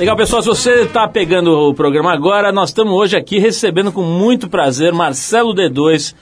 Legal, 0.00 0.16
pessoal, 0.16 0.40
se 0.40 0.48
você 0.48 0.84
está 0.84 1.06
pegando 1.06 1.52
o 1.52 1.74
programa 1.74 2.10
agora, 2.10 2.50
nós 2.50 2.70
estamos 2.70 2.94
hoje 2.94 3.18
aqui 3.18 3.38
recebendo 3.38 3.92
com 3.92 4.00
muito 4.00 4.48
prazer 4.48 4.94
Marcelo 4.94 5.54
D2, 5.54 6.14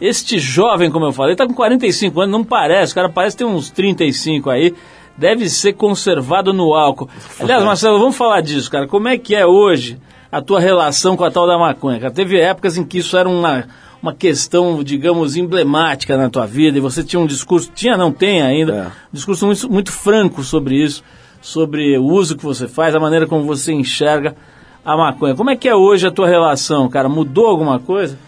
este 0.00 0.38
jovem, 0.38 0.90
como 0.90 1.04
eu 1.04 1.12
falei, 1.12 1.32
está 1.32 1.46
com 1.46 1.52
45 1.52 2.18
anos, 2.18 2.32
não 2.32 2.42
parece, 2.42 2.92
o 2.92 2.94
cara 2.94 3.10
parece 3.10 3.36
ter 3.36 3.44
uns 3.44 3.68
35 3.68 4.48
aí, 4.48 4.74
deve 5.18 5.50
ser 5.50 5.74
conservado 5.74 6.54
no 6.54 6.72
álcool. 6.72 7.10
Aliás, 7.38 7.62
Marcelo, 7.62 7.98
vamos 7.98 8.16
falar 8.16 8.40
disso, 8.40 8.70
cara, 8.70 8.88
como 8.88 9.06
é 9.06 9.18
que 9.18 9.34
é 9.34 9.44
hoje 9.44 9.98
a 10.32 10.40
tua 10.40 10.58
relação 10.58 11.14
com 11.14 11.24
a 11.24 11.30
tal 11.30 11.46
da 11.46 11.58
maconha? 11.58 12.00
Cara, 12.00 12.14
teve 12.14 12.40
épocas 12.40 12.78
em 12.78 12.84
que 12.84 12.96
isso 12.96 13.18
era 13.18 13.28
uma, 13.28 13.66
uma 14.02 14.14
questão, 14.14 14.82
digamos, 14.84 15.36
emblemática 15.36 16.16
na 16.16 16.28
tua 16.30 16.46
vida, 16.46 16.78
e 16.78 16.80
você 16.80 17.02
tinha 17.02 17.18
um 17.20 17.26
discurso, 17.26 17.70
tinha, 17.74 17.96
não 17.96 18.12
tem 18.12 18.42
ainda, 18.42 18.74
É. 18.74 18.86
um 18.86 18.90
discurso 19.12 19.46
muito, 19.46 19.70
muito 19.70 19.92
franco 19.92 20.42
sobre 20.42 20.76
isso, 20.76 21.02
sobre 21.40 21.96
o 21.98 22.04
uso 22.04 22.36
que 22.36 22.44
você 22.44 22.68
faz, 22.68 22.94
a 22.94 23.00
maneira 23.00 23.26
como 23.26 23.44
você 23.44 23.72
enxerga 23.72 24.36
a 24.84 24.96
maconha. 24.96 25.34
Como 25.34 25.50
é 25.50 25.56
que 25.56 25.68
é 25.68 25.74
hoje 25.74 26.06
a 26.06 26.10
tua 26.10 26.28
relação, 26.28 26.88
cara? 26.88 27.08
Mudou 27.08 27.46
alguma 27.46 27.78
coisa? 27.80 28.18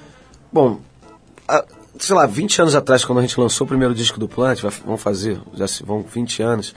Bom, 0.52 0.80
há, 1.46 1.64
sei 1.98 2.14
lá, 2.16 2.26
20 2.26 2.62
anos 2.62 2.74
atrás, 2.74 3.04
quando 3.04 3.18
a 3.18 3.22
gente 3.22 3.38
lançou 3.38 3.64
o 3.64 3.68
primeiro 3.68 3.94
disco 3.94 4.18
do 4.18 4.28
Plant, 4.28 4.60
vão 4.84 4.96
fazer, 4.96 5.38
já 5.54 5.66
se 5.68 5.84
vão 5.84 6.02
20 6.02 6.42
anos. 6.42 6.74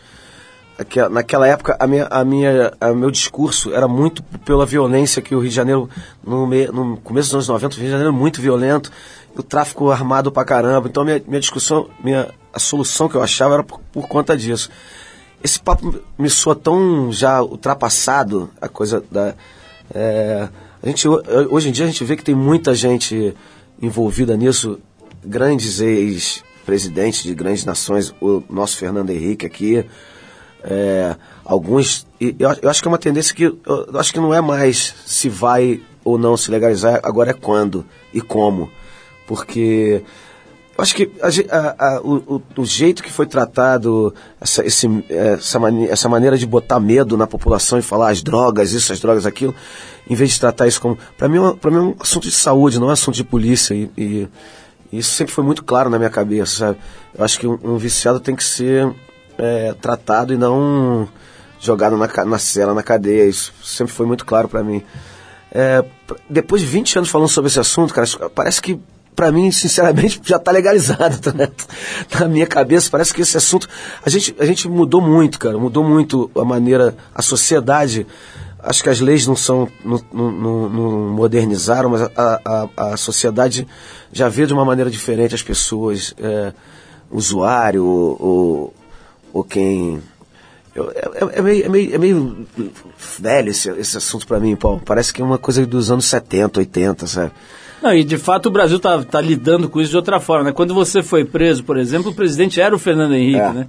Aquela- 0.81 1.09
naquela 1.09 1.47
época, 1.47 1.75
a 1.79 1.85
minha, 1.87 2.05
a 2.07 2.23
minha, 2.25 2.73
a 2.81 2.91
meu 2.93 3.11
discurso 3.11 3.73
era 3.73 3.87
muito 3.87 4.23
pela 4.45 4.65
violência 4.65 5.21
que 5.21 5.35
o 5.35 5.39
Rio 5.39 5.49
de 5.49 5.55
Janeiro, 5.55 5.89
no, 6.25 6.47
me, 6.47 6.65
no 6.67 6.97
começo 6.97 7.27
dos 7.29 7.35
anos 7.35 7.47
90, 7.49 7.75
o 7.75 7.77
Rio 7.79 7.85
de 7.85 7.91
Janeiro 7.91 8.13
é 8.13 8.17
muito 8.17 8.41
violento, 8.41 8.91
o 9.35 9.43
tráfico 9.43 9.91
armado 9.91 10.31
pra 10.31 10.43
caramba. 10.43 10.87
Então, 10.87 11.03
minha, 11.05 11.21
minha 11.27 11.39
discussão, 11.39 11.87
minha, 12.03 12.29
a 12.53 12.59
solução 12.59 13.07
que 13.07 13.15
eu 13.15 13.21
achava 13.21 13.53
era 13.55 13.63
por, 13.63 13.79
por 13.91 14.07
conta 14.07 14.35
disso. 14.35 14.69
Esse 15.43 15.59
papo 15.59 15.99
me 16.17 16.29
soa 16.29 16.55
tão 16.55 17.11
já 17.11 17.41
ultrapassado, 17.41 18.49
a 18.61 18.67
coisa 18.67 19.03
da. 19.11 19.33
é, 19.93 20.49
a 20.81 20.87
gente, 20.87 21.07
ho- 21.07 21.21
hoje 21.49 21.69
em 21.69 21.71
dia 21.71 21.85
a 21.85 21.87
gente 21.87 22.03
vê 22.03 22.15
que 22.15 22.23
tem 22.23 22.33
muita 22.35 22.73
gente 22.75 23.35
envolvida 23.81 24.35
nisso, 24.37 24.79
grandes 25.23 25.79
ex-presidentes 25.79 27.23
de 27.23 27.33
grandes 27.33 27.65
nações, 27.65 28.13
o 28.21 28.43
nosso 28.49 28.77
Fernando 28.77 29.09
Henrique 29.09 29.45
aqui, 29.45 29.85
é, 30.63 31.15
alguns. 31.43 32.05
e 32.19 32.35
Eu, 32.39 32.51
eu 32.61 32.69
acho 32.69 32.81
que 32.81 32.87
é 32.87 32.91
uma 32.91 32.97
tendência 32.97 33.33
que. 33.35 33.43
Eu, 33.43 33.59
eu 33.65 33.99
acho 33.99 34.11
que 34.13 34.19
não 34.19 34.33
é 34.33 34.41
mais 34.41 34.93
se 35.05 35.27
vai 35.29 35.81
ou 36.03 36.17
não 36.17 36.35
se 36.35 36.49
legalizar, 36.51 36.99
agora 37.03 37.31
é 37.31 37.33
quando 37.33 37.85
e 38.13 38.21
como. 38.21 38.69
Porque. 39.27 40.03
Eu 40.77 40.81
acho 40.83 40.95
que 40.95 41.11
a 41.51 41.75
a- 41.97 42.01
o, 42.01 42.37
o- 42.37 42.41
jeito 42.65 43.03
que 43.03 43.11
foi 43.11 43.27
tratado, 43.27 44.13
essa, 44.39 44.65
esse, 44.65 44.87
essa, 45.09 45.59
mani- 45.59 45.87
essa 45.87 46.09
maneira 46.09 46.37
de 46.37 46.45
botar 46.47 46.79
medo 46.79 47.15
na 47.17 47.27
população 47.27 47.77
e 47.77 47.81
falar 47.83 48.09
as 48.09 48.23
drogas, 48.23 48.71
isso, 48.71 48.91
as 48.91 48.99
drogas, 48.99 49.25
aquilo, 49.25 49.53
em 50.09 50.15
vez 50.15 50.31
de 50.31 50.39
tratar 50.39 50.67
isso 50.67 50.81
como. 50.81 50.97
Para 51.17 51.27
mim, 51.27 51.37
é 51.37 51.69
mim 51.71 51.77
é 51.77 51.81
um 51.81 51.95
assunto 51.99 52.23
de 52.23 52.31
saúde, 52.33 52.79
não 52.79 52.87
é 52.87 52.89
um 52.91 52.93
assunto 52.93 53.15
de 53.15 53.23
polícia. 53.23 53.75
E, 53.75 53.91
e 53.97 54.27
isso 54.91 55.11
sempre 55.11 55.33
foi 55.33 55.43
muito 55.43 55.63
claro 55.63 55.89
na 55.89 55.97
minha 55.99 56.09
cabeça, 56.09 56.51
sabe? 56.55 56.77
Eu 57.15 57.23
acho 57.23 57.39
que 57.39 57.45
um, 57.45 57.59
um 57.63 57.77
viciado 57.77 58.19
tem 58.19 58.35
que 58.35 58.43
ser 58.43 58.91
é, 59.41 59.73
tratado 59.73 60.33
e 60.33 60.37
não 60.37 61.09
jogado 61.59 61.97
na, 61.97 62.07
na 62.25 62.37
cela, 62.37 62.73
na 62.73 62.83
cadeia. 62.83 63.25
Isso 63.27 63.51
sempre 63.63 63.93
foi 63.93 64.05
muito 64.05 64.25
claro 64.25 64.47
para 64.47 64.63
mim. 64.63 64.83
É, 65.51 65.83
depois 66.29 66.61
de 66.61 66.67
20 66.67 66.99
anos 66.99 67.09
falando 67.09 67.27
sobre 67.27 67.49
esse 67.49 67.59
assunto, 67.59 67.93
cara, 67.93 68.07
parece 68.33 68.61
que, 68.61 68.79
pra 69.15 69.31
mim, 69.31 69.51
sinceramente, 69.51 70.21
já 70.25 70.39
tá 70.39 70.51
legalizado. 70.51 71.19
tá, 71.19 71.33
né? 71.33 71.49
Na 72.19 72.27
minha 72.27 72.47
cabeça, 72.47 72.89
parece 72.89 73.13
que 73.13 73.21
esse 73.21 73.35
assunto. 73.35 73.67
A 74.05 74.09
gente, 74.09 74.35
a 74.39 74.45
gente 74.45 74.69
mudou 74.69 75.01
muito, 75.01 75.37
cara, 75.39 75.57
mudou 75.57 75.83
muito 75.83 76.29
a 76.35 76.45
maneira. 76.45 76.95
A 77.13 77.21
sociedade. 77.21 78.05
Acho 78.63 78.83
que 78.83 78.89
as 78.89 78.99
leis 78.99 79.25
não 79.25 79.35
são. 79.35 79.67
não, 79.83 79.99
não- 80.13 80.69
não- 80.69 80.91
modernizaram, 81.09 81.89
mas 81.89 82.03
a, 82.03 82.09
a, 82.77 82.91
a 82.93 82.97
sociedade 82.97 83.67
já 84.13 84.29
vê 84.29 84.45
de 84.45 84.53
uma 84.53 84.63
maneira 84.63 84.89
diferente 84.89 85.33
as 85.35 85.41
pessoas. 85.43 86.13
É, 86.19 86.53
usuário, 87.11 87.83
ou, 87.85 88.73
ou 89.33 89.43
quem. 89.43 90.01
Eu- 90.73 90.91
é, 90.91 91.37
é 91.37 91.41
meio, 91.41 91.65
é, 91.65 91.69
meio, 91.69 91.95
é 91.95 91.97
meio 91.97 92.47
velho 93.19 93.49
esse, 93.49 93.69
esse 93.71 93.97
assunto 93.97 94.25
pra 94.25 94.39
mim, 94.39 94.55
Paulo. 94.55 94.81
Parece 94.85 95.13
que 95.13 95.21
é 95.21 95.25
uma 95.25 95.37
coisa 95.37 95.65
dos 95.65 95.91
anos 95.91 96.05
70, 96.05 96.59
80, 96.59 97.07
sabe? 97.07 97.31
Não, 97.81 97.93
e 97.93 98.03
de 98.03 98.17
fato 98.17 98.45
o 98.45 98.51
Brasil 98.51 98.79
tá, 98.79 99.03
tá 99.03 99.19
lidando 99.19 99.67
com 99.67 99.81
isso 99.81 99.89
de 99.91 99.97
outra 99.97 100.19
forma, 100.19 100.45
né? 100.45 100.51
Quando 100.51 100.73
você 100.73 101.01
foi 101.01 101.25
preso, 101.25 101.63
por 101.63 101.77
exemplo, 101.77 102.11
o 102.11 102.15
presidente 102.15 102.61
era 102.61 102.75
o 102.75 102.79
Fernando 102.79 103.15
Henrique, 103.15 103.39
É. 103.39 103.51
né? 103.53 103.67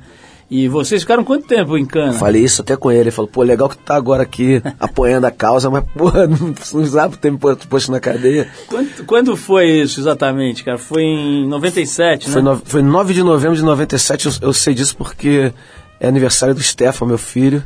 E 0.55 0.69
vocês 0.69 1.01
ficaram 1.01 1.25
quanto 1.25 1.47
tempo 1.47 1.79
em 1.79 1.87
cana? 1.87 2.13
Falei 2.13 2.45
isso 2.45 2.61
até 2.61 2.77
com 2.77 2.93
ele. 2.93 3.05
Ele 3.05 3.11
falou, 3.11 3.27
pô, 3.27 3.43
legal 3.43 3.71
que 3.71 3.79
tu 3.79 3.85
tá 3.85 3.95
agora 3.95 4.23
aqui 4.23 4.63
apoiando 4.79 5.27
a 5.27 5.31
causa, 5.31 5.71
mas, 5.71 5.83
porra, 5.97 6.27
não 6.29 6.53
precisava 6.53 7.17
ter 7.17 7.33
me 7.33 7.39
posto 7.39 7.91
na 7.91 7.99
cadeia. 7.99 8.51
Quando, 8.67 9.07
quando 9.07 9.35
foi 9.35 9.81
isso 9.81 9.99
exatamente, 9.99 10.63
cara? 10.63 10.77
Foi 10.77 11.05
em 11.05 11.49
97, 11.49 12.27
né? 12.27 12.33
Foi, 12.35 12.43
no, 12.43 12.57
foi 12.63 12.83
9 12.83 13.15
de 13.15 13.23
novembro 13.23 13.57
de 13.57 13.63
97, 13.63 14.27
eu, 14.27 14.33
eu 14.43 14.53
sei 14.53 14.75
disso 14.75 14.95
porque 14.95 15.55
é 15.99 16.07
aniversário 16.07 16.55
do 16.55 16.63
Stefan, 16.63 17.07
meu 17.07 17.17
filho. 17.17 17.65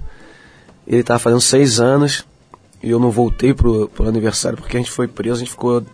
Ele 0.87 1.03
tava 1.03 1.19
fazendo 1.19 1.41
seis 1.41 1.81
anos 1.81 2.25
e 2.81 2.89
eu 2.89 3.01
não 3.01 3.11
voltei 3.11 3.53
pro, 3.53 3.89
pro 3.89 4.07
aniversário 4.07 4.57
porque 4.59 4.77
a 4.77 4.81
gente 4.81 4.93
foi 4.93 5.09
preso, 5.09 5.35
a 5.35 5.39
gente 5.41 5.51
ficou 5.51 5.85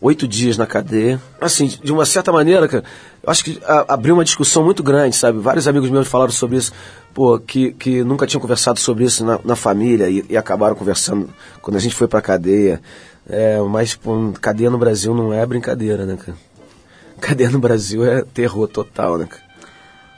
oito 0.00 0.26
dias 0.28 0.56
na 0.56 0.66
cadeia. 0.66 1.20
Assim, 1.40 1.66
de 1.66 1.92
uma 1.92 2.04
certa 2.04 2.30
maneira, 2.32 2.66
cara, 2.68 2.84
eu 3.22 3.30
acho 3.30 3.44
que 3.44 3.58
a- 3.64 3.84
abriu 3.94 4.14
uma 4.14 4.24
discussão 4.24 4.64
muito 4.64 4.82
grande, 4.82 5.16
sabe? 5.16 5.38
Vários 5.38 5.66
amigos 5.66 5.90
meus 5.90 6.08
falaram 6.08 6.32
sobre 6.32 6.58
isso, 6.58 6.72
pô, 7.14 7.38
que, 7.38 7.72
que 7.72 8.02
nunca 8.04 8.26
tinham 8.26 8.40
conversado 8.40 8.78
sobre 8.80 9.04
isso 9.04 9.24
na, 9.24 9.38
na 9.44 9.56
família 9.56 10.08
e, 10.08 10.24
e 10.28 10.36
acabaram 10.36 10.74
conversando 10.76 11.28
quando 11.62 11.76
a 11.76 11.80
gente 11.80 11.94
foi 11.94 12.06
pra 12.08 12.20
cadeia. 12.20 12.80
É, 13.28 13.58
mas, 13.60 13.94
pô, 13.94 14.32
cadeia 14.40 14.70
no 14.70 14.78
Brasil 14.78 15.14
não 15.14 15.32
é 15.32 15.44
brincadeira, 15.44 16.06
né, 16.06 16.16
cara? 16.16 16.36
Cadeia 17.18 17.48
no 17.50 17.58
Brasil 17.58 18.04
é 18.04 18.22
terror 18.22 18.68
total, 18.68 19.16
né, 19.16 19.26
cara? 19.26 19.42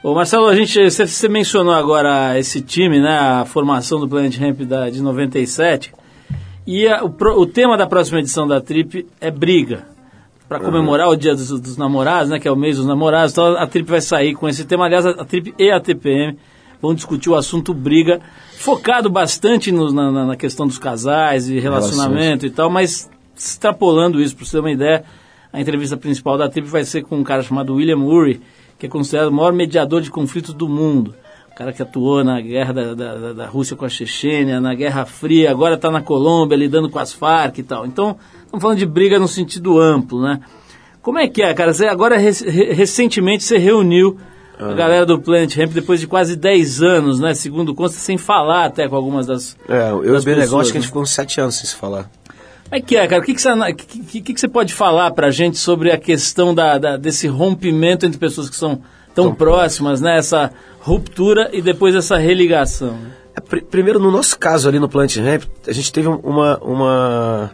Ô 0.03 0.15
Marcelo, 0.15 0.47
a 0.47 0.55
gente, 0.55 0.79
você, 0.91 1.29
mencionou 1.29 1.73
agora 1.75 2.39
esse 2.39 2.61
time, 2.61 3.01
né? 3.01 3.19
A 3.19 3.45
formação 3.45 3.99
do 3.99 4.09
Planet 4.09 4.37
Ramp 4.39 4.61
da, 4.61 4.89
de 4.91 5.01
97. 5.01 5.93
E 6.71 6.87
a- 6.87 7.03
o, 7.03 7.09
o 7.41 7.47
tema 7.47 7.79
da 7.79 7.87
próxima 7.87 8.19
edição 8.19 8.47
da 8.47 8.61
Trip 8.61 9.07
é 9.21 9.31
briga. 9.31 9.87
Para 10.47 10.61
comemorar 10.61 11.09
o 11.09 11.17
Dia 11.17 11.35
dos, 11.35 11.49
dos 11.61 11.77
Namorados, 11.79 12.31
né? 12.31 12.39
Que 12.39 12.47
é 12.49 12.53
o 12.53 12.57
mês 12.57 12.77
dos 12.77 12.85
namorados. 12.87 13.33
Então 13.33 13.57
a 13.57 13.67
Trip 13.67 13.89
vai 13.91 14.01
sair 14.03 14.35
com 14.35 14.49
esse 14.49 14.65
tema. 14.65 14.85
Aliás, 14.87 15.05
a, 15.07 15.11
a 15.11 15.25
Trip 15.25 15.55
e 15.59 15.71
a 15.71 15.81
TPM 15.81 16.37
vão 16.81 16.95
discutir 16.95 17.29
o 17.31 17.35
assunto 17.35 17.73
briga, 17.75 18.21
focado 18.59 19.09
bastante 19.11 19.73
no- 19.73 19.93
na, 19.93 20.27
na- 20.27 20.37
questão 20.37 20.67
dos 20.67 20.79
casais 20.79 21.49
e 21.49 21.59
relacionamento 21.59 22.45
e 22.47 22.51
tal, 22.51 22.71
mas 22.71 23.11
extrapolando 23.37 24.21
isso, 24.21 24.37
para 24.37 24.45
você 24.47 24.53
ter 24.53 24.61
uma 24.61 24.71
ideia, 24.71 25.05
a 25.53 25.61
entrevista 25.61 25.97
principal 25.97 26.37
da 26.39 26.49
Trip 26.49 26.67
vai 26.69 26.85
ser 26.85 27.03
com 27.03 27.17
um 27.17 27.25
cara 27.25 27.43
chamado 27.43 27.75
William 27.75 27.99
Ury, 27.99 28.41
que 28.79 28.87
é 28.87 28.89
considerado 28.89 29.29
o 29.29 29.33
maior 29.33 29.53
mediador 29.53 30.01
de 30.01 30.11
conflitos 30.11 30.55
do 30.55 30.69
mundo. 30.69 31.15
Cara 31.59 31.73
que 31.73 31.83
atuou 31.83 32.23
na 32.23 32.41
guerra 32.41 32.73
da, 32.73 32.95
da, 32.95 33.33
da- 33.33 33.47
Rússia 33.47 33.75
com 33.75 33.85
a 33.85 33.89
Chechênia, 33.89 34.61
na 34.61 34.75
Guerra 34.77 35.05
Fria, 35.05 35.51
agora 35.51 35.75
está 35.75 35.91
na 35.91 36.01
Colômbia 36.01 36.55
lidando 36.57 36.89
com 36.89 37.01
as 37.01 37.13
Farc 37.13 37.59
e 37.59 37.65
tal. 37.65 37.85
Então, 37.85 38.17
estamos 38.45 38.63
falando 38.63 38.79
de 38.79 38.87
briga 38.87 39.19
no 39.19 39.27
sentido 39.27 39.77
amplo, 39.81 40.23
né? 40.23 40.39
Como 41.03 41.19
é 41.19 41.27
que 41.27 41.43
é, 41.43 41.53
cara? 41.55 41.75
Você 41.75 41.87
agora, 41.87 42.17
rec- 42.17 42.47
re- 42.47 42.73
recentemente, 42.73 43.43
você 43.43 43.59
reuniu 43.59 44.17
a 44.57 44.73
galera 44.73 45.05
do 45.05 45.19
Planet 45.21 45.53
Ramp 45.57 45.73
depois 45.73 45.99
de 45.99 46.07
quase 46.07 46.37
10 46.37 46.81
anos, 46.81 47.19
né? 47.19 47.35
Segundo 47.35 47.75
consta, 47.75 47.99
sem 47.99 48.17
falar 48.17 48.67
até 48.67 48.89
com 48.89 48.95
algumas 48.95 49.27
das. 49.27 49.57
É, 49.69 49.91
eu 49.91 50.05
e 50.15 50.17
o 50.17 50.23
Benegão 50.23 50.61
acho 50.61 50.71
que 50.71 50.79
a 50.79 50.81
gente 50.81 50.87
né? 50.87 50.89
ficou 50.89 51.03
uns 51.03 51.11
sete 51.11 51.41
anos 51.41 51.57
sem 51.57 51.67
se 51.67 51.75
falar. 51.75 52.05
Como 52.65 52.77
é 52.77 52.81
que 52.81 52.97
é, 52.97 53.05
cara? 53.09 53.21
O 53.21 53.25
que, 53.25 53.35
que, 53.35 53.41
você, 53.43 53.73
que, 53.75 54.21
que 54.23 54.33
que 54.35 54.41
você 54.41 54.47
pode 54.49 54.73
falar 54.75 55.11
pra 55.11 55.31
gente 55.33 55.59
sobre 55.59 55.91
a 55.91 55.99
questão 55.99 56.55
da, 56.55 56.79
da- 56.79 56.97
desse 56.97 57.27
rompimento 57.27 58.07
entre 58.07 58.17
pessoas 58.19 58.49
que 58.49 58.55
são 58.57 58.81
tão 59.23 59.35
próximas, 59.35 60.01
né? 60.01 60.19
Essa 60.19 60.51
ruptura 60.81 61.51
e 61.53 61.61
depois 61.63 61.95
essa 61.95 62.17
religação. 62.17 62.93
né? 62.93 63.11
É, 63.37 63.41
pri- 63.41 63.63
primeiro, 63.63 63.99
no 63.99 64.11
nosso 64.11 64.39
caso 64.39 64.69
ali 64.69 64.79
no 64.79 64.89
Plant 64.89 65.17
Ramp, 65.17 65.43
a 65.67 65.73
gente 65.73 65.93
teve 65.93 66.09
uma, 66.09 66.59
uma, 66.59 67.51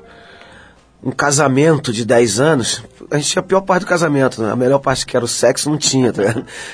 um 1.03 1.11
casamento 1.11 1.93
de 1.93 2.05
10 2.05 2.41
anos. 2.41 2.83
A 3.11 3.17
gente 3.19 3.31
tinha 3.31 3.41
a 3.41 3.45
pior 3.45 3.61
parte 3.61 3.83
do 3.83 3.87
casamento, 3.87 4.41
né? 4.43 4.51
A 4.51 4.57
melhor 4.57 4.79
parte 4.79 5.05
que 5.05 5.15
era 5.17 5.25
o 5.25 5.29
sexo 5.29 5.69
não 5.69 5.77
tinha, 5.77 6.11
tá 6.13 6.23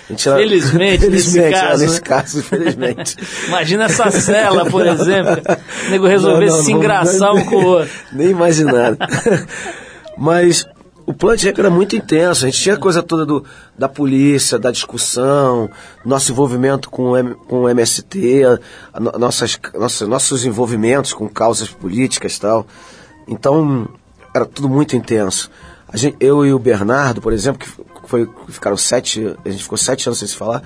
gente 0.09 0.29
era- 0.29 0.39
Felizmente, 0.39 1.07
nesse 1.11 1.33
Felizmente, 1.33 1.55
é, 1.57 1.61
caso, 1.61 1.83
nesse 1.83 1.95
né? 1.95 2.01
caso, 2.07 2.39
infelizmente. 2.39 3.17
Imagina 3.49 3.85
essa 3.85 4.11
cela, 4.13 4.65
por 4.67 4.87
exemplo. 4.87 5.43
O 5.87 5.91
nego 5.91 6.07
resolver 6.07 6.51
se 6.53 6.71
engraçar 6.73 7.33
um 7.35 7.45
com 7.45 7.57
o 7.57 7.65
outro. 7.67 7.91
Nem 8.13 8.29
imaginar. 8.31 8.97
Mas 10.17 10.67
o 11.11 11.15
Plant 11.15 11.43
Ramp 11.45 11.59
era 11.59 11.71
muito 11.71 11.95
intenso. 11.97 12.45
A 12.45 12.49
gente 12.51 12.61
tinha 12.63 12.75
a 12.75 12.79
coisa 12.79 13.03
toda 13.03 13.27
do, 13.27 13.45
da 13.79 13.89
polícia, 13.89 14.59
da 14.59 14.71
discussão, 14.71 15.69
nosso 16.05 16.33
envolvimento 16.33 16.89
com 16.91 17.11
o, 17.11 17.17
M- 17.17 17.35
com 17.49 17.63
o 17.63 17.69
MST, 17.69 18.43
a 18.93 19.01
no- 19.01 19.13
nossas, 19.19 19.59
nossos 20.09 20.45
envolvimentos 20.45 21.13
com 21.13 21.29
causas 21.29 21.69
políticas 21.69 22.37
e 22.37 22.41
tal. 22.41 22.67
Então, 23.29 23.89
era 24.35 24.45
tudo 24.47 24.69
muito 24.69 24.97
intenso. 24.97 25.51
A 25.93 25.97
gente, 25.97 26.17
eu 26.21 26.47
e 26.47 26.53
o 26.53 26.59
Bernardo, 26.59 27.21
por 27.21 27.33
exemplo, 27.33 27.67
que 27.67 28.09
foi, 28.09 28.29
ficaram 28.49 28.77
sete, 28.77 29.37
a 29.45 29.49
gente 29.51 29.63
ficou 29.63 29.77
sete 29.79 30.09
anos 30.09 30.19
sem 30.19 30.29
se 30.29 30.37
falar, 30.37 30.63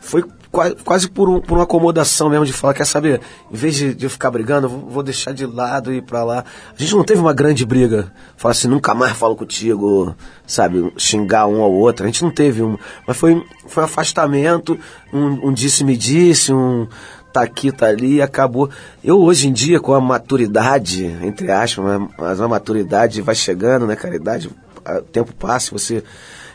foi 0.00 0.24
qua- 0.54 0.74
quase 0.84 1.08
por, 1.08 1.28
um- 1.28 1.40
por 1.40 1.58
uma 1.58 1.64
acomodação 1.64 2.30
mesmo 2.30 2.46
de 2.46 2.52
falar, 2.52 2.72
quer 2.74 2.86
saber, 2.86 3.20
em 3.50 3.56
vez 3.56 3.74
de, 3.74 3.92
de 3.94 4.06
eu 4.06 4.10
ficar 4.10 4.30
brigando, 4.30 4.68
vou, 4.68 4.80
vou 4.88 5.02
deixar 5.02 5.32
de 5.32 5.44
lado 5.44 5.92
e 5.92 5.96
ir 5.96 6.02
pra 6.02 6.22
lá. 6.22 6.44
A 6.78 6.80
gente 6.80 6.94
não 6.94 7.02
teve 7.04 7.20
uma 7.20 7.32
grande 7.32 7.66
briga, 7.66 8.12
falar 8.36 8.52
assim, 8.52 8.68
nunca 8.68 8.94
mais 8.94 9.16
falo 9.16 9.34
contigo, 9.34 10.14
sabe, 10.46 10.92
xingar 10.96 11.46
um 11.48 11.60
ao 11.60 11.72
outro. 11.72 12.04
A 12.04 12.06
gente 12.06 12.22
não 12.22 12.30
teve 12.30 12.62
um, 12.62 12.78
mas 13.06 13.16
foi, 13.16 13.44
foi 13.66 13.82
um 13.82 13.86
afastamento, 13.86 14.78
um, 15.12 15.48
um 15.48 15.52
disse-me-disse, 15.52 16.52
um 16.52 16.86
tá 17.32 17.42
aqui, 17.42 17.72
tá 17.72 17.86
ali, 17.86 18.22
acabou. 18.22 18.70
Eu 19.02 19.20
hoje 19.20 19.48
em 19.48 19.52
dia, 19.52 19.80
com 19.80 19.92
a 19.92 20.00
maturidade, 20.00 21.04
entre 21.22 21.50
aspas, 21.50 21.84
mas- 21.84 22.08
mas 22.16 22.40
a 22.40 22.46
maturidade 22.46 23.20
vai 23.22 23.34
chegando, 23.34 23.86
né, 23.88 23.96
cara, 23.96 24.14
a 24.14 24.16
idade, 24.16 24.48
a- 24.84 24.98
o 24.98 25.02
tempo 25.02 25.32
passa, 25.34 25.72
você 25.72 26.04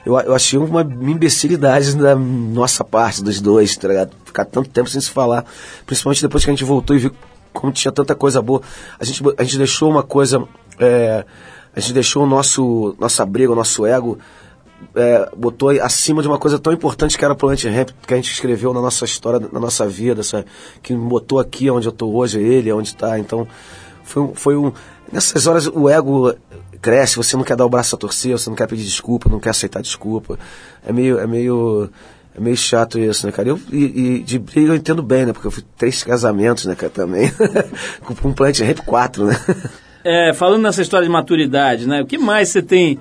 eu, 0.10 0.20
eu 0.20 0.36
achei 0.36 0.58
uma 0.58 0.82
imbecilidade 0.82 1.96
da 1.96 2.16
nossa 2.16 2.84
parte, 2.84 3.24
dos 3.24 3.40
dois, 3.40 3.78
tá 3.78 3.88
ligado? 3.88 4.12
Ficar 4.26 4.46
tanto 4.46 4.70
tempo 4.70 4.90
sem 4.90 5.00
se 5.00 5.10
falar. 5.10 5.46
Principalmente 5.86 6.22
depois 6.22 6.44
que 6.44 6.50
a 6.50 6.54
gente 6.54 6.64
voltou 6.64 6.96
e 6.96 7.00
viu 7.00 7.12
como 7.54 7.72
tinha 7.72 7.92
tanta 7.92 8.16
coisa 8.16 8.42
boa. 8.42 8.62
A 9.00 9.06
gente, 9.06 9.22
a 9.38 9.44
gente 9.44 9.58
deixou 9.58 9.90
uma 9.90 10.04
coisa. 10.04 10.44
é, 10.80 11.26
a 11.76 11.80
gente 11.80 11.94
deixou 11.94 12.24
o 12.24 12.28
nosso, 12.28 12.96
nossa 13.00 13.26
briga, 13.26 13.52
o 13.52 13.56
nosso 13.56 13.86
ego. 13.86 14.18
é, 14.96 15.30
botou 15.36 15.70
acima 15.70 16.22
de 16.22 16.28
uma 16.28 16.38
coisa 16.38 16.58
tão 16.58 16.74
importante 16.74 17.18
que 17.18 17.24
era 17.24 17.34
o 17.34 17.38
Planet 17.38 17.64
Ramp, 17.66 17.90
que 18.08 18.14
a 18.14 18.18
gente 18.18 18.32
escreveu 18.32 18.74
na 18.74 18.82
nossa 18.82 19.06
história, 19.06 19.48
na 19.52 19.60
nossa 19.60 19.88
vida, 19.88 20.24
sabe? 20.24 20.46
Que 20.82 20.94
me 20.94 21.08
botou 21.08 21.40
aqui 21.40 21.70
onde 21.70 21.88
eu 21.88 21.92
tô 21.92 22.10
hoje, 22.12 22.40
ele, 22.40 22.72
onde 22.72 22.96
tá. 22.96 23.20
Então, 23.20 23.48
foi, 24.04 24.32
foi 24.34 24.56
um. 24.58 24.72
Nessas 25.12 25.48
horas 25.48 25.68
o 25.68 25.90
ego 25.90 26.34
cresce, 26.82 27.18
você 27.18 27.36
não 27.36 27.44
quer 27.44 27.56
dar 27.56 27.66
o 27.66 27.70
braço 27.70 27.96
a 27.96 27.98
torcer, 27.98 28.32
você 28.32 28.50
não 28.50 28.56
quer 28.56 28.68
pedir 28.68 28.84
desculpa, 28.84 29.30
não 29.30 29.40
quer 29.40 29.52
aceitar 29.52 29.82
desculpa. 29.82 30.38
É 30.86 30.92
meio. 30.92 31.20
É 31.20 31.28
meio 31.28 31.90
é 32.36 32.40
meio 32.40 32.56
chato 32.56 32.98
isso, 33.00 33.26
né, 33.26 33.32
cara? 33.32 33.50
Eu, 33.50 33.60
e, 33.72 33.84
e 33.86 34.20
de 34.24 34.40
briga 34.40 34.72
eu 34.72 34.76
entendo 34.76 35.02
bem, 35.02 35.26
né? 35.26 35.34
Porque 35.34 35.48
eu 35.48 35.52
fui 35.52 35.64
três 35.78 36.04
casamentos, 36.04 36.66
né, 36.66 36.76
cara, 36.76 36.92
também. 36.92 37.32
Com 38.06 38.30
um 38.30 38.34
Planet 38.34 38.60
Ramp 38.62 38.80
4, 38.86 39.26
né? 39.26 39.36
É, 40.04 40.34
falando 40.34 40.62
nessa 40.62 40.82
história 40.82 41.06
de 41.06 41.12
maturidade, 41.12 41.88
né? 41.88 42.02
O 42.02 42.06
que 42.06 42.18
mais 42.18 42.50
você 42.50 42.62
tem 42.62 42.98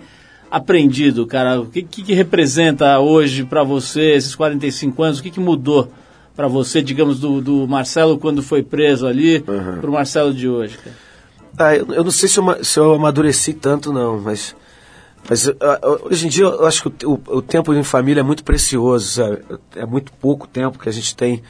aprendido, 0.50 1.26
cara? 1.26 1.60
O 1.60 1.66
que, 1.66 1.82
que, 1.82 2.02
que 2.02 2.14
representa 2.14 2.98
hoje 2.98 3.44
pra 3.44 3.62
você 3.62 4.12
esses 4.14 4.34
45 4.34 5.02
anos? 5.02 5.18
O 5.18 5.22
que, 5.22 5.30
que 5.30 5.40
mudou 5.40 5.92
pra 6.34 6.48
você, 6.48 6.82
digamos, 6.82 7.20
do, 7.20 7.40
do 7.40 7.68
Marcelo 7.68 8.18
quando 8.18 8.42
foi 8.42 8.62
preso 8.62 9.06
ali 9.06 9.44
pro 9.80 9.92
Marcelo 9.92 10.32
de 10.32 10.48
hoje, 10.48 10.78
cara? 10.78 10.96
Ah, 11.58 11.74
eu, 11.76 11.92
eu 11.92 12.04
não 12.04 12.10
sei 12.10 12.28
se 12.28 12.38
eu, 12.38 12.64
se 12.64 12.78
eu 12.78 12.94
amadureci 12.94 13.52
tanto, 13.54 13.92
não, 13.92 14.18
mas. 14.20 14.54
Mas 15.28 15.48
ah, 15.48 15.54
ah, 15.82 15.98
hoje 16.04 16.26
em 16.26 16.28
dia 16.30 16.44
eu 16.44 16.66
acho 16.66 16.88
que 16.90 17.04
o, 17.06 17.20
o- 17.26 17.42
tempo 17.42 17.74
em 17.74 17.82
família 17.82 18.20
é 18.20 18.22
muito 18.22 18.44
precioso, 18.44 19.06
sabe? 19.08 19.42
É 19.74 19.84
muito 19.84 20.12
pouco 20.12 20.46
tempo 20.46 20.78
que 20.78 20.88
a 20.88 20.92
gente 20.92 21.14
tem 21.16 21.42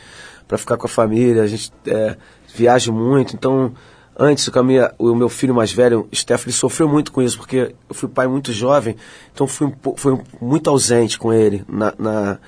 para 0.49 0.57
ficar 0.59 0.77
com 0.79 0.87
a 0.87 0.89
família, 0.89 1.43
a 1.43 1.47
gente 1.47 1.71
é, 1.87 2.17
viaja 2.55 2.91
muito, 2.93 3.35
então. 3.35 3.73
Antes, 4.21 4.49
com 4.49 4.63
minha, 4.65 4.93
o 4.99 5.15
meu 5.15 5.29
filho 5.29 5.55
mais 5.55 5.71
velho, 5.71 6.09
Steph, 6.13 6.45
ele 6.47 6.53
sofreu 6.53 6.89
muito 6.89 7.13
com 7.13 7.23
isso, 7.23 7.37
porque 7.39 7.73
eu 7.89 7.95
fui 7.95 8.09
pai 8.09 8.27
muito 8.27 8.53
jovem, 8.53 8.97
então 9.33 9.47
fui, 9.47 9.73
fui 9.97 10.19
muito 10.41 10.69
ausente 10.69 11.17
com 11.17 11.33
ele 11.33 11.65
na, 11.69 11.95
na, 11.97 12.39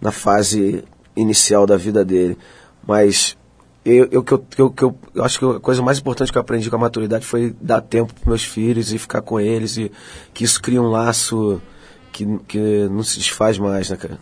na 0.00 0.12
fase 0.12 0.84
inicial 1.16 1.66
da 1.66 1.76
vida 1.76 2.04
dele. 2.04 2.38
Mas 2.86 3.35
eu, 3.94 4.08
eu, 4.10 4.22
que 4.22 4.32
eu, 4.32 4.38
que 4.70 4.82
eu, 4.82 4.98
eu, 5.14 5.24
acho 5.24 5.38
que 5.38 5.44
a 5.44 5.60
coisa 5.60 5.82
mais 5.82 5.98
importante 5.98 6.32
que 6.32 6.38
eu 6.38 6.42
aprendi 6.42 6.68
com 6.68 6.76
a 6.76 6.78
maturidade 6.78 7.24
foi 7.24 7.54
dar 7.60 7.80
tempo 7.80 8.12
para 8.14 8.28
meus 8.30 8.42
filhos 8.42 8.92
e 8.92 8.98
ficar 8.98 9.22
com 9.22 9.38
eles 9.38 9.76
e 9.76 9.90
que 10.34 10.44
isso 10.44 10.60
cria 10.60 10.82
um 10.82 10.88
laço 10.90 11.60
que, 12.12 12.26
que 12.48 12.88
não 12.90 13.02
se 13.02 13.18
desfaz 13.18 13.58
mais, 13.58 13.90
né, 13.90 13.96
cara? 13.96 14.18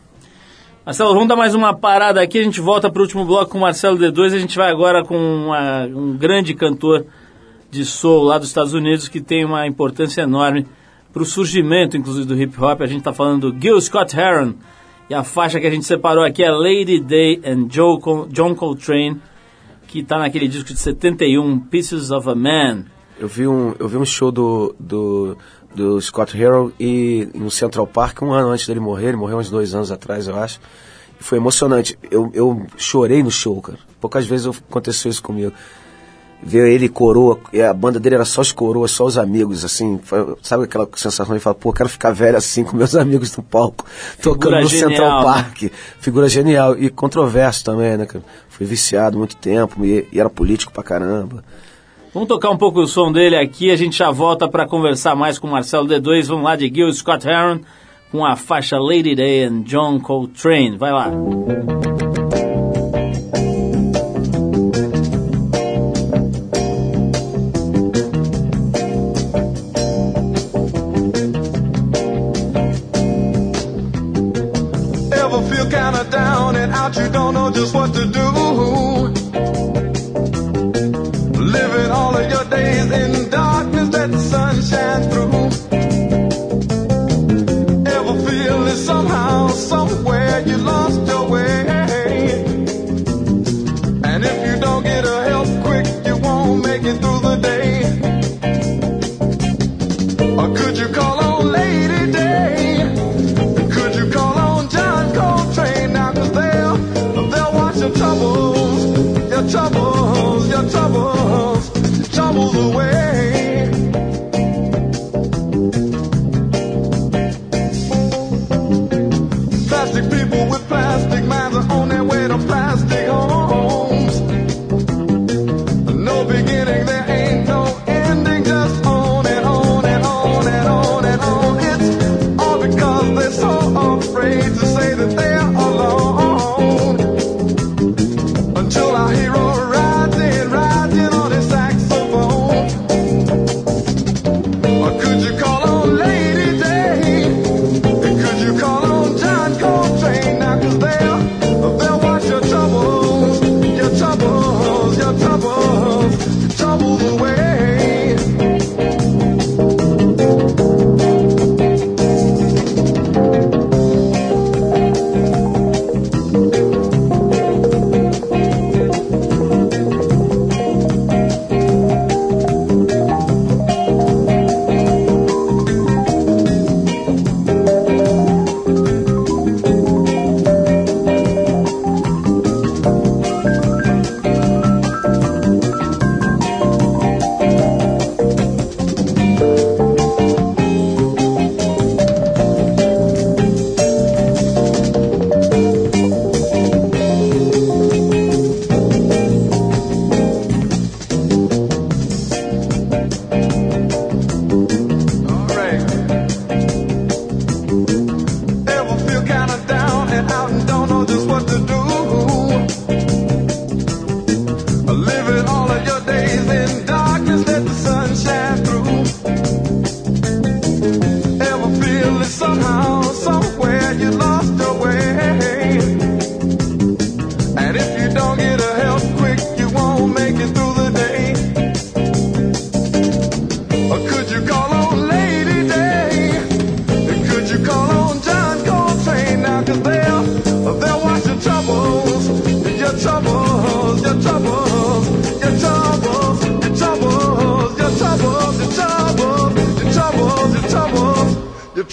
Marcelo, 0.85 1.15
vamos 1.15 1.29
dar 1.29 1.37
mais 1.37 1.55
uma 1.55 1.73
parada 1.73 2.21
aqui, 2.21 2.39
a 2.39 2.43
gente 2.43 2.61
volta 2.61 2.91
pro 2.91 3.03
último 3.03 3.25
bloco 3.25 3.53
com 3.53 3.59
o 3.59 3.61
Marcelo 3.63 3.97
D2 3.99 4.35
a 4.35 4.39
gente 4.39 4.55
vai 4.57 4.71
agora 4.71 5.03
com 5.03 5.17
uma- 5.17 5.87
um 5.87 6.15
grande 6.15 6.53
cantor 6.53 7.07
de 7.71 7.87
soul 7.87 8.23
lá 8.25 8.37
dos 8.39 8.49
Estados 8.49 8.75
Unidos 8.75 9.09
que 9.09 9.21
tem 9.21 9.45
uma 9.45 9.67
importância 9.67 10.21
enorme 10.23 10.67
pro 11.13 11.25
surgimento, 11.25 11.97
inclusive, 11.97 12.27
do 12.27 12.37
hip 12.37 12.61
hop. 12.63 12.83
A 12.83 12.87
gente 12.87 13.03
tá 13.03 13.13
falando 13.13 13.51
do 13.51 13.61
Gil 13.63 13.81
Scott 13.81 14.15
Heron 14.15 14.55
e 15.09 15.15
a 15.15 15.25
faixa 15.25 15.59
que 15.59 15.67
a 15.67 15.71
gente 15.71 15.87
separou 15.87 16.23
aqui 16.25 16.43
é 16.43 16.51
Lady 16.51 17.01
Day 17.01 17.41
and 17.47 17.69
Joe 17.71 17.99
John 18.31 18.55
Coltrane, 18.55 19.21
que 19.95 20.03
tá 20.03 20.19
naquele 20.19 20.49
disco 20.49 20.73
de 20.73 20.81
71, 20.81 21.61
Pieces 21.61 22.11
of 22.11 22.29
a 22.29 22.35
Man. 22.35 22.87
Eu 23.17 23.29
vi 23.29 23.47
um, 23.47 23.77
eu 23.79 23.87
vi 23.87 23.97
um 23.97 24.05
show 24.05 24.33
do, 24.33 24.75
do, 24.77 25.39
do 25.73 26.01
Scott 26.01 26.37
Harrell 26.37 26.73
e, 26.81 27.29
no 27.33 27.49
Central 27.49 27.87
Park 27.87 28.21
um 28.23 28.33
ano 28.33 28.49
antes 28.49 28.67
dele 28.67 28.81
morrer, 28.81 29.11
ele 29.11 29.17
morreu 29.17 29.39
uns 29.39 29.49
dois 29.49 29.73
anos 29.73 29.93
atrás, 29.93 30.27
eu 30.27 30.35
acho. 30.35 30.59
E 31.21 31.23
foi 31.23 31.39
emocionante. 31.39 31.97
Eu, 32.11 32.29
eu 32.35 32.67
chorei 32.77 33.23
no 33.23 33.31
show, 33.31 33.63
cara. 33.63 33.79
Poucas 34.01 34.27
vezes 34.27 34.49
aconteceu 34.49 35.13
isso 35.13 35.23
comigo. 35.23 35.53
Ver 36.47 36.71
ele 36.71 36.91
coroa, 36.91 37.39
e 37.55 37.63
a 37.63 37.73
banda 37.73 37.99
dele 37.99 38.17
era 38.17 38.25
só 38.27 38.43
os 38.43 38.53
coroas, 38.53 38.91
só 38.91 39.07
os 39.07 39.17
amigos, 39.17 39.65
assim. 39.65 39.99
foi- 40.03 40.37
sabe 40.43 40.65
aquela 40.65 40.87
sensação 40.95 41.35
de 41.35 41.41
falar, 41.41 41.55
pô, 41.55 41.73
quero 41.73 41.89
ficar 41.89 42.11
velho 42.13 42.37
assim 42.37 42.63
com 42.65 42.77
meus 42.77 42.95
amigos 42.97 43.35
no 43.35 43.43
palco, 43.43 43.87
tocando 44.21 44.61
no 44.61 44.67
genial, 44.67 44.91
Central 44.91 45.19
né? 45.21 45.25
Park. 45.25 45.63
Figura 46.01 46.29
genial. 46.29 46.77
E 46.79 46.91
controverso 46.91 47.65
também, 47.65 47.97
né, 47.97 48.05
cara? 48.05 48.23
Fui 48.51 48.67
viciado 48.67 49.17
muito 49.17 49.37
tempo 49.37 49.85
e, 49.87 50.07
e 50.13 50.21
era 50.21 50.29
político 50.29 50.71
pra 50.71 50.83
caramba. 50.83 51.43
Vamos 52.13 52.29
tocar 52.29 52.51
um 52.51 52.59
pouco 52.59 52.81
o 52.81 52.87
som 52.87 53.11
dele 53.11 53.37
aqui, 53.37 53.71
a 53.71 53.77
gente 53.77 53.97
já 53.97 54.11
volta 54.11 54.47
para 54.47 54.67
conversar 54.69 55.17
mais 55.17 55.39
com 55.39 55.49
o 55.49 55.51
Marcelo 55.51 55.89
D2. 55.89 56.27
Vamos 56.27 56.45
lá 56.45 56.55
de 56.57 56.71
Gil 56.73 56.93
Scott 56.93 57.27
Heron 57.27 57.61
com 58.13 58.25
a 58.25 58.37
faixa 58.37 58.79
Lady 58.79 59.15
Day 59.17 59.45
and 59.45 59.63
John 59.63 59.99
Coltrane. 59.99 60.77
Vai 60.77 60.93
lá. 60.93 61.11
Ever 61.11 62.04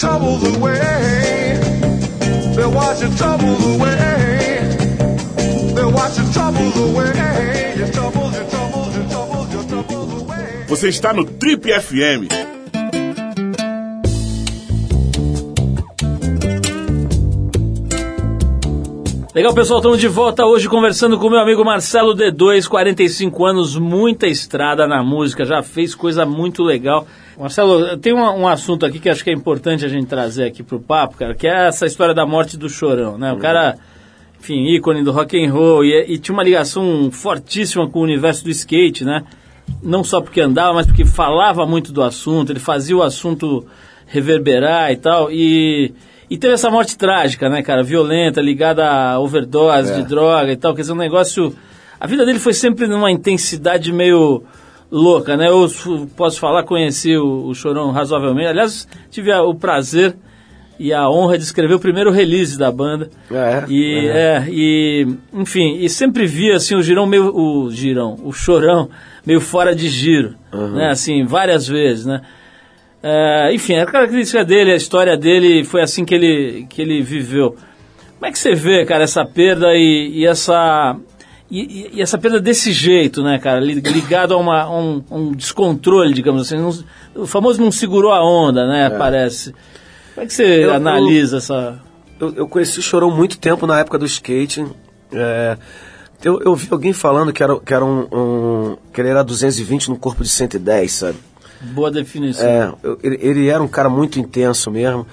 troubles 0.01 0.43
away. 0.57 1.59
They'll 2.55 2.71
wash 2.71 3.01
troubles 3.19 3.63
away. 3.75 4.75
They'll 5.75 5.91
wash 5.91 6.15
troubles 6.33 6.75
away. 6.75 7.75
Your 7.77 7.91
troubles, 7.91 8.33
your 8.35 8.49
troubles, 8.49 8.95
your 8.97 9.07
troubles, 9.09 9.53
your 9.53 9.63
troubles 9.63 10.21
away. 10.21 10.65
Você 10.67 10.87
está 10.89 11.13
no 11.13 11.23
Trip 11.23 11.67
FM. 11.67 12.50
Legal, 19.41 19.55
pessoal, 19.55 19.79
estamos 19.79 19.99
de 19.99 20.07
volta 20.07 20.45
hoje 20.45 20.69
conversando 20.69 21.17
com 21.17 21.27
meu 21.27 21.39
amigo 21.39 21.65
Marcelo 21.65 22.13
D2, 22.13 22.67
45 22.67 23.43
anos, 23.43 23.75
muita 23.75 24.27
estrada 24.27 24.85
na 24.85 25.01
música, 25.01 25.43
já 25.43 25.63
fez 25.63 25.95
coisa 25.95 26.27
muito 26.27 26.61
legal. 26.61 27.07
Marcelo, 27.39 27.97
tem 27.97 28.13
um, 28.13 28.19
um 28.19 28.47
assunto 28.47 28.85
aqui 28.85 28.99
que 28.99 29.09
acho 29.09 29.23
que 29.23 29.31
é 29.31 29.33
importante 29.33 29.83
a 29.83 29.87
gente 29.87 30.05
trazer 30.05 30.43
aqui 30.43 30.61
pro 30.61 30.79
papo, 30.79 31.17
cara, 31.17 31.33
que 31.33 31.47
é 31.47 31.69
essa 31.69 31.87
história 31.87 32.13
da 32.13 32.23
morte 32.23 32.55
do 32.55 32.69
Chorão, 32.69 33.17
né? 33.17 33.33
O 33.33 33.37
cara, 33.37 33.79
enfim, 34.39 34.75
ícone 34.75 35.03
do 35.03 35.11
rock 35.11 35.43
and 35.43 35.51
roll 35.51 35.83
e, 35.83 36.13
e 36.13 36.19
tinha 36.19 36.35
uma 36.35 36.43
ligação 36.43 37.09
fortíssima 37.11 37.89
com 37.89 37.97
o 37.97 38.03
universo 38.03 38.43
do 38.43 38.51
skate, 38.51 39.03
né? 39.03 39.23
Não 39.81 40.03
só 40.03 40.21
porque 40.21 40.39
andava, 40.39 40.75
mas 40.75 40.85
porque 40.85 41.03
falava 41.03 41.65
muito 41.65 41.91
do 41.91 42.03
assunto, 42.03 42.51
ele 42.51 42.59
fazia 42.59 42.95
o 42.95 43.01
assunto 43.01 43.65
reverberar 44.05 44.91
e 44.91 44.97
tal, 44.97 45.31
e... 45.31 45.91
E 46.31 46.37
teve 46.37 46.53
essa 46.53 46.69
morte 46.71 46.97
trágica, 46.97 47.49
né, 47.49 47.61
cara? 47.61 47.83
Violenta, 47.83 48.39
ligada 48.41 48.89
a 48.89 49.19
overdose 49.19 49.93
de 49.93 50.03
droga 50.07 50.51
e 50.51 50.55
tal. 50.55 50.73
Quer 50.73 50.81
dizer, 50.81 50.93
um 50.93 50.95
negócio. 50.95 51.53
A 51.99 52.07
vida 52.07 52.25
dele 52.25 52.39
foi 52.39 52.53
sempre 52.53 52.87
numa 52.87 53.11
intensidade 53.11 53.91
meio 53.91 54.41
louca, 54.89 55.35
né? 55.35 55.49
Eu 55.49 55.69
posso 56.15 56.39
falar, 56.39 56.63
conheci 56.63 57.15
o, 57.17 57.47
o 57.47 57.53
Chorão 57.53 57.91
razoavelmente. 57.91 58.47
Aliás, 58.47 58.87
tive 59.09 59.29
a- 59.31 59.43
o 59.43 59.53
prazer 59.53 60.15
e 60.79 60.91
a 60.93 61.07
honra 61.09 61.37
de 61.37 61.43
escrever 61.43 61.73
o 61.75 61.79
primeiro 61.79 62.09
release 62.11 62.57
da 62.57 62.71
banda. 62.71 63.09
É, 63.29 63.63
E, 63.69 64.07
é, 64.07 64.45
e, 64.49 65.07
enfim, 65.33 65.77
e 65.79 65.89
sempre 65.89 66.25
via 66.25 66.55
assim, 66.55 66.75
o 66.75 66.81
girão 66.81 67.05
meio. 67.05 67.27
O 67.35 67.69
girão, 67.69 68.17
o 68.23 68.31
chorão 68.31 68.89
meio 69.25 69.41
fora 69.41 69.75
de 69.75 69.87
giro, 69.89 70.33
né? 70.73 70.89
Assim, 70.91 71.25
várias 71.25 71.67
vezes, 71.67 72.05
né? 72.05 72.21
É, 73.03 73.51
enfim, 73.53 73.75
a 73.77 73.85
característica 73.85 74.43
dele, 74.45 74.71
a 74.71 74.75
história 74.75 75.17
dele, 75.17 75.63
foi 75.63 75.81
assim 75.81 76.05
que 76.05 76.13
ele, 76.13 76.65
que 76.69 76.81
ele 76.81 77.01
viveu. 77.01 77.51
Como 78.15 78.25
é 78.27 78.31
que 78.31 78.37
você 78.37 78.53
vê, 78.53 78.85
cara, 78.85 79.03
essa 79.03 79.25
perda 79.25 79.73
e, 79.75 80.11
e 80.19 80.25
essa. 80.27 80.95
E, 81.49 81.89
e- 81.97 82.01
essa 82.01 82.17
perda 82.17 82.39
desse 82.39 82.71
jeito, 82.71 83.23
né, 83.23 83.37
cara? 83.39 83.59
li- 83.59 83.73
Ligado 83.81 84.33
a, 84.33 84.37
uma, 84.37 84.61
a 84.61 84.71
um, 84.79 85.03
um 85.11 85.31
descontrole, 85.33 86.13
digamos 86.13 86.43
assim. 86.43 86.57
não- 86.57 87.23
o 87.23 87.27
famoso 87.27 87.59
não 87.61 87.71
segurou 87.71 88.11
a 88.13 88.23
onda, 88.23 88.65
né? 88.67 88.89
Parece. 88.91 89.51
Como 90.13 90.23
é 90.23 90.27
que 90.27 90.33
você 90.33 90.43
Eu- 90.43 90.61
eu- 90.69 90.73
analisa 90.75 91.37
essa. 91.37 91.79
Eu, 92.19 92.33
eu 92.35 92.47
conheci 92.47 92.77
o 92.79 92.83
Chorão 92.83 93.09
muito 93.09 93.39
tempo 93.39 93.65
na 93.65 93.79
época 93.79 93.97
do 93.97 94.05
skate. 94.05 94.63
É, 95.11 95.57
eu, 96.23 96.39
eu 96.41 96.55
vi 96.55 96.67
alguém 96.71 96.93
falando 96.93 97.33
que 97.33 97.41
era, 97.41 97.59
que 97.59 97.73
era 97.73 97.83
um, 97.83 98.07
um- 98.11 98.77
que 98.93 99.01
ele 99.01 99.09
era 99.09 99.23
220 99.23 99.89
no 99.89 99.97
corpo 99.97 100.21
de 100.23 100.29
110, 100.29 100.91
sabe? 100.91 101.17
Boa 101.73 101.91
definição. 101.91 102.45
É, 102.47 102.73
eu- 102.83 102.99
ele, 103.03 103.47
era 103.47 103.61
um 103.61 103.67
cara 103.67 103.89
muito 103.89 104.19
intenso 104.19 104.69
mesmo. 104.71 105.05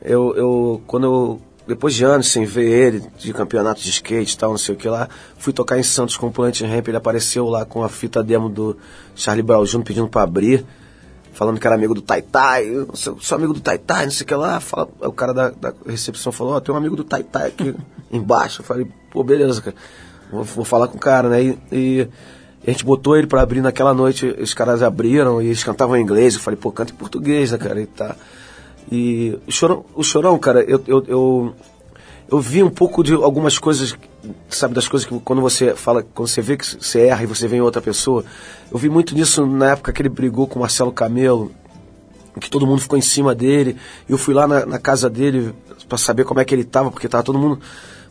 Eu, 0.00 0.34
eu 0.36 0.82
quando 0.86 1.04
eu 1.04 1.40
depois 1.66 1.94
de 1.94 2.04
anos 2.04 2.28
sem 2.28 2.44
ver 2.44 2.68
ele 2.68 3.02
de 3.18 3.32
campeonato 3.32 3.80
de 3.80 3.88
skate 3.88 4.34
e 4.34 4.36
tal, 4.36 4.50
não 4.50 4.58
sei 4.58 4.74
o 4.74 4.78
que 4.78 4.88
lá, 4.88 5.08
fui 5.38 5.52
tocar 5.52 5.78
em 5.78 5.82
Santos 5.84 6.16
com 6.16 6.26
o 6.26 6.32
Plant 6.32 6.60
Ramp, 6.62 6.88
ele 6.88 6.96
apareceu 6.96 7.48
lá 7.48 7.64
com 7.64 7.84
a 7.84 7.88
fita 7.88 8.20
demo 8.22 8.48
do 8.48 8.76
Charlie 9.14 9.44
Brown 9.44 9.64
Jr. 9.64 9.82
pedindo 9.84 10.08
pra 10.08 10.22
abrir, 10.22 10.66
falando 11.32 11.60
que 11.60 11.66
era 11.66 11.76
amigo 11.76 11.94
do 11.94 12.02
Tai 12.02 12.20
Tai, 12.20 12.64
sou, 12.94 13.16
sou 13.20 13.36
amigo 13.36 13.52
do 13.54 13.60
Tai 13.60 13.78
Tai, 13.78 14.04
não 14.06 14.10
sei 14.10 14.24
o 14.24 14.26
que 14.26 14.34
lá. 14.34 14.58
Fala, 14.58 14.88
o 15.02 15.12
cara 15.12 15.32
da, 15.32 15.50
da 15.50 15.72
recepção 15.86 16.32
falou, 16.32 16.54
ó, 16.54 16.60
tem 16.60 16.74
um 16.74 16.78
amigo 16.78 16.96
do 16.96 17.04
Tai 17.04 17.22
Tai 17.22 17.46
aqui 17.46 17.72
embaixo. 18.10 18.60
Eu 18.60 18.64
falei, 18.66 18.88
pô, 19.12 19.22
beleza, 19.22 19.62
cara. 19.62 19.76
Vou, 20.32 20.42
vou 20.42 20.64
falar 20.64 20.88
com 20.88 20.96
o 20.96 21.00
cara, 21.00 21.28
né? 21.28 21.42
E, 21.44 21.58
e 21.70 22.08
a 22.66 22.70
gente 22.70 22.84
botou 22.84 23.16
ele 23.16 23.26
pra 23.26 23.42
abrir 23.42 23.60
naquela 23.60 23.92
noite, 23.92 24.26
os 24.26 24.54
caras 24.54 24.82
abriram 24.82 25.42
e 25.42 25.46
eles 25.46 25.64
cantavam 25.64 25.96
em 25.96 26.02
inglês. 26.02 26.34
Eu 26.34 26.40
falei, 26.40 26.58
pô, 26.58 26.70
canta 26.70 26.92
em 26.92 26.96
português, 26.96 27.50
né, 27.50 27.58
cara? 27.58 27.80
E 27.80 27.86
tá. 27.86 28.14
E 28.90 29.38
o 29.46 29.50
Chorão, 29.50 29.84
o 29.94 30.02
Chorão 30.02 30.38
cara, 30.38 30.62
eu, 30.62 30.80
eu, 30.86 31.04
eu, 31.08 31.54
eu 32.30 32.40
vi 32.40 32.62
um 32.62 32.70
pouco 32.70 33.02
de 33.02 33.14
algumas 33.14 33.58
coisas, 33.58 33.96
sabe, 34.48 34.74
das 34.74 34.86
coisas 34.86 35.08
que 35.08 35.18
quando 35.20 35.42
você 35.42 35.74
fala, 35.74 36.02
quando 36.14 36.28
você 36.28 36.40
vê 36.40 36.56
que 36.56 36.64
você 36.64 37.00
erra 37.06 37.24
e 37.24 37.26
você 37.26 37.48
vê 37.48 37.56
em 37.56 37.60
outra 37.60 37.82
pessoa. 37.82 38.24
Eu 38.70 38.78
vi 38.78 38.88
muito 38.88 39.14
nisso 39.14 39.44
na 39.44 39.72
época 39.72 39.92
que 39.92 40.00
ele 40.02 40.08
brigou 40.08 40.46
com 40.46 40.58
o 40.58 40.60
Marcelo 40.60 40.92
Camelo, 40.92 41.50
que 42.40 42.48
todo 42.48 42.66
mundo 42.66 42.80
ficou 42.80 42.98
em 42.98 43.02
cima 43.02 43.34
dele. 43.34 43.76
Eu 44.08 44.16
fui 44.16 44.34
lá 44.34 44.46
na, 44.46 44.64
na 44.64 44.78
casa 44.78 45.10
dele 45.10 45.52
para 45.88 45.98
saber 45.98 46.24
como 46.24 46.38
é 46.38 46.44
que 46.44 46.54
ele 46.54 46.64
tava, 46.64 46.90
porque 46.90 47.08
tava 47.08 47.24
todo 47.24 47.38
mundo 47.38 47.60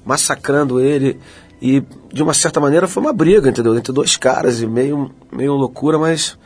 massacrando 0.06 0.80
ele. 0.80 1.20
E 1.62 1.84
de 2.12 2.24
uma 2.24 2.34
certa 2.34 2.60
maneira 2.60 2.88
foi 2.88 3.04
uma 3.04 3.14
briga, 3.14 3.50
entendeu? 3.50 3.76
Entre 3.78 3.94
dois 3.94 4.18
caras 4.18 4.62
e 4.62 4.66
meio, 4.68 5.12
meio 5.32 5.54
loucura, 5.54 6.00
mas 6.00 6.38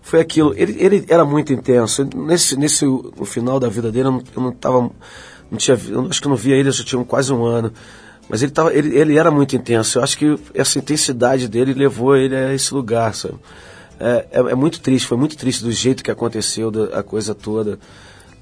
foi 0.00 0.20
aquilo. 0.20 0.54
Ele, 0.56 0.76
ele 0.78 1.06
era 1.08 1.24
muito 1.24 1.52
intenso. 1.52 2.08
Nesse, 2.16 2.56
nesse 2.56 2.84
no 2.84 3.24
final 3.24 3.60
da 3.60 3.68
vida 3.68 3.92
dele, 3.92 4.08
eu 4.08 4.12
não, 4.12 4.22
eu 4.36 4.42
não 4.42 4.52
tava. 4.52 4.90
Não 5.50 5.58
tinha, 5.58 5.78
eu 5.88 6.06
acho 6.08 6.20
que 6.20 6.26
eu 6.26 6.30
não 6.30 6.36
via 6.36 6.56
ele, 6.56 6.70
eu 6.70 6.72
já 6.72 6.82
tinha 6.82 7.04
quase 7.04 7.32
um 7.32 7.44
ano. 7.44 7.70
Mas 8.28 8.42
ele, 8.42 8.50
tava, 8.50 8.72
ele, 8.72 8.96
ele 8.96 9.18
era 9.18 9.30
muito 9.30 9.54
intenso. 9.54 9.98
Eu 9.98 10.02
acho 10.02 10.16
que 10.16 10.38
essa 10.54 10.78
intensidade 10.78 11.48
dele 11.48 11.74
levou 11.74 12.16
ele 12.16 12.34
a 12.34 12.54
esse 12.54 12.72
lugar, 12.72 13.14
sabe? 13.14 13.34
É, 14.00 14.26
é, 14.32 14.38
é 14.38 14.54
muito 14.54 14.80
triste, 14.80 15.06
foi 15.06 15.18
muito 15.18 15.36
triste 15.36 15.62
do 15.62 15.70
jeito 15.70 16.02
que 16.02 16.10
aconteceu 16.10 16.70
da, 16.70 16.98
a 16.98 17.02
coisa 17.02 17.34
toda. 17.34 17.78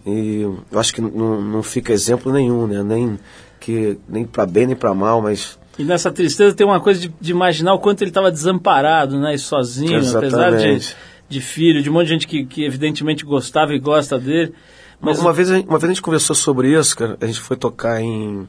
E 0.06 0.40
eu 0.40 0.78
acho 0.78 0.94
que 0.94 1.00
não, 1.00 1.40
não 1.42 1.62
fica 1.62 1.92
exemplo 1.92 2.32
nenhum, 2.32 2.66
né? 2.66 2.82
Nem, 2.82 3.18
que, 3.58 3.98
nem 4.08 4.24
para 4.24 4.46
bem 4.46 4.66
nem 4.66 4.76
para 4.76 4.94
mal, 4.94 5.20
mas 5.20 5.58
E 5.78 5.84
nessa 5.84 6.10
tristeza 6.10 6.54
tem 6.54 6.66
uma 6.66 6.80
coisa 6.80 7.00
de, 7.00 7.12
de 7.20 7.30
imaginar 7.30 7.72
o 7.74 7.78
quanto 7.78 8.02
ele 8.02 8.10
estava 8.10 8.30
desamparado, 8.30 9.18
né? 9.18 9.34
E 9.34 9.38
sozinho, 9.38 9.96
apesar 9.96 10.50
de, 10.50 10.56
Exatamente. 10.56 10.96
de 11.28 11.40
filho, 11.40 11.82
de 11.82 11.88
um 11.88 11.92
monte 11.94 12.04
de 12.06 12.10
gente 12.12 12.26
que, 12.26 12.44
que 12.44 12.64
evidentemente 12.64 13.24
gostava 13.24 13.72
e 13.74 13.78
gosta 13.78 14.18
dele. 14.18 14.52
Mas 15.00 15.18
uma 15.18 15.32
vez, 15.32 15.50
a 15.50 15.56
gente- 15.56 15.68
uma 15.68 15.78
vez 15.78 15.90
a 15.90 15.94
gente 15.94 16.02
conversou 16.02 16.36
sobre 16.36 16.78
isso, 16.78 16.94
cara. 16.96 17.16
A 17.20 17.26
gente 17.26 17.40
foi 17.40 17.56
tocar 17.56 18.02
em, 18.02 18.46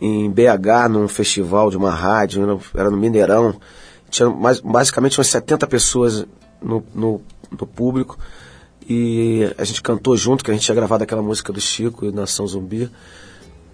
em 0.00 0.30
BH, 0.30 0.88
num 0.90 1.08
festival 1.08 1.70
de 1.70 1.76
uma 1.78 1.90
rádio, 1.90 2.60
era, 2.74 2.90
no 2.90 2.96
Mineirão. 2.98 3.58
Tinha 4.10 4.28
mais, 4.28 4.60
basicamente 4.60 5.18
umas 5.18 5.28
70 5.28 5.66
pessoas 5.66 6.26
no, 6.62 6.84
no, 6.94 7.22
no 7.50 7.66
público. 7.66 8.18
E 8.86 9.50
a 9.56 9.64
gente 9.64 9.80
cantou 9.80 10.16
junto, 10.16 10.44
que 10.44 10.50
a 10.50 10.54
gente 10.54 10.64
tinha 10.64 10.74
gravado 10.74 11.04
aquela 11.04 11.22
música 11.22 11.52
do 11.52 11.60
Chico, 11.60 12.10
Nação 12.10 12.46
Zumbi. 12.46 12.90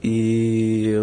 E 0.02 0.94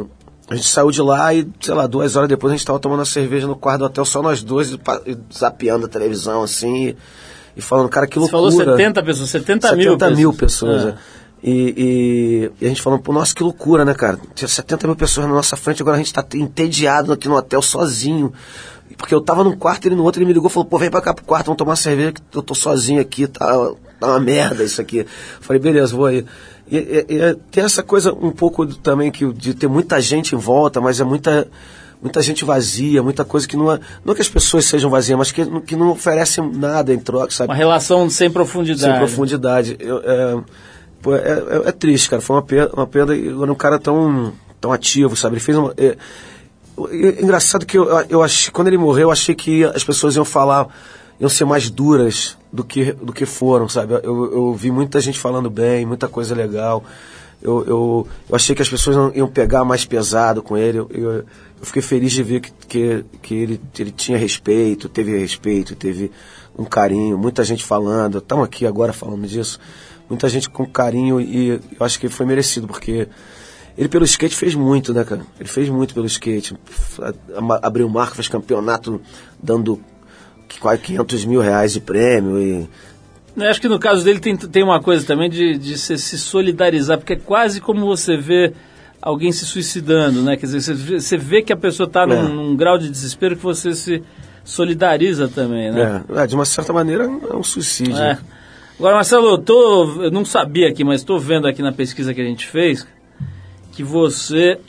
a 0.51 0.55
gente 0.55 0.67
saiu 0.67 0.91
de 0.91 1.01
lá 1.01 1.33
e, 1.33 1.47
sei 1.61 1.73
lá, 1.73 1.87
duas 1.87 2.15
horas 2.15 2.27
depois 2.29 2.51
a 2.53 2.57
gente 2.57 2.65
tava 2.65 2.77
tomando 2.79 2.99
uma 2.99 3.05
cerveja 3.05 3.47
no 3.47 3.55
quarto 3.55 3.79
do 3.79 3.85
hotel, 3.85 4.03
só 4.05 4.21
nós 4.21 4.43
dois, 4.43 4.71
e, 4.71 5.17
zapeando 5.33 5.85
a 5.85 5.89
televisão, 5.89 6.43
assim, 6.43 6.87
e, 6.87 6.97
e 7.57 7.61
falando, 7.61 7.87
cara, 7.89 8.05
que 8.05 8.19
você 8.19 8.31
loucura. 8.35 8.65
falou 8.65 8.77
70 8.77 9.03
pessoas, 9.03 9.29
70, 9.29 9.75
mil 9.75 9.91
70 9.93 10.11
mil 10.15 10.33
pessoas. 10.33 10.81
Ah. 10.81 10.85
né? 10.87 10.97
E, 11.43 11.51
e- 11.77 12.51
e 12.61 12.65
a 12.65 12.69
gente 12.69 12.81
falando, 12.81 12.99
pô, 13.01 13.11
nossa, 13.13 13.33
que 13.33 13.41
loucura, 13.41 13.83
né, 13.83 13.93
cara? 13.95 14.19
Tinha 14.35 14.47
70 14.47 14.85
mil 14.87 14.95
pessoas 14.95 15.25
na 15.25 15.33
nossa 15.33 15.55
frente, 15.55 15.81
agora 15.81 15.95
a 15.95 15.99
gente 15.99 16.13
tá 16.13 16.23
entediado 16.35 17.11
aqui 17.13 17.27
no 17.27 17.35
hotel 17.35 17.61
sozinho. 17.61 18.31
Porque 18.97 19.15
eu 19.15 19.21
tava 19.21 19.43
num 19.43 19.55
quarto, 19.57 19.87
ele 19.87 19.95
no 19.95 20.03
outro, 20.03 20.19
ele 20.21 20.27
me 20.27 20.33
ligou 20.33 20.49
e 20.49 20.53
falou, 20.53 20.65
pô, 20.69 20.77
vem 20.77 20.91
pra 20.91 21.01
cá 21.01 21.13
pro 21.13 21.25
quarto, 21.25 21.45
vamos 21.47 21.57
tomar 21.57 21.75
cerveja, 21.77 22.11
que 22.11 22.37
eu 22.37 22.43
tô 22.43 22.53
sozinho 22.53 23.01
aqui, 23.01 23.25
tá, 23.25 23.47
tá 23.99 24.07
uma 24.07 24.19
merda 24.19 24.63
isso 24.63 24.79
aqui. 24.81 25.05
Falei, 25.39 25.59
beleza, 25.59 25.95
vou 25.95 26.05
aí. 26.05 26.23
E, 26.71 26.77
e- 26.77 27.05
e 27.15 27.35
tem 27.51 27.63
essa 27.65 27.83
coisa 27.83 28.13
um 28.13 28.31
pouco 28.31 28.65
também 28.65 29.11
que, 29.11 29.31
de 29.33 29.53
ter 29.53 29.67
muita 29.67 29.99
gente 29.99 30.33
em 30.33 30.37
volta, 30.37 30.79
mas 30.79 30.99
é 30.99 31.03
muita 31.03 31.47
muita 32.01 32.19
gente 32.23 32.43
vazia, 32.43 33.03
muita 33.03 33.23
coisa 33.23 33.47
que 33.47 33.55
não 33.55 33.71
é. 33.71 33.79
Não 34.03 34.15
que 34.15 34.21
as 34.21 34.29
pessoas 34.29 34.65
sejam 34.65 34.89
vazias, 34.89 35.15
mas 35.19 35.31
que, 35.31 35.45
que 35.61 35.75
não 35.75 35.89
oferecem 35.91 36.49
nada 36.51 36.91
em 36.91 36.97
troca, 36.97 37.29
sabe? 37.31 37.49
Uma 37.51 37.55
relação 37.55 38.09
sem 38.09 38.31
profundidade. 38.31 38.91
Sem 38.91 38.97
profundidade. 38.99 39.75
Eu, 39.79 39.99
é, 40.03 40.41
pô, 40.99 41.13
é, 41.15 41.19
é- 41.19 41.61
é 41.67 41.71
triste, 41.71 42.09
cara. 42.09 42.19
Foi 42.21 42.35
uma 42.37 42.41
perda, 42.41 42.73
uma 42.73 42.87
perda 42.87 43.15
e 43.15 43.31
um 43.31 43.53
cara 43.53 43.77
tão, 43.77 44.33
tão 44.59 44.71
ativo, 44.73 45.15
sabe? 45.15 45.35
Ele 45.35 45.41
fez 45.43 45.55
uma. 45.57 45.73
É, 45.77 45.95
é 46.91 47.21
engraçado 47.21 47.65
que 47.67 47.77
eu, 47.77 47.85
eu 48.09 48.23
achei, 48.23 48.51
quando 48.51 48.69
ele 48.69 48.77
morreu, 48.79 49.03
eu 49.09 49.11
achei 49.11 49.35
que 49.35 49.63
as 49.65 49.83
pessoas 49.83 50.15
iam 50.15 50.25
falar, 50.25 50.67
iam 51.21 51.29
ser 51.29 51.45
mais 51.45 51.69
duras 51.69 52.35
do 52.51 52.63
que, 52.63 52.93
do 52.93 53.13
que 53.13 53.27
foram, 53.27 53.69
sabe? 53.69 53.93
Eu, 53.93 54.33
eu 54.33 54.53
vi 54.55 54.71
muita 54.71 54.99
gente 54.99 55.19
falando 55.19 55.51
bem, 55.51 55.85
muita 55.85 56.07
coisa 56.07 56.33
legal. 56.33 56.83
eu, 57.39 57.63
eu, 57.67 58.07
eu 58.27 58.35
achei 58.35 58.55
que 58.55 58.61
as 58.61 58.67
pessoas 58.67 59.15
iam 59.15 59.27
pegar 59.27 59.63
mais 59.63 59.85
pesado 59.85 60.41
com 60.41 60.57
ele. 60.57 60.79
Eu, 60.79 60.89
eu, 60.91 61.11
eu 61.11 61.25
fiquei 61.61 61.83
feliz 61.83 62.11
de 62.11 62.23
ver 62.23 62.39
que, 62.39 62.51
que, 62.67 63.05
que 63.21 63.35
ele, 63.35 63.61
ele 63.77 63.91
tinha 63.91 64.17
respeito, 64.17 64.89
teve 64.89 65.15
respeito, 65.15 65.75
teve 65.75 66.11
um 66.57 66.65
carinho, 66.65 67.19
muita 67.19 67.43
gente 67.43 67.63
falando. 67.63 68.17
Estamos 68.17 68.43
aqui 68.43 68.65
agora 68.65 68.91
falando 68.91 69.27
disso. 69.27 69.59
Muita 70.09 70.27
gente 70.27 70.49
com 70.49 70.65
carinho 70.65 71.21
e 71.21 71.49
eu 71.49 71.85
acho 71.85 71.99
que 71.99 72.09
foi 72.09 72.25
merecido, 72.25 72.65
porque 72.67 73.07
ele 73.77 73.87
pelo 73.87 74.05
skate 74.05 74.35
fez 74.35 74.55
muito, 74.55 74.91
né, 74.91 75.03
cara? 75.03 75.21
Ele 75.39 75.47
fez 75.47 75.69
muito 75.69 75.93
pelo 75.93 76.07
skate. 76.07 76.57
Abriu 77.61 77.87
marca, 77.87 78.15
fez 78.15 78.27
campeonato 78.27 78.99
dando 79.41 79.79
quase 80.59 80.81
500 80.81 81.25
mil 81.25 81.41
reais 81.41 81.73
de 81.73 81.79
prêmio 81.79 82.39
e 82.41 82.67
Eu 83.37 83.49
acho 83.49 83.61
que 83.61 83.67
no 83.69 83.79
caso 83.79 84.03
dele 84.03 84.19
tem, 84.19 84.35
tem 84.35 84.63
uma 84.63 84.81
coisa 84.81 85.05
também 85.05 85.29
de, 85.29 85.57
de 85.57 85.77
se, 85.77 85.97
se 85.97 86.17
solidarizar, 86.17 86.97
porque 86.97 87.13
é 87.13 87.15
quase 87.15 87.61
como 87.61 87.85
você 87.85 88.17
vê 88.17 88.53
alguém 89.01 89.31
se 89.31 89.45
suicidando, 89.45 90.21
né? 90.21 90.35
Quer 90.37 90.45
dizer, 90.47 90.61
você, 90.99 91.17
vê- 91.17 91.41
que 91.41 91.51
a 91.53 91.57
pessoa 91.57 91.87
está 91.87 92.05
num, 92.05 92.13
É. 92.13 92.21
num 92.27 92.55
grau 92.55 92.77
de 92.77 92.89
desespero 92.89 93.35
que 93.35 93.41
você 93.43 93.73
se 93.73 94.03
solidariza 94.43 95.27
também, 95.27 95.71
né? 95.71 96.03
É, 96.15 96.21
é, 96.23 96.27
de 96.27 96.35
uma 96.35 96.45
certa 96.45 96.71
maneira 96.73 97.05
é 97.05 97.35
um 97.35 97.43
suicídio. 97.43 97.95
É. 97.95 98.13
né? 98.13 98.19
Agora, 98.77 98.95
Marcelo, 98.95 99.27
eu, 99.29 99.37
tô, 99.37 100.03
eu 100.03 100.11
não 100.11 100.25
sabia 100.25 100.67
aqui, 100.67 100.83
mas 100.83 101.01
estou 101.01 101.19
vendo 101.19 101.47
aqui 101.47 101.61
na 101.61 101.71
pesquisa 101.71 102.13
que 102.13 102.21
a 102.21 102.23
gente 102.23 102.47
fez 102.47 102.85
que 103.71 103.83
você, 103.83 104.59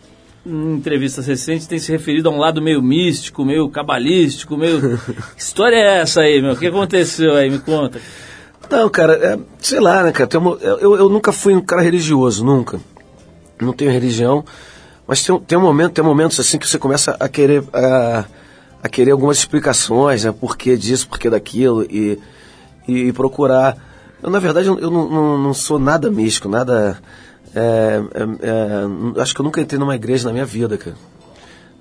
em 0.44 0.74
entrevistas 0.74 1.26
recentes, 1.26 1.66
tem 1.66 1.78
se 1.78 1.92
referido 1.92 2.28
a 2.28 2.32
um 2.32 2.38
lado 2.38 2.60
meio 2.60 2.82
místico, 2.82 3.44
meio 3.44 3.68
cabalístico, 3.68 4.56
meio... 4.56 4.98
que 5.36 5.42
história 5.42 5.76
é 5.76 6.00
essa 6.00 6.22
aí, 6.22 6.42
meu? 6.42 6.52
O 6.52 6.56
que 6.56 6.66
aconteceu 6.66 7.34
aí? 7.34 7.48
Me 7.48 7.58
conta. 7.58 8.00
Não, 8.70 8.88
cara, 8.88 9.14
é, 9.14 9.38
sei 9.60 9.80
lá, 9.80 10.02
né, 10.02 10.12
cara? 10.12 10.38
uma- 10.38 10.56
eu, 10.60 10.96
eu 10.96 11.08
nunca 11.08 11.30
fui 11.32 11.54
um 11.54 11.60
cara 11.60 11.82
religioso, 11.82 12.44
nunca. 12.44 12.80
Não 13.60 13.72
tenho 13.72 13.90
religião, 13.90 14.44
mas 15.06 15.22
tem, 15.22 15.38
tem 15.40 15.58
um 15.58 15.62
momento, 15.62 15.92
tem 15.92 16.04
momentos 16.04 16.40
assim 16.40 16.58
que 16.58 16.66
você 16.68 16.78
começa 16.78 17.16
a 17.20 17.28
querer 17.28 17.62
a, 17.72 18.24
a 18.82 18.88
querer 18.88 19.12
algumas 19.12 19.38
explicações, 19.38 20.24
né? 20.24 20.32
Por 20.32 20.56
que 20.56 20.76
disso, 20.76 21.06
por 21.06 21.18
que 21.18 21.30
daquilo 21.30 21.84
e, 21.84 22.18
e, 22.88 23.08
e 23.08 23.12
procurar. 23.12 23.76
Eu, 24.22 24.30
na 24.30 24.38
verdade, 24.38 24.68
eu, 24.68 24.78
eu 24.78 24.90
não, 24.90 25.08
não, 25.08 25.38
não 25.38 25.54
sou 25.54 25.78
nada 25.78 26.10
místico, 26.10 26.48
nada. 26.48 26.98
É, 27.54 28.00
é, 28.14 28.48
é, 29.18 29.20
acho 29.20 29.34
que 29.34 29.40
eu 29.40 29.44
nunca 29.44 29.60
entrei 29.60 29.78
numa 29.78 29.94
igreja 29.94 30.26
na 30.26 30.32
minha 30.32 30.44
vida, 30.46 30.76
cara. 30.78 30.96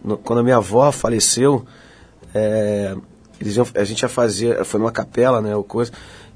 No- 0.03 0.17
quando 0.17 0.39
a 0.39 0.43
minha 0.43 0.57
avó 0.57 0.91
faleceu, 0.91 1.65
é, 2.33 2.95
eles 3.39 3.55
iam- 3.55 3.67
a 3.75 3.83
gente 3.83 4.01
ia 4.01 4.09
fazer, 4.09 4.63
foi 4.65 4.79
numa 4.79 4.91
capela, 4.91 5.41
né, 5.41 5.55
o 5.55 5.63
coisa, 5.63 5.91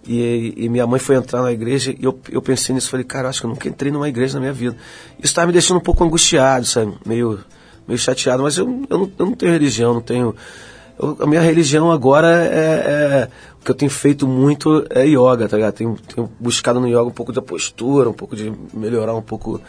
e, 0.07 0.53
e 0.55 0.69
minha 0.69 0.85
mãe 0.85 0.99
foi 0.99 1.15
entrar 1.15 1.41
na 1.41 1.51
igreja 1.51 1.91
e 1.97 2.03
eu, 2.03 2.17
eu 2.31 2.41
pensei 2.41 2.73
nisso, 2.75 2.89
falei, 2.89 3.03
cara, 3.03 3.27
acho 3.29 3.41
que 3.41 3.45
eu 3.45 3.49
nunca 3.49 3.67
entrei 3.67 3.91
numa 3.91 4.07
igreja 4.07 4.35
na 4.35 4.39
minha 4.39 4.53
vida. 4.53 4.75
Isso 5.17 5.27
estava 5.31 5.47
me 5.47 5.53
deixando 5.53 5.77
um 5.77 5.81
pouco 5.83 6.03
angustiado, 6.03 6.65
sabe, 6.65 6.93
meio, 7.05 7.39
meio 7.87 7.97
chateado, 7.97 8.43
mas 8.43 8.57
eu, 8.57 8.65
eu, 8.89 8.97
não, 8.99 9.11
eu 9.17 9.25
não 9.25 9.33
tenho 9.33 9.51
religião, 9.51 9.93
não 9.95 10.01
tenho... 10.01 10.35
eu- 10.99 11.17
a 11.19 11.25
minha 11.27 11.41
religião 11.41 11.91
agora 11.91 12.27
é, 12.45 13.29
é- 13.29 13.29
O 13.61 13.65
que 13.65 13.71
eu 13.71 13.75
tenho 13.75 13.89
feito 13.89 14.27
muito 14.27 14.85
é 14.91 15.07
yoga, 15.07 15.47
tá 15.49 15.57
ligado? 15.57 15.73
Tenho, 15.73 15.97
tenho 16.13 16.29
buscado 16.39 16.79
no 16.79 16.87
yoga 16.87 17.03
um 17.05 17.11
pouco 17.11 17.31
da 17.33 17.41
postura, 17.41 18.07
um 18.09 18.13
pouco 18.13 18.35
de 18.35 18.53
melhorar 18.71 19.15
um 19.15 19.23
pouco 19.23 19.59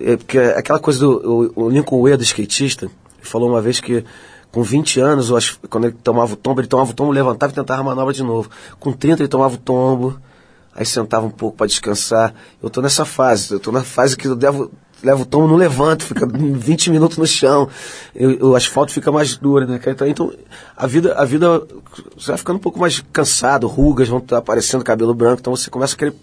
é, 0.00 0.16
porque 0.16 0.38
aquela 0.38 0.80
coisa 0.80 0.98
do 1.00 1.52
o, 1.56 1.66
o 1.66 1.68
Lincoln 1.70 2.02
Way 2.02 2.16
do 2.16 2.24
skatista, 2.24 2.90
falou 3.20 3.48
uma 3.48 3.60
vez 3.60 3.78
que 3.78 4.04
com 4.50 4.62
20 4.62 5.00
anos, 5.00 5.30
quando 5.70 5.84
ele 5.86 5.96
tomava 6.02 6.34
o 6.34 6.36
tombo, 6.36 6.60
ele 6.60 6.68
tomava 6.68 6.90
o 6.90 6.94
tombo, 6.94 7.10
levantava 7.12 7.52
e 7.52 7.54
tentava 7.54 7.80
a 7.80 7.84
manobra 7.84 8.12
de 8.12 8.22
novo. 8.22 8.50
Com 8.78 8.92
30 8.92 9.22
ele 9.22 9.28
tomava 9.28 9.54
o 9.54 9.58
tombo, 9.58 10.18
aí 10.74 10.84
sentava 10.84 11.24
um 11.24 11.30
pouco 11.30 11.56
para 11.56 11.66
descansar. 11.66 12.34
Eu 12.62 12.68
tô 12.68 12.82
nessa 12.82 13.04
fase, 13.04 13.54
eu 13.54 13.60
tô 13.60 13.72
na 13.72 13.82
fase 13.82 14.16
que 14.16 14.26
eu 14.26 14.34
levo, 14.34 14.70
levo 15.02 15.22
o 15.22 15.26
tombo, 15.26 15.48
não 15.48 15.56
levanto, 15.56 16.04
fica 16.04 16.26
20 16.30 16.90
minutos 16.90 17.18
no 17.18 17.26
chão. 17.26 17.68
Eu- 18.14 18.50
o 18.50 18.56
asfalto 18.56 18.92
fica 18.92 19.10
mais 19.10 19.36
duro, 19.36 19.66
né? 19.66 19.80
Então, 19.86 20.06
então, 20.06 20.32
a 20.76 20.86
vida, 20.86 21.14
a 21.14 21.24
vida, 21.24 21.62
você 22.16 22.28
vai 22.28 22.38
ficando 22.38 22.56
um 22.56 22.60
pouco 22.60 22.78
mais 22.78 23.02
cansado, 23.12 23.66
rugas 23.66 24.08
vão 24.08 24.18
estar 24.18 24.38
aparecendo, 24.38 24.84
cabelo 24.84 25.14
branco, 25.14 25.40
então 25.40 25.54
você 25.54 25.68
começa 25.70 25.94
a 25.94 25.98
querer 25.98 26.14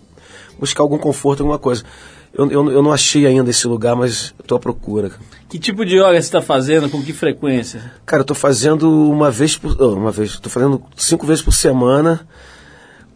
buscar 0.60 0.84
algum 0.84 0.98
conforto, 0.98 1.42
alguma 1.42 1.60
coisa. 1.60 1.84
Eu, 2.32 2.50
eu, 2.52 2.72
eu 2.72 2.84
não 2.84 2.92
achei 2.94 3.26
ainda 3.26 3.50
esse 3.50 3.68
lugar, 3.68 3.96
mas 3.96 4.36
estou 4.40 4.56
à 4.56 4.60
procura. 4.60 5.12
Que 5.50 5.58
tipo 5.58 5.84
de 5.84 5.96
yoga 5.96 6.12
você 6.12 6.18
está 6.20 6.42
fazendo? 6.42 6.88
Com 6.88 7.02
que 7.02 7.12
frequência? 7.12 7.92
Cara, 8.06 8.22
eu 8.22 8.26
tô 8.26 8.36
fazendo 8.36 8.88
uma 9.10 9.32
vez 9.32 9.58
por. 9.58 9.76
oh, 9.82 9.96
uma 9.96 10.12
vez. 10.12 10.40
Tô 10.40 10.48
fazendo 10.48 10.80
cinco 10.96 11.26
vezes 11.26 11.44
por 11.44 11.52
semana. 11.54 12.28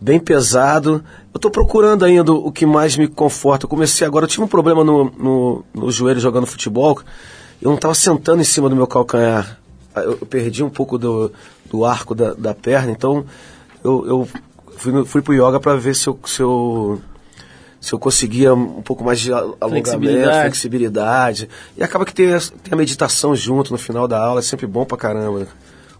Bem 0.03 0.19
pesado. 0.19 1.01
Eu 1.33 1.39
tô 1.39 1.49
procurando 1.49 2.03
ainda 2.03 2.33
o 2.33 2.51
que 2.51 2.65
mais 2.65 2.97
me 2.97 3.07
conforta. 3.07 3.63
Eu 3.65 3.69
comecei 3.69 4.05
agora, 4.05 4.25
eu 4.25 4.29
tive 4.29 4.43
um 4.43 4.47
problema 4.47 4.83
no, 4.83 5.05
no, 5.17 5.65
no 5.73 5.89
joelho 5.91 6.19
jogando 6.19 6.45
futebol. 6.45 6.99
Eu 7.61 7.71
não 7.71 7.77
tava 7.77 7.95
sentando 7.95 8.41
em 8.41 8.43
cima 8.43 8.67
do 8.67 8.75
meu 8.75 8.85
calcanhar. 8.85 9.57
Eu, 9.95 10.17
eu 10.19 10.25
perdi 10.25 10.61
um 10.61 10.69
pouco 10.69 10.97
do, 10.97 11.31
do 11.71 11.85
arco 11.85 12.13
da, 12.13 12.33
da 12.33 12.53
perna, 12.53 12.91
então 12.91 13.23
eu, 13.81 14.05
eu 14.05 14.27
fui, 14.75 15.05
fui 15.05 15.21
pro 15.21 15.33
yoga 15.33 15.57
para 15.59 15.77
ver 15.77 15.95
se 15.95 16.07
eu, 16.09 16.19
se 16.25 16.41
eu 16.41 16.99
se 17.79 17.93
eu 17.93 17.99
conseguia 17.99 18.53
um 18.53 18.81
pouco 18.81 19.03
mais 19.05 19.19
de 19.21 19.31
al- 19.31 19.57
alongamento, 19.61 19.89
Flexibilidade. 19.91 20.39
flexibilidade. 20.41 21.49
E 21.77 21.83
acaba 21.83 22.05
que 22.05 22.13
tem, 22.13 22.27
tem 22.27 22.71
a 22.73 22.75
meditação 22.75 23.33
junto 23.35 23.71
no 23.71 23.77
final 23.77 24.07
da 24.07 24.19
aula, 24.19 24.39
é 24.39 24.43
sempre 24.43 24.65
bom 24.67 24.83
pra 24.83 24.97
caramba. 24.97 25.47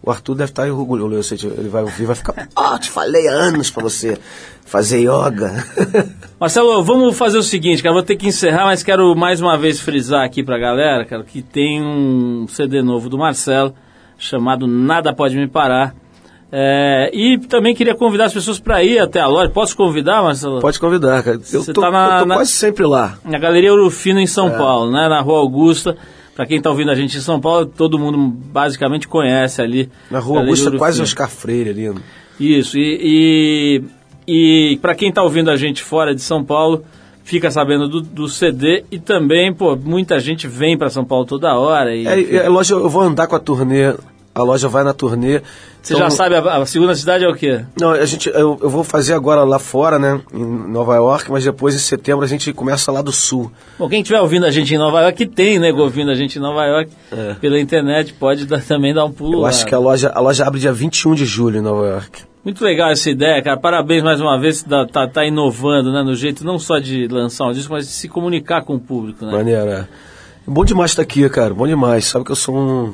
O 0.06 0.12
Arthur 0.12 0.36
deve 0.36 0.52
estar 0.52 0.70
orgulhoso, 0.70 1.34
ele 1.58 1.70
vai 1.70 1.82
ouvir, 1.82 2.06
vai 2.06 2.16
ficar, 2.16 2.50
ó, 2.56 2.78
te 2.78 2.90
falei 2.90 3.26
há 3.28 3.32
anos 3.32 3.70
pra 3.72 3.82
você 3.84 4.18
fazer 4.66 5.00
yoga. 5.00 5.66
Marcelo, 6.38 6.84
vamos 6.84 7.18
fazer 7.18 7.38
o 7.38 7.44
seguinte, 7.44 7.82
cara, 7.82 7.94
vou 7.94 8.04
ter 8.04 8.18
que 8.18 8.28
encerrar, 8.28 8.66
mas 8.66 8.84
quero 8.84 9.16
mais 9.16 9.40
uma 9.40 9.58
vez 9.58 9.80
frisar 9.80 10.26
aqui 10.26 10.44
pra 10.44 10.58
galera, 10.58 11.06
cara, 11.06 11.24
que 11.24 11.42
tem 11.42 11.82
um 11.82 12.46
CD 12.50 12.82
novo 12.82 13.08
do 13.10 13.18
Marcelo, 13.18 13.74
chamado 14.18 14.68
Nada 14.68 15.14
Pode 15.14 15.38
Me 15.38 15.48
Parar. 15.48 15.96
É, 16.56 17.10
e 17.14 17.40
também 17.40 17.74
queria 17.74 17.96
convidar 17.96 18.26
as 18.26 18.34
pessoas 18.34 18.60
para 18.60 18.84
ir 18.84 19.00
até 19.00 19.20
a 19.20 19.26
loja. 19.28 19.50
Posso 19.50 19.76
convidar, 19.76 20.22
Marcelo? 20.22 20.60
Pode 20.60 20.80
convidar, 20.80 21.24
cara. 21.24 21.38
Eu 21.38 21.42
Você 21.64 21.74
tô, 21.74 21.82
tá 21.82 21.90
na- 21.90 22.16
eu 22.18 22.20
tô 22.20 22.26
na- 22.28 22.36
quase 22.36 22.52
sempre 22.52 22.86
lá. 22.86 23.18
Na 23.26 23.40
Galeria 23.40 23.74
Urufino, 23.74 24.20
em 24.20 24.24
É. 24.24 24.28
São 24.28 24.52
Paulo, 24.52 24.92
né? 24.92 25.08
Na 25.10 25.20
Rua 25.22 25.40
Augusta. 25.40 25.98
Pra 26.36 26.46
quem 26.46 26.60
tá 26.62 26.70
ouvindo 26.70 26.90
a 26.90 26.96
gente 26.96 27.18
em 27.18 27.22
São 27.22 27.40
Paulo, 27.40 27.66
todo 27.66 28.00
mundo 28.00 28.18
basicamente 28.18 29.08
conhece 29.08 29.62
ali. 29.62 29.90
Na 30.10 30.20
rua 30.20 30.40
Augusta, 30.40 30.72
quase. 30.72 31.02
Oscar 31.02 31.30
Freire 31.30 31.70
ali. 31.70 31.90
né? 31.90 32.02
Isso, 32.40 32.78
e, 32.78 33.82
e, 34.28 34.74
e 34.74 34.78
para 34.78 34.96
quem 34.96 35.10
está 35.10 35.22
ouvindo 35.22 35.52
a 35.52 35.56
gente 35.56 35.84
fora 35.84 36.16
de 36.16 36.22
São 36.22 36.44
Paulo, 36.44 36.84
fica 37.24 37.52
sabendo 37.52 37.88
do, 37.88 38.02
do 38.02 38.28
CD 38.28 38.84
e 38.92 38.98
também, 39.00 39.54
pô, 39.54 39.76
muita 39.76 40.20
gente 40.20 40.48
vem 40.48 40.76
para 40.78 40.90
São 40.90 41.06
Paulo 41.06 41.26
toda 41.26 41.56
hora. 41.56 41.96
E, 41.96 42.08
É, 42.08 42.36
é, 42.36 42.46
a 42.48 42.50
loja, 42.50 42.74
eu 42.74 42.90
vou 42.90 43.04
andar 43.04 43.28
com 43.28 43.36
a 43.36 43.40
turnê, 43.40 43.94
a 44.36 44.42
loja 44.44 44.68
vai 44.68 44.84
na 44.84 44.94
turnê. 44.94 45.42
você 45.82 45.94
Então, 45.94 45.98
já 46.00 46.10
sabe, 46.10 46.36
a, 46.36 46.40
a 46.58 46.66
segunda 46.66 46.96
cidade 46.96 47.24
é 47.24 47.28
o 47.30 47.36
quê? 47.36 47.64
Não, 47.80 47.92
a 47.92 48.06
gente, 48.06 48.30
eu, 48.30 48.58
eu 48.62 48.70
vou 48.70 48.84
fazer 48.84 49.14
agora 49.14 49.44
lá 49.44 49.60
fora, 49.60 50.00
né, 50.00 50.20
em 50.34 50.44
Nova 50.72 50.96
York, 50.96 51.32
mas 51.32 51.44
depois 51.44 51.76
em 51.76 51.80
setembro 51.80 52.24
a 52.26 52.28
gente 52.28 52.52
começa 52.54 52.92
lá 52.92 53.02
do 53.02 53.12
sul. 53.12 53.52
Bom, 53.78 53.88
quem 53.88 54.02
estiver 54.02 54.20
ouvindo 54.22 54.46
a 54.46 54.52
gente 54.52 54.74
em 54.74 54.78
Nova 54.78 55.02
York, 55.02 55.18
que 55.18 55.26
tem 55.28 55.60
nego 55.60 55.82
ouvindo 55.82 56.10
a 56.12 56.16
gente 56.16 56.38
em 56.38 56.42
Nova 56.42 56.66
York, 56.66 56.92
pela 57.40 57.60
internet, 57.60 58.14
pode 58.14 58.46
dar- 58.46 58.62
também 58.64 58.94
dar 58.94 59.06
um 59.06 59.12
pulo 59.12 59.34
É. 59.34 59.36
Eu 59.36 59.42
lá. 59.42 59.50
acho 59.50 59.66
que 59.66 59.76
a 59.76 59.80
loja, 59.80 60.12
a 60.14 60.20
loja 60.20 60.46
abre 60.48 60.60
dia 60.60 60.74
21 60.74 61.14
de 61.16 61.26
julho 61.26 61.60
em 61.60 61.62
Nova 61.62 61.86
York. 61.88 62.24
Muito 62.44 62.62
legal 62.62 62.90
essa 62.90 63.10
ideia, 63.10 63.42
cara. 63.42 63.58
Parabéns 63.58 64.04
mais 64.04 64.20
uma 64.20 64.38
vez, 64.38 64.62
tá, 64.64 64.86
tá, 64.86 65.08
tá 65.08 65.24
inovando, 65.26 65.94
né? 65.94 66.04
No 66.04 66.14
jeito 66.14 66.44
não 66.44 66.60
só 66.60 66.78
de 66.78 67.08
lançar 67.08 67.46
um 67.46 67.54
disco, 67.54 67.72
mas 67.72 67.86
de 67.88 67.94
se 67.94 68.10
comunicar 68.10 68.64
com 68.64 68.76
o 68.76 68.80
público, 68.80 69.26
né? 69.26 69.32
Maneiro, 69.32 69.70
é. 69.70 69.88
Bom 70.46 70.66
demais 70.66 70.92
estar 70.92 71.04
aqui, 71.04 71.30
cara, 71.30 71.54
bom 71.54 71.66
demais. 71.66 72.04
Sabe 72.04 72.26
que 72.26 72.32
eu 72.32 72.36
sou 72.36 72.54
um, 72.58 72.94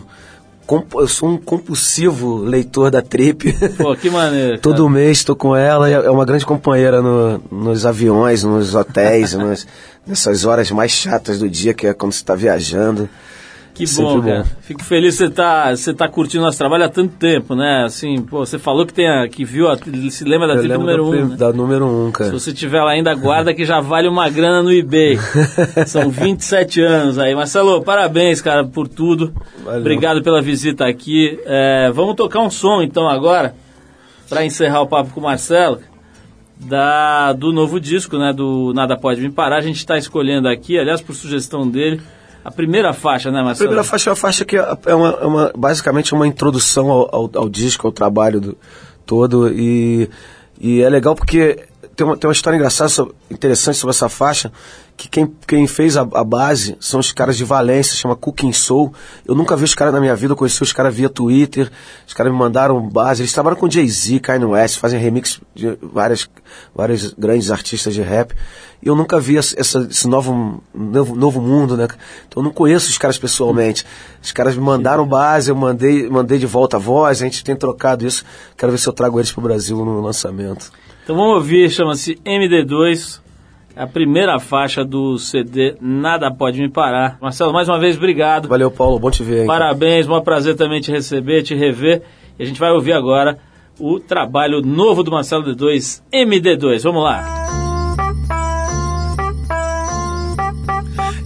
eu 0.95 1.07
sou 1.07 1.29
um 1.29 1.37
compulsivo 1.37 2.37
leitor 2.37 2.91
da 2.91 3.01
Trip. 3.01 3.51
Pô, 3.77 3.95
que 3.95 4.09
maneiro. 4.09 4.49
cara. 4.59 4.61
Todo 4.61 4.89
mês 4.89 5.19
estou 5.19 5.35
com 5.35 5.55
ela, 5.55 5.89
e 5.89 5.93
é 5.93 6.09
uma 6.11 6.25
grande 6.25 6.45
companheira 6.45 7.01
no- 7.01 7.41
nos 7.51 7.85
aviões, 7.85 8.43
nos 8.43 8.75
hotéis, 8.75 9.33
nas- 9.39 9.65
nessas 10.05 10.45
horas 10.45 10.69
mais 10.71 10.91
chatas 10.91 11.39
do 11.39 11.49
dia, 11.49 11.73
que 11.73 11.87
é 11.87 11.93
quando 11.93 12.11
você 12.13 12.19
está 12.21 12.35
viajando. 12.35 13.09
Que 13.79 13.87
Sempre 13.87 14.11
bom, 14.11 14.19
bom. 14.19 14.27
cara. 14.27 14.43
Fico 14.59 14.83
feliz 14.83 15.17
que 15.17 15.23
você 15.23 15.29
tá, 15.29 15.73
você 15.73 15.93
tá 15.93 16.09
curtindo 16.09 16.43
nosso 16.43 16.57
trabalho 16.57 16.83
há 16.83 16.89
tanto 16.89 17.15
tempo, 17.15 17.55
né? 17.55 17.83
Assim, 17.85 18.21
pô, 18.21 18.39
você 18.45 18.59
falou 18.59 18.85
que, 18.85 18.93
tem 18.93 19.07
a, 19.07 19.25
que 19.29 19.45
viu, 19.45 19.69
a, 19.69 19.77
se 20.11 20.25
lembra 20.25 20.47
da 20.49 20.55
Eu 20.61 20.77
número 20.79 21.03
da, 21.03 21.07
1, 21.07 21.09
prim- 21.11 21.29
né? 21.29 21.35
da 21.37 21.53
número 21.53 21.85
um, 21.85 22.07
Se 22.07 22.11
cara. 22.11 22.31
você 22.31 22.51
tiver 22.51 22.81
lá 22.83 22.91
ainda, 22.91 23.15
guarda 23.15 23.53
que 23.53 23.63
já 23.63 23.79
vale 23.79 24.09
uma 24.09 24.29
grana 24.29 24.61
no 24.61 24.69
eBay. 24.69 25.17
São 25.87 26.09
27 26.09 26.81
anos 26.81 27.17
aí. 27.17 27.33
Marcelo, 27.33 27.81
parabéns, 27.81 28.41
cara, 28.41 28.65
por 28.65 28.85
tudo. 28.85 29.33
Valeu. 29.63 29.79
Obrigado 29.79 30.21
pela 30.21 30.41
visita 30.41 30.85
aqui. 30.85 31.39
É, 31.45 31.89
vamos 31.93 32.15
tocar 32.15 32.41
um 32.41 32.49
som, 32.49 32.81
então, 32.81 33.07
agora, 33.07 33.55
para 34.27 34.43
encerrar 34.45 34.81
o 34.81 34.87
papo 34.87 35.11
com 35.13 35.21
o 35.21 35.23
Marcelo, 35.23 35.79
da, 36.59 37.31
do 37.31 37.53
novo 37.53 37.79
disco, 37.79 38.17
né? 38.17 38.33
Do 38.33 38.73
Nada 38.73 38.97
Pode 38.97 39.21
Me 39.21 39.31
Parar. 39.31 39.59
A 39.59 39.61
gente 39.61 39.77
está 39.77 39.97
escolhendo 39.97 40.49
aqui, 40.49 40.77
aliás, 40.77 40.99
por 40.99 41.15
sugestão 41.15 41.65
dele, 41.65 42.01
a 42.49 42.51
primeira 42.51 42.91
faixa, 42.93 43.31
né, 43.31 43.39
A 43.39 43.43
Marcelo? 43.43 43.69
primeira 43.69 43.83
faixa 43.83 44.09
é 44.09 44.11
uma 44.11 44.15
faixa 44.15 44.43
que 44.43 44.57
é 44.57 44.95
uma, 44.95 45.09
é 45.21 45.25
uma- 45.25 45.51
basicamente 45.55 46.13
uma 46.13 46.27
introdução 46.27 46.89
ao, 46.89 47.15
ao, 47.15 47.29
ao 47.35 47.49
disco, 47.49 47.87
ao 47.87 47.93
trabalho 47.93 48.41
do, 48.41 48.57
todo. 49.05 49.49
E, 49.51 50.09
e 50.59 50.81
é 50.81 50.89
legal 50.89 51.15
porque 51.15 51.59
tem 51.99 52.07
uma, 52.07 52.15
tem 52.15 52.29
uma 52.29 52.33
história 52.33 52.55
engraçada, 52.55 52.89
interessante 53.29 53.77
sobre 53.77 53.91
essa 53.93 54.07
faixa, 54.07 54.49
que 54.95 55.09
quem, 55.09 55.33
quem 55.45 55.67
fez 55.67 55.97
a, 55.97 56.01
a 56.13 56.23
base 56.23 56.77
são 56.79 56.97
os 57.01 57.11
caras 57.11 57.35
de 57.35 57.43
Valência, 57.43 57.93
chama 57.97 58.15
Cooking 58.15 58.53
Soul. 58.53 58.93
Eu 59.25 59.35
nunca 59.35 59.53
vi 59.57 59.65
os 59.65 59.75
caras 59.75 59.93
na 59.93 59.99
minha 59.99 60.15
vida, 60.15 60.31
eu 60.31 60.37
conheci 60.37 60.63
os 60.63 60.71
caras 60.71 60.95
via 60.95 61.09
Twitter, 61.09 61.69
os 62.07 62.13
caras 62.13 62.31
me 62.31 62.39
mandaram 62.39 62.79
base, 62.87 63.21
eles 63.21 63.33
trabalham 63.33 63.57
com 63.59 63.69
Jay-Z, 63.69 64.17
Kanye 64.21 64.45
West, 64.45 64.77
fazem 64.79 64.97
remix 64.97 65.41
de 65.53 65.77
várias, 65.81 66.25
vários 66.73 67.13
grandes 67.13 67.51
artistas 67.51 67.93
de 67.93 68.01
rap. 68.01 68.33
E 68.81 68.87
eu 68.87 68.95
nunca 68.95 69.19
vi 69.19 69.37
essa- 69.37 69.59
esse 69.59 70.07
novo, 70.07 70.63
novo, 70.73 71.13
novo 71.17 71.41
mundo, 71.41 71.75
né? 71.75 71.85
Então 72.29 72.41
eu 72.41 72.43
não 72.43 72.51
conheço 72.51 72.89
os 72.89 72.97
caras 72.97 73.17
pessoalmente. 73.17 73.85
Os 74.23 74.31
caras 74.31 74.55
me 74.55 74.61
mandaram 74.61 75.05
base, 75.05 75.51
eu 75.51 75.55
mandei, 75.55 76.09
mandei 76.09 76.39
de 76.39 76.45
volta 76.45 76.77
a 76.77 76.79
voz, 76.79 77.21
a 77.21 77.25
gente 77.25 77.43
tem 77.43 77.57
trocado 77.57 78.07
isso. 78.07 78.23
Quero 78.57 78.71
ver 78.71 78.77
se 78.77 78.87
eu 78.87 78.93
trago 78.93 79.19
eles 79.19 79.33
pro 79.33 79.41
Brasil 79.41 79.83
no 79.83 79.99
lançamento. 79.99 80.71
Então 81.09 81.17
vamos 81.17 81.37
ouvir, 81.37 81.71
chama-se 81.71 82.19
MD2, 82.23 83.19
a 83.75 83.87
primeira 83.87 84.37
faixa 84.37 84.85
do 84.85 85.17
CD 85.17 85.75
Nada 85.81 86.29
Pode 86.29 86.61
Me 86.61 86.69
Parar. 86.69 87.17
Marcelo, 87.19 87.51
mais 87.51 87.67
uma 87.67 87.79
vez, 87.79 87.97
obrigado. 87.97 88.47
Valeu, 88.47 88.69
Paulo, 88.69 88.99
bom 88.99 89.09
te 89.09 89.23
ver, 89.23 89.41
hein? 89.41 89.47
Parabéns, 89.47 90.07
um 90.07 90.21
prazer 90.21 90.55
também 90.55 90.79
te 90.79 90.91
receber, 90.91 91.41
te 91.41 91.55
rever. 91.55 92.03
E 92.37 92.43
a 92.43 92.45
gente 92.45 92.59
vai 92.59 92.69
ouvir 92.69 92.93
agora 92.93 93.39
o 93.79 93.99
trabalho 93.99 94.61
novo 94.61 95.01
do 95.01 95.09
Marcelo 95.09 95.43
D2, 95.45 96.03
MD2. 96.13 96.83
Vamos 96.83 97.03
lá. 97.03 97.25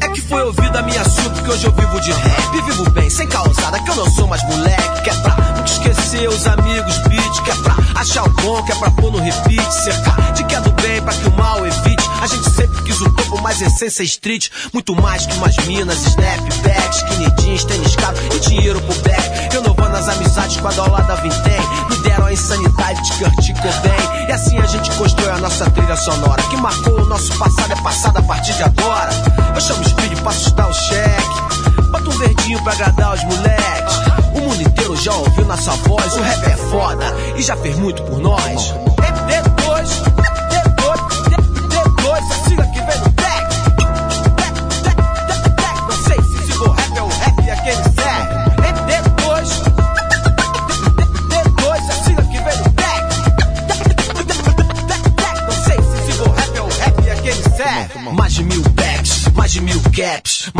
É 0.02 0.08
que 0.08 0.22
foi 0.22 0.44
ouvido 0.44 0.78
a 0.78 0.82
minha 0.82 1.04
que 1.44 1.52
hoje 1.52 1.68
eu 1.68 1.74
vivo 1.74 2.00
de 2.00 2.12
rap. 2.12 2.62
Vivo 2.66 2.90
bem, 2.92 3.10
sem 3.10 3.28
causada, 3.28 3.84
que 3.84 3.90
eu 3.92 3.96
não 3.98 4.06
sou 4.12 4.28
mais 4.28 4.42
moleque. 4.44 5.04
Que 5.04 5.10
é 5.10 5.14
pra 5.22 5.36
nunca 5.36 5.66
esquecer 5.66 6.30
os 6.30 6.48
amigos, 6.48 6.98
beat. 7.10 7.44
Que 7.44 7.52
é 7.52 7.56
pra 7.56 7.83
achar 7.96 8.24
o 8.24 8.30
bom, 8.30 8.64
que 8.64 8.72
é 8.72 8.76
pra 8.76 8.91
pôr 8.91 9.12
no 9.12 9.20
repeat. 9.20 9.74
Cercar 9.74 10.34
de 10.34 10.44
que 10.44 10.56
é 10.56 10.62
do 10.62 10.72
bem 10.82 11.02
pra 11.02 11.14
que 11.14 11.28
o 11.28 11.34
mal 11.34 11.66
evite. 11.66 12.10
A 12.22 12.28
gente 12.28 12.50
sempre 12.52 12.82
quis 12.84 13.02
o 13.02 13.10
topo, 13.12 13.41
mais 13.41 13.62
essência 13.62 14.04
street. 14.04 14.50
Muito 14.74 14.96
mais 15.02 15.26
que 15.26 15.36
umas 15.36 15.56
minas, 15.66 16.06
snapbacks, 16.06 16.98
skinny 16.98 17.32
jeans, 17.39 17.64
tênis 17.66 17.96
caro 17.96 18.18
e 18.36 18.39
dinheiro 18.39 18.82
pro 18.82 18.96
back. 19.02 19.56
Eu 19.56 19.62
não 19.64 19.74
vou 19.74 19.89
nas 19.89 20.08
amizades 20.08 20.58
com 20.58 20.68
a 20.68 20.72
dolada 20.72 21.16
vintém. 21.18 21.60
Me 21.89 21.98
deram 21.98 22.26
a 22.26 22.34
insanidade 22.34 23.02
de 23.04 23.12
Kurt 23.18 23.54
Cobain. 23.62 24.28
E 24.28 24.32
assim 24.32 24.58
a 24.58 24.66
gente 24.66 24.89
constrói 24.91 25.32
a 25.32 25.38
nossa 25.38 25.70
trilha 25.70 25.96
sonora. 25.96 26.41
Que 26.44 26.58
marcou 26.58 27.02
o 27.02 27.06
nosso 27.06 27.38
passado, 27.38 27.74
é 27.74 27.76
passado 27.82 28.18
a 28.18 28.22
partir 28.24 28.54
de 28.54 28.64
agora. 28.64 29.12
Eu 29.54 29.62
chamo 29.62 29.84
Speed 29.88 30.20
pra 30.20 30.32
assustar 30.32 30.70
o 30.70 30.74
cheque. 30.74 31.82
Bota 31.91 32.10
um 32.10 32.18
verdinho 32.18 32.62
pra 32.64 32.74
agradar 32.74 33.14
os 33.14 33.24
moleques. 33.24 34.22
O 34.36 34.42
mundo 34.42 34.62
inteiro 34.62 34.96
já 34.96 35.14
ouviu 35.14 35.46
nossa 35.46 35.72
voz. 35.72 36.14
O 36.14 36.22
rap 36.22 36.46
é 36.46 36.58
foda 36.58 37.06
e 37.38 37.42
já 37.42 37.56
fez 37.58 37.78
muito 37.78 38.04
por 38.04 38.20
nós. 38.20 38.83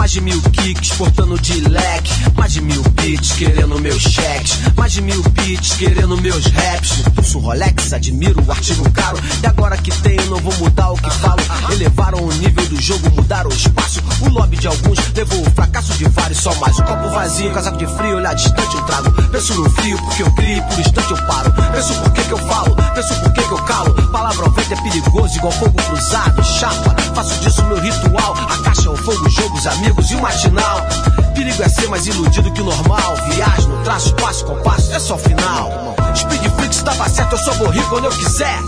Mais 0.04 0.12
de 0.12 0.20
mil 0.20 0.42
kicks, 0.42 0.90
portando 0.98 1.40
de 1.40 1.62
leque. 1.62 2.12
Mais 2.36 2.52
de 2.52 2.60
mil 2.60 2.84
beats 2.90 3.32
querendo 3.38 3.80
meus 3.80 4.02
cheques. 4.02 4.60
Mais 4.76 4.92
de 4.92 5.02
mil 5.02 5.24
beats 5.30 5.78
querendo 5.78 6.18
meus 6.18 6.46
raps. 6.48 7.04
Pulso 7.16 7.40
Rolex, 7.40 7.94
admiro 7.94 8.44
o 8.46 8.52
artigo 8.52 8.92
caro. 8.92 9.18
E 9.42 9.48
agora 9.48 9.78
que 9.78 9.92
tenho, 10.02 10.26
não 10.26 10.40
vou 10.40 10.54
mudar 10.56 10.92
o 10.92 10.98
que 10.98 11.10
falo. 11.10 11.40
Elevaram 11.72 12.22
o 12.22 12.34
nível 12.34 12.66
do 12.66 12.82
jogo, 12.82 13.10
mudaram 13.12 13.50
o 13.50 13.54
espaço. 13.54 14.02
O 14.20 14.28
lobby 14.28 14.58
de 14.58 14.68
alguns 14.68 15.00
levou 15.16 15.42
o 15.42 15.52
fracasso 15.52 15.94
de 15.94 16.04
vários, 16.10 16.40
só 16.40 16.54
mais. 16.56 16.78
O 16.80 16.84
copo 16.84 17.10
vazio, 17.12 17.54
casaco 17.54 17.78
de 17.78 17.88
frio, 17.96 18.18
olhar 18.18 18.34
distante 18.34 18.76
eu 18.76 18.82
trago. 18.82 19.10
Penso 19.32 19.54
no 19.56 19.70
frio, 19.70 19.98
porque 20.00 20.24
eu 20.24 20.32
crio, 20.32 20.64
por 20.64 20.80
instante 20.82 21.12
eu 21.12 21.28
paro. 21.28 21.54
Penso 21.72 21.94
por 22.02 22.12
que 22.12 22.24
que 22.24 22.34
eu 22.34 22.38
falo, 22.40 22.76
penso 22.94 23.16
por 23.22 23.32
que 23.32 23.42
que 23.42 23.54
eu 23.54 23.64
calo. 23.64 23.94
Palavra 24.12 24.50
vento 24.50 24.74
é 24.74 24.82
perigoso, 24.82 25.38
igual 25.38 25.54
fogo 25.54 25.82
cruzado. 25.82 26.44
Chapa, 26.44 26.94
faço 27.16 27.40
disso 27.40 27.64
meu 27.64 27.80
ritual. 27.80 28.34
A 28.50 28.58
caixa 28.64 28.88
é 28.88 28.92
o 28.92 28.98
fogo, 28.98 29.26
o 29.26 29.30
jogo, 29.30 29.58
os 29.58 29.66
amigos 29.94 30.12
e 30.12 30.16
o. 30.16 30.88
Perigo 31.36 31.64
é 31.64 31.70
ser 31.70 31.88
mais 31.88 32.06
iludido 32.08 32.52
que 32.52 32.62
o 32.62 32.66
normal. 32.66 33.16
Viagem 33.30 33.68
no 33.68 33.84
traço, 33.84 34.14
passo 34.16 34.46
com 34.46 34.56
passo, 34.62 34.94
é 34.94 35.00
só 35.00 35.16
o 35.16 35.18
final. 35.18 35.96
Speedflix 36.16 36.82
tava 36.82 37.10
certo, 37.10 37.34
eu 37.34 37.38
só 37.40 37.54
vou 37.54 37.70
rir 37.70 37.84
quando 37.90 38.06
eu 38.06 38.12
quiser. 38.12 38.60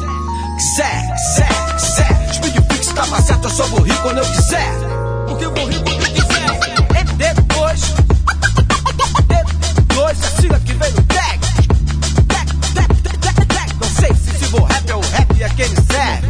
Quiser, 0.58 1.16
quiser, 1.16 1.76
quiser. 1.76 2.34
Speedflix 2.34 2.88
tava 2.88 3.22
certo, 3.22 3.44
eu 3.46 3.50
só 3.50 3.66
vou 3.68 3.82
rir 3.82 3.98
quando 4.02 4.20
eu 4.20 4.26
quiser. 4.26 4.72
Porque 5.28 5.46
eu 5.46 5.54
vou 5.54 5.68
rir 5.68 5.84
quando 5.84 6.02
eu 6.02 6.14
quiser. 6.14 6.96
É 6.96 7.04
depois. 7.04 7.82
D2, 9.28 10.10
a 10.10 10.42
sigla 10.42 10.60
que 10.60 10.74
vem 10.74 10.92
no 10.92 11.04
tag. 11.04 11.40
Tag, 12.28 12.54
tag, 12.74 13.18
tag, 13.20 13.46
tag. 13.46 13.74
Não 13.82 13.90
sei 13.90 14.14
se 14.16 14.46
sigo 14.46 14.62
o 14.62 14.64
rap 14.64 14.90
é 14.90 14.96
o 14.96 15.02
rap 15.02 15.44
é 15.44 15.50
quem 15.50 15.70
me 15.70 15.76
serve. 15.76 16.25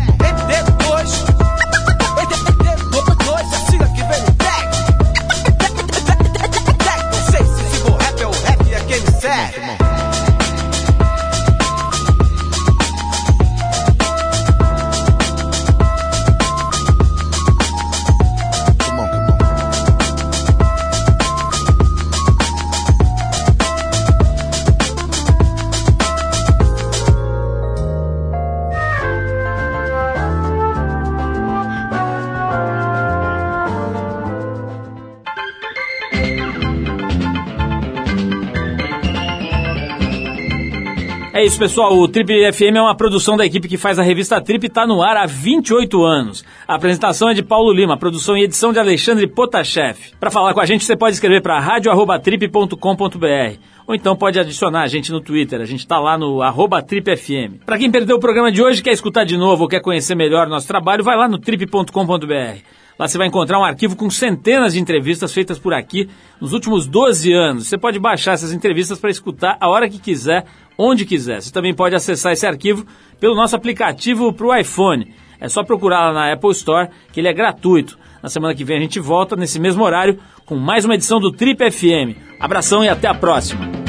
Isso, 41.55 41.59
pessoal. 41.59 41.97
O 41.97 42.07
Trip 42.07 42.51
FM 42.51 42.75
é 42.75 42.81
uma 42.81 42.95
produção 42.95 43.37
da 43.37 43.45
equipe 43.45 43.69
que 43.69 43.77
faz 43.77 43.97
a 43.97 44.03
revista 44.03 44.41
Trip 44.41 44.65
e 44.65 44.67
está 44.67 44.85
no 44.85 45.01
ar 45.01 45.15
há 45.15 45.25
28 45.25 46.03
anos. 46.03 46.43
A 46.67 46.75
apresentação 46.75 47.29
é 47.29 47.33
de 47.33 47.41
Paulo 47.41 47.71
Lima, 47.71 47.97
produção 47.97 48.37
e 48.37 48.43
edição 48.43 48.73
de 48.73 48.79
Alexandre 48.79 49.25
Potashev. 49.25 49.97
Para 50.19 50.29
falar 50.29 50.53
com 50.53 50.59
a 50.59 50.65
gente, 50.65 50.83
você 50.83 50.97
pode 50.97 51.15
escrever 51.15 51.41
para 51.41 51.57
radio@trip.com.br 51.59 53.57
ou 53.87 53.95
então 53.95 54.17
pode 54.17 54.37
adicionar 54.37 54.81
a 54.81 54.87
gente 54.87 55.13
no 55.13 55.21
Twitter. 55.21 55.61
A 55.61 55.65
gente 55.65 55.79
está 55.79 55.97
lá 55.97 56.17
no 56.17 56.41
arroba 56.41 56.81
tripfm. 56.81 57.63
Para 57.65 57.77
quem 57.77 57.89
perdeu 57.89 58.17
o 58.17 58.19
programa 58.19 58.51
de 58.51 58.61
hoje, 58.61 58.83
quer 58.83 58.91
escutar 58.91 59.23
de 59.23 59.37
novo 59.37 59.63
ou 59.63 59.69
quer 59.69 59.79
conhecer 59.79 60.13
melhor 60.13 60.47
nosso 60.47 60.67
trabalho, 60.67 61.05
vai 61.05 61.15
lá 61.15 61.29
no 61.29 61.37
trip.com.br. 61.37 62.84
Lá 62.97 63.07
você 63.07 63.17
vai 63.17 63.27
encontrar 63.27 63.59
um 63.59 63.63
arquivo 63.63 63.95
com 63.95 64.09
centenas 64.09 64.73
de 64.73 64.79
entrevistas 64.79 65.33
feitas 65.33 65.59
por 65.59 65.73
aqui 65.73 66.09
nos 66.39 66.53
últimos 66.53 66.87
12 66.87 67.33
anos. 67.33 67.67
Você 67.67 67.77
pode 67.77 67.99
baixar 67.99 68.33
essas 68.33 68.53
entrevistas 68.53 68.99
para 68.99 69.09
escutar 69.09 69.57
a 69.59 69.69
hora 69.69 69.89
que 69.89 69.99
quiser, 69.99 70.45
onde 70.77 71.05
quiser. 71.05 71.41
Você 71.41 71.51
também 71.51 71.73
pode 71.73 71.95
acessar 71.95 72.31
esse 72.31 72.47
arquivo 72.47 72.85
pelo 73.19 73.35
nosso 73.35 73.55
aplicativo 73.55 74.31
para 74.31 74.47
o 74.47 74.55
iPhone. 74.55 75.13
É 75.39 75.49
só 75.49 75.63
procurar 75.63 76.07
lá 76.07 76.13
na 76.13 76.33
Apple 76.33 76.51
Store, 76.51 76.89
que 77.11 77.19
ele 77.19 77.27
é 77.27 77.33
gratuito. 77.33 77.99
Na 78.23 78.29
semana 78.29 78.55
que 78.55 78.63
vem 78.63 78.77
a 78.77 78.81
gente 78.81 78.99
volta, 78.99 79.35
nesse 79.35 79.59
mesmo 79.59 79.83
horário, 79.83 80.17
com 80.45 80.55
mais 80.55 80.85
uma 80.85 80.95
edição 80.95 81.19
do 81.19 81.31
Trip 81.31 81.59
FM. 81.69 82.17
Abração 82.39 82.83
e 82.83 82.89
até 82.89 83.07
a 83.07 83.13
próxima! 83.13 83.84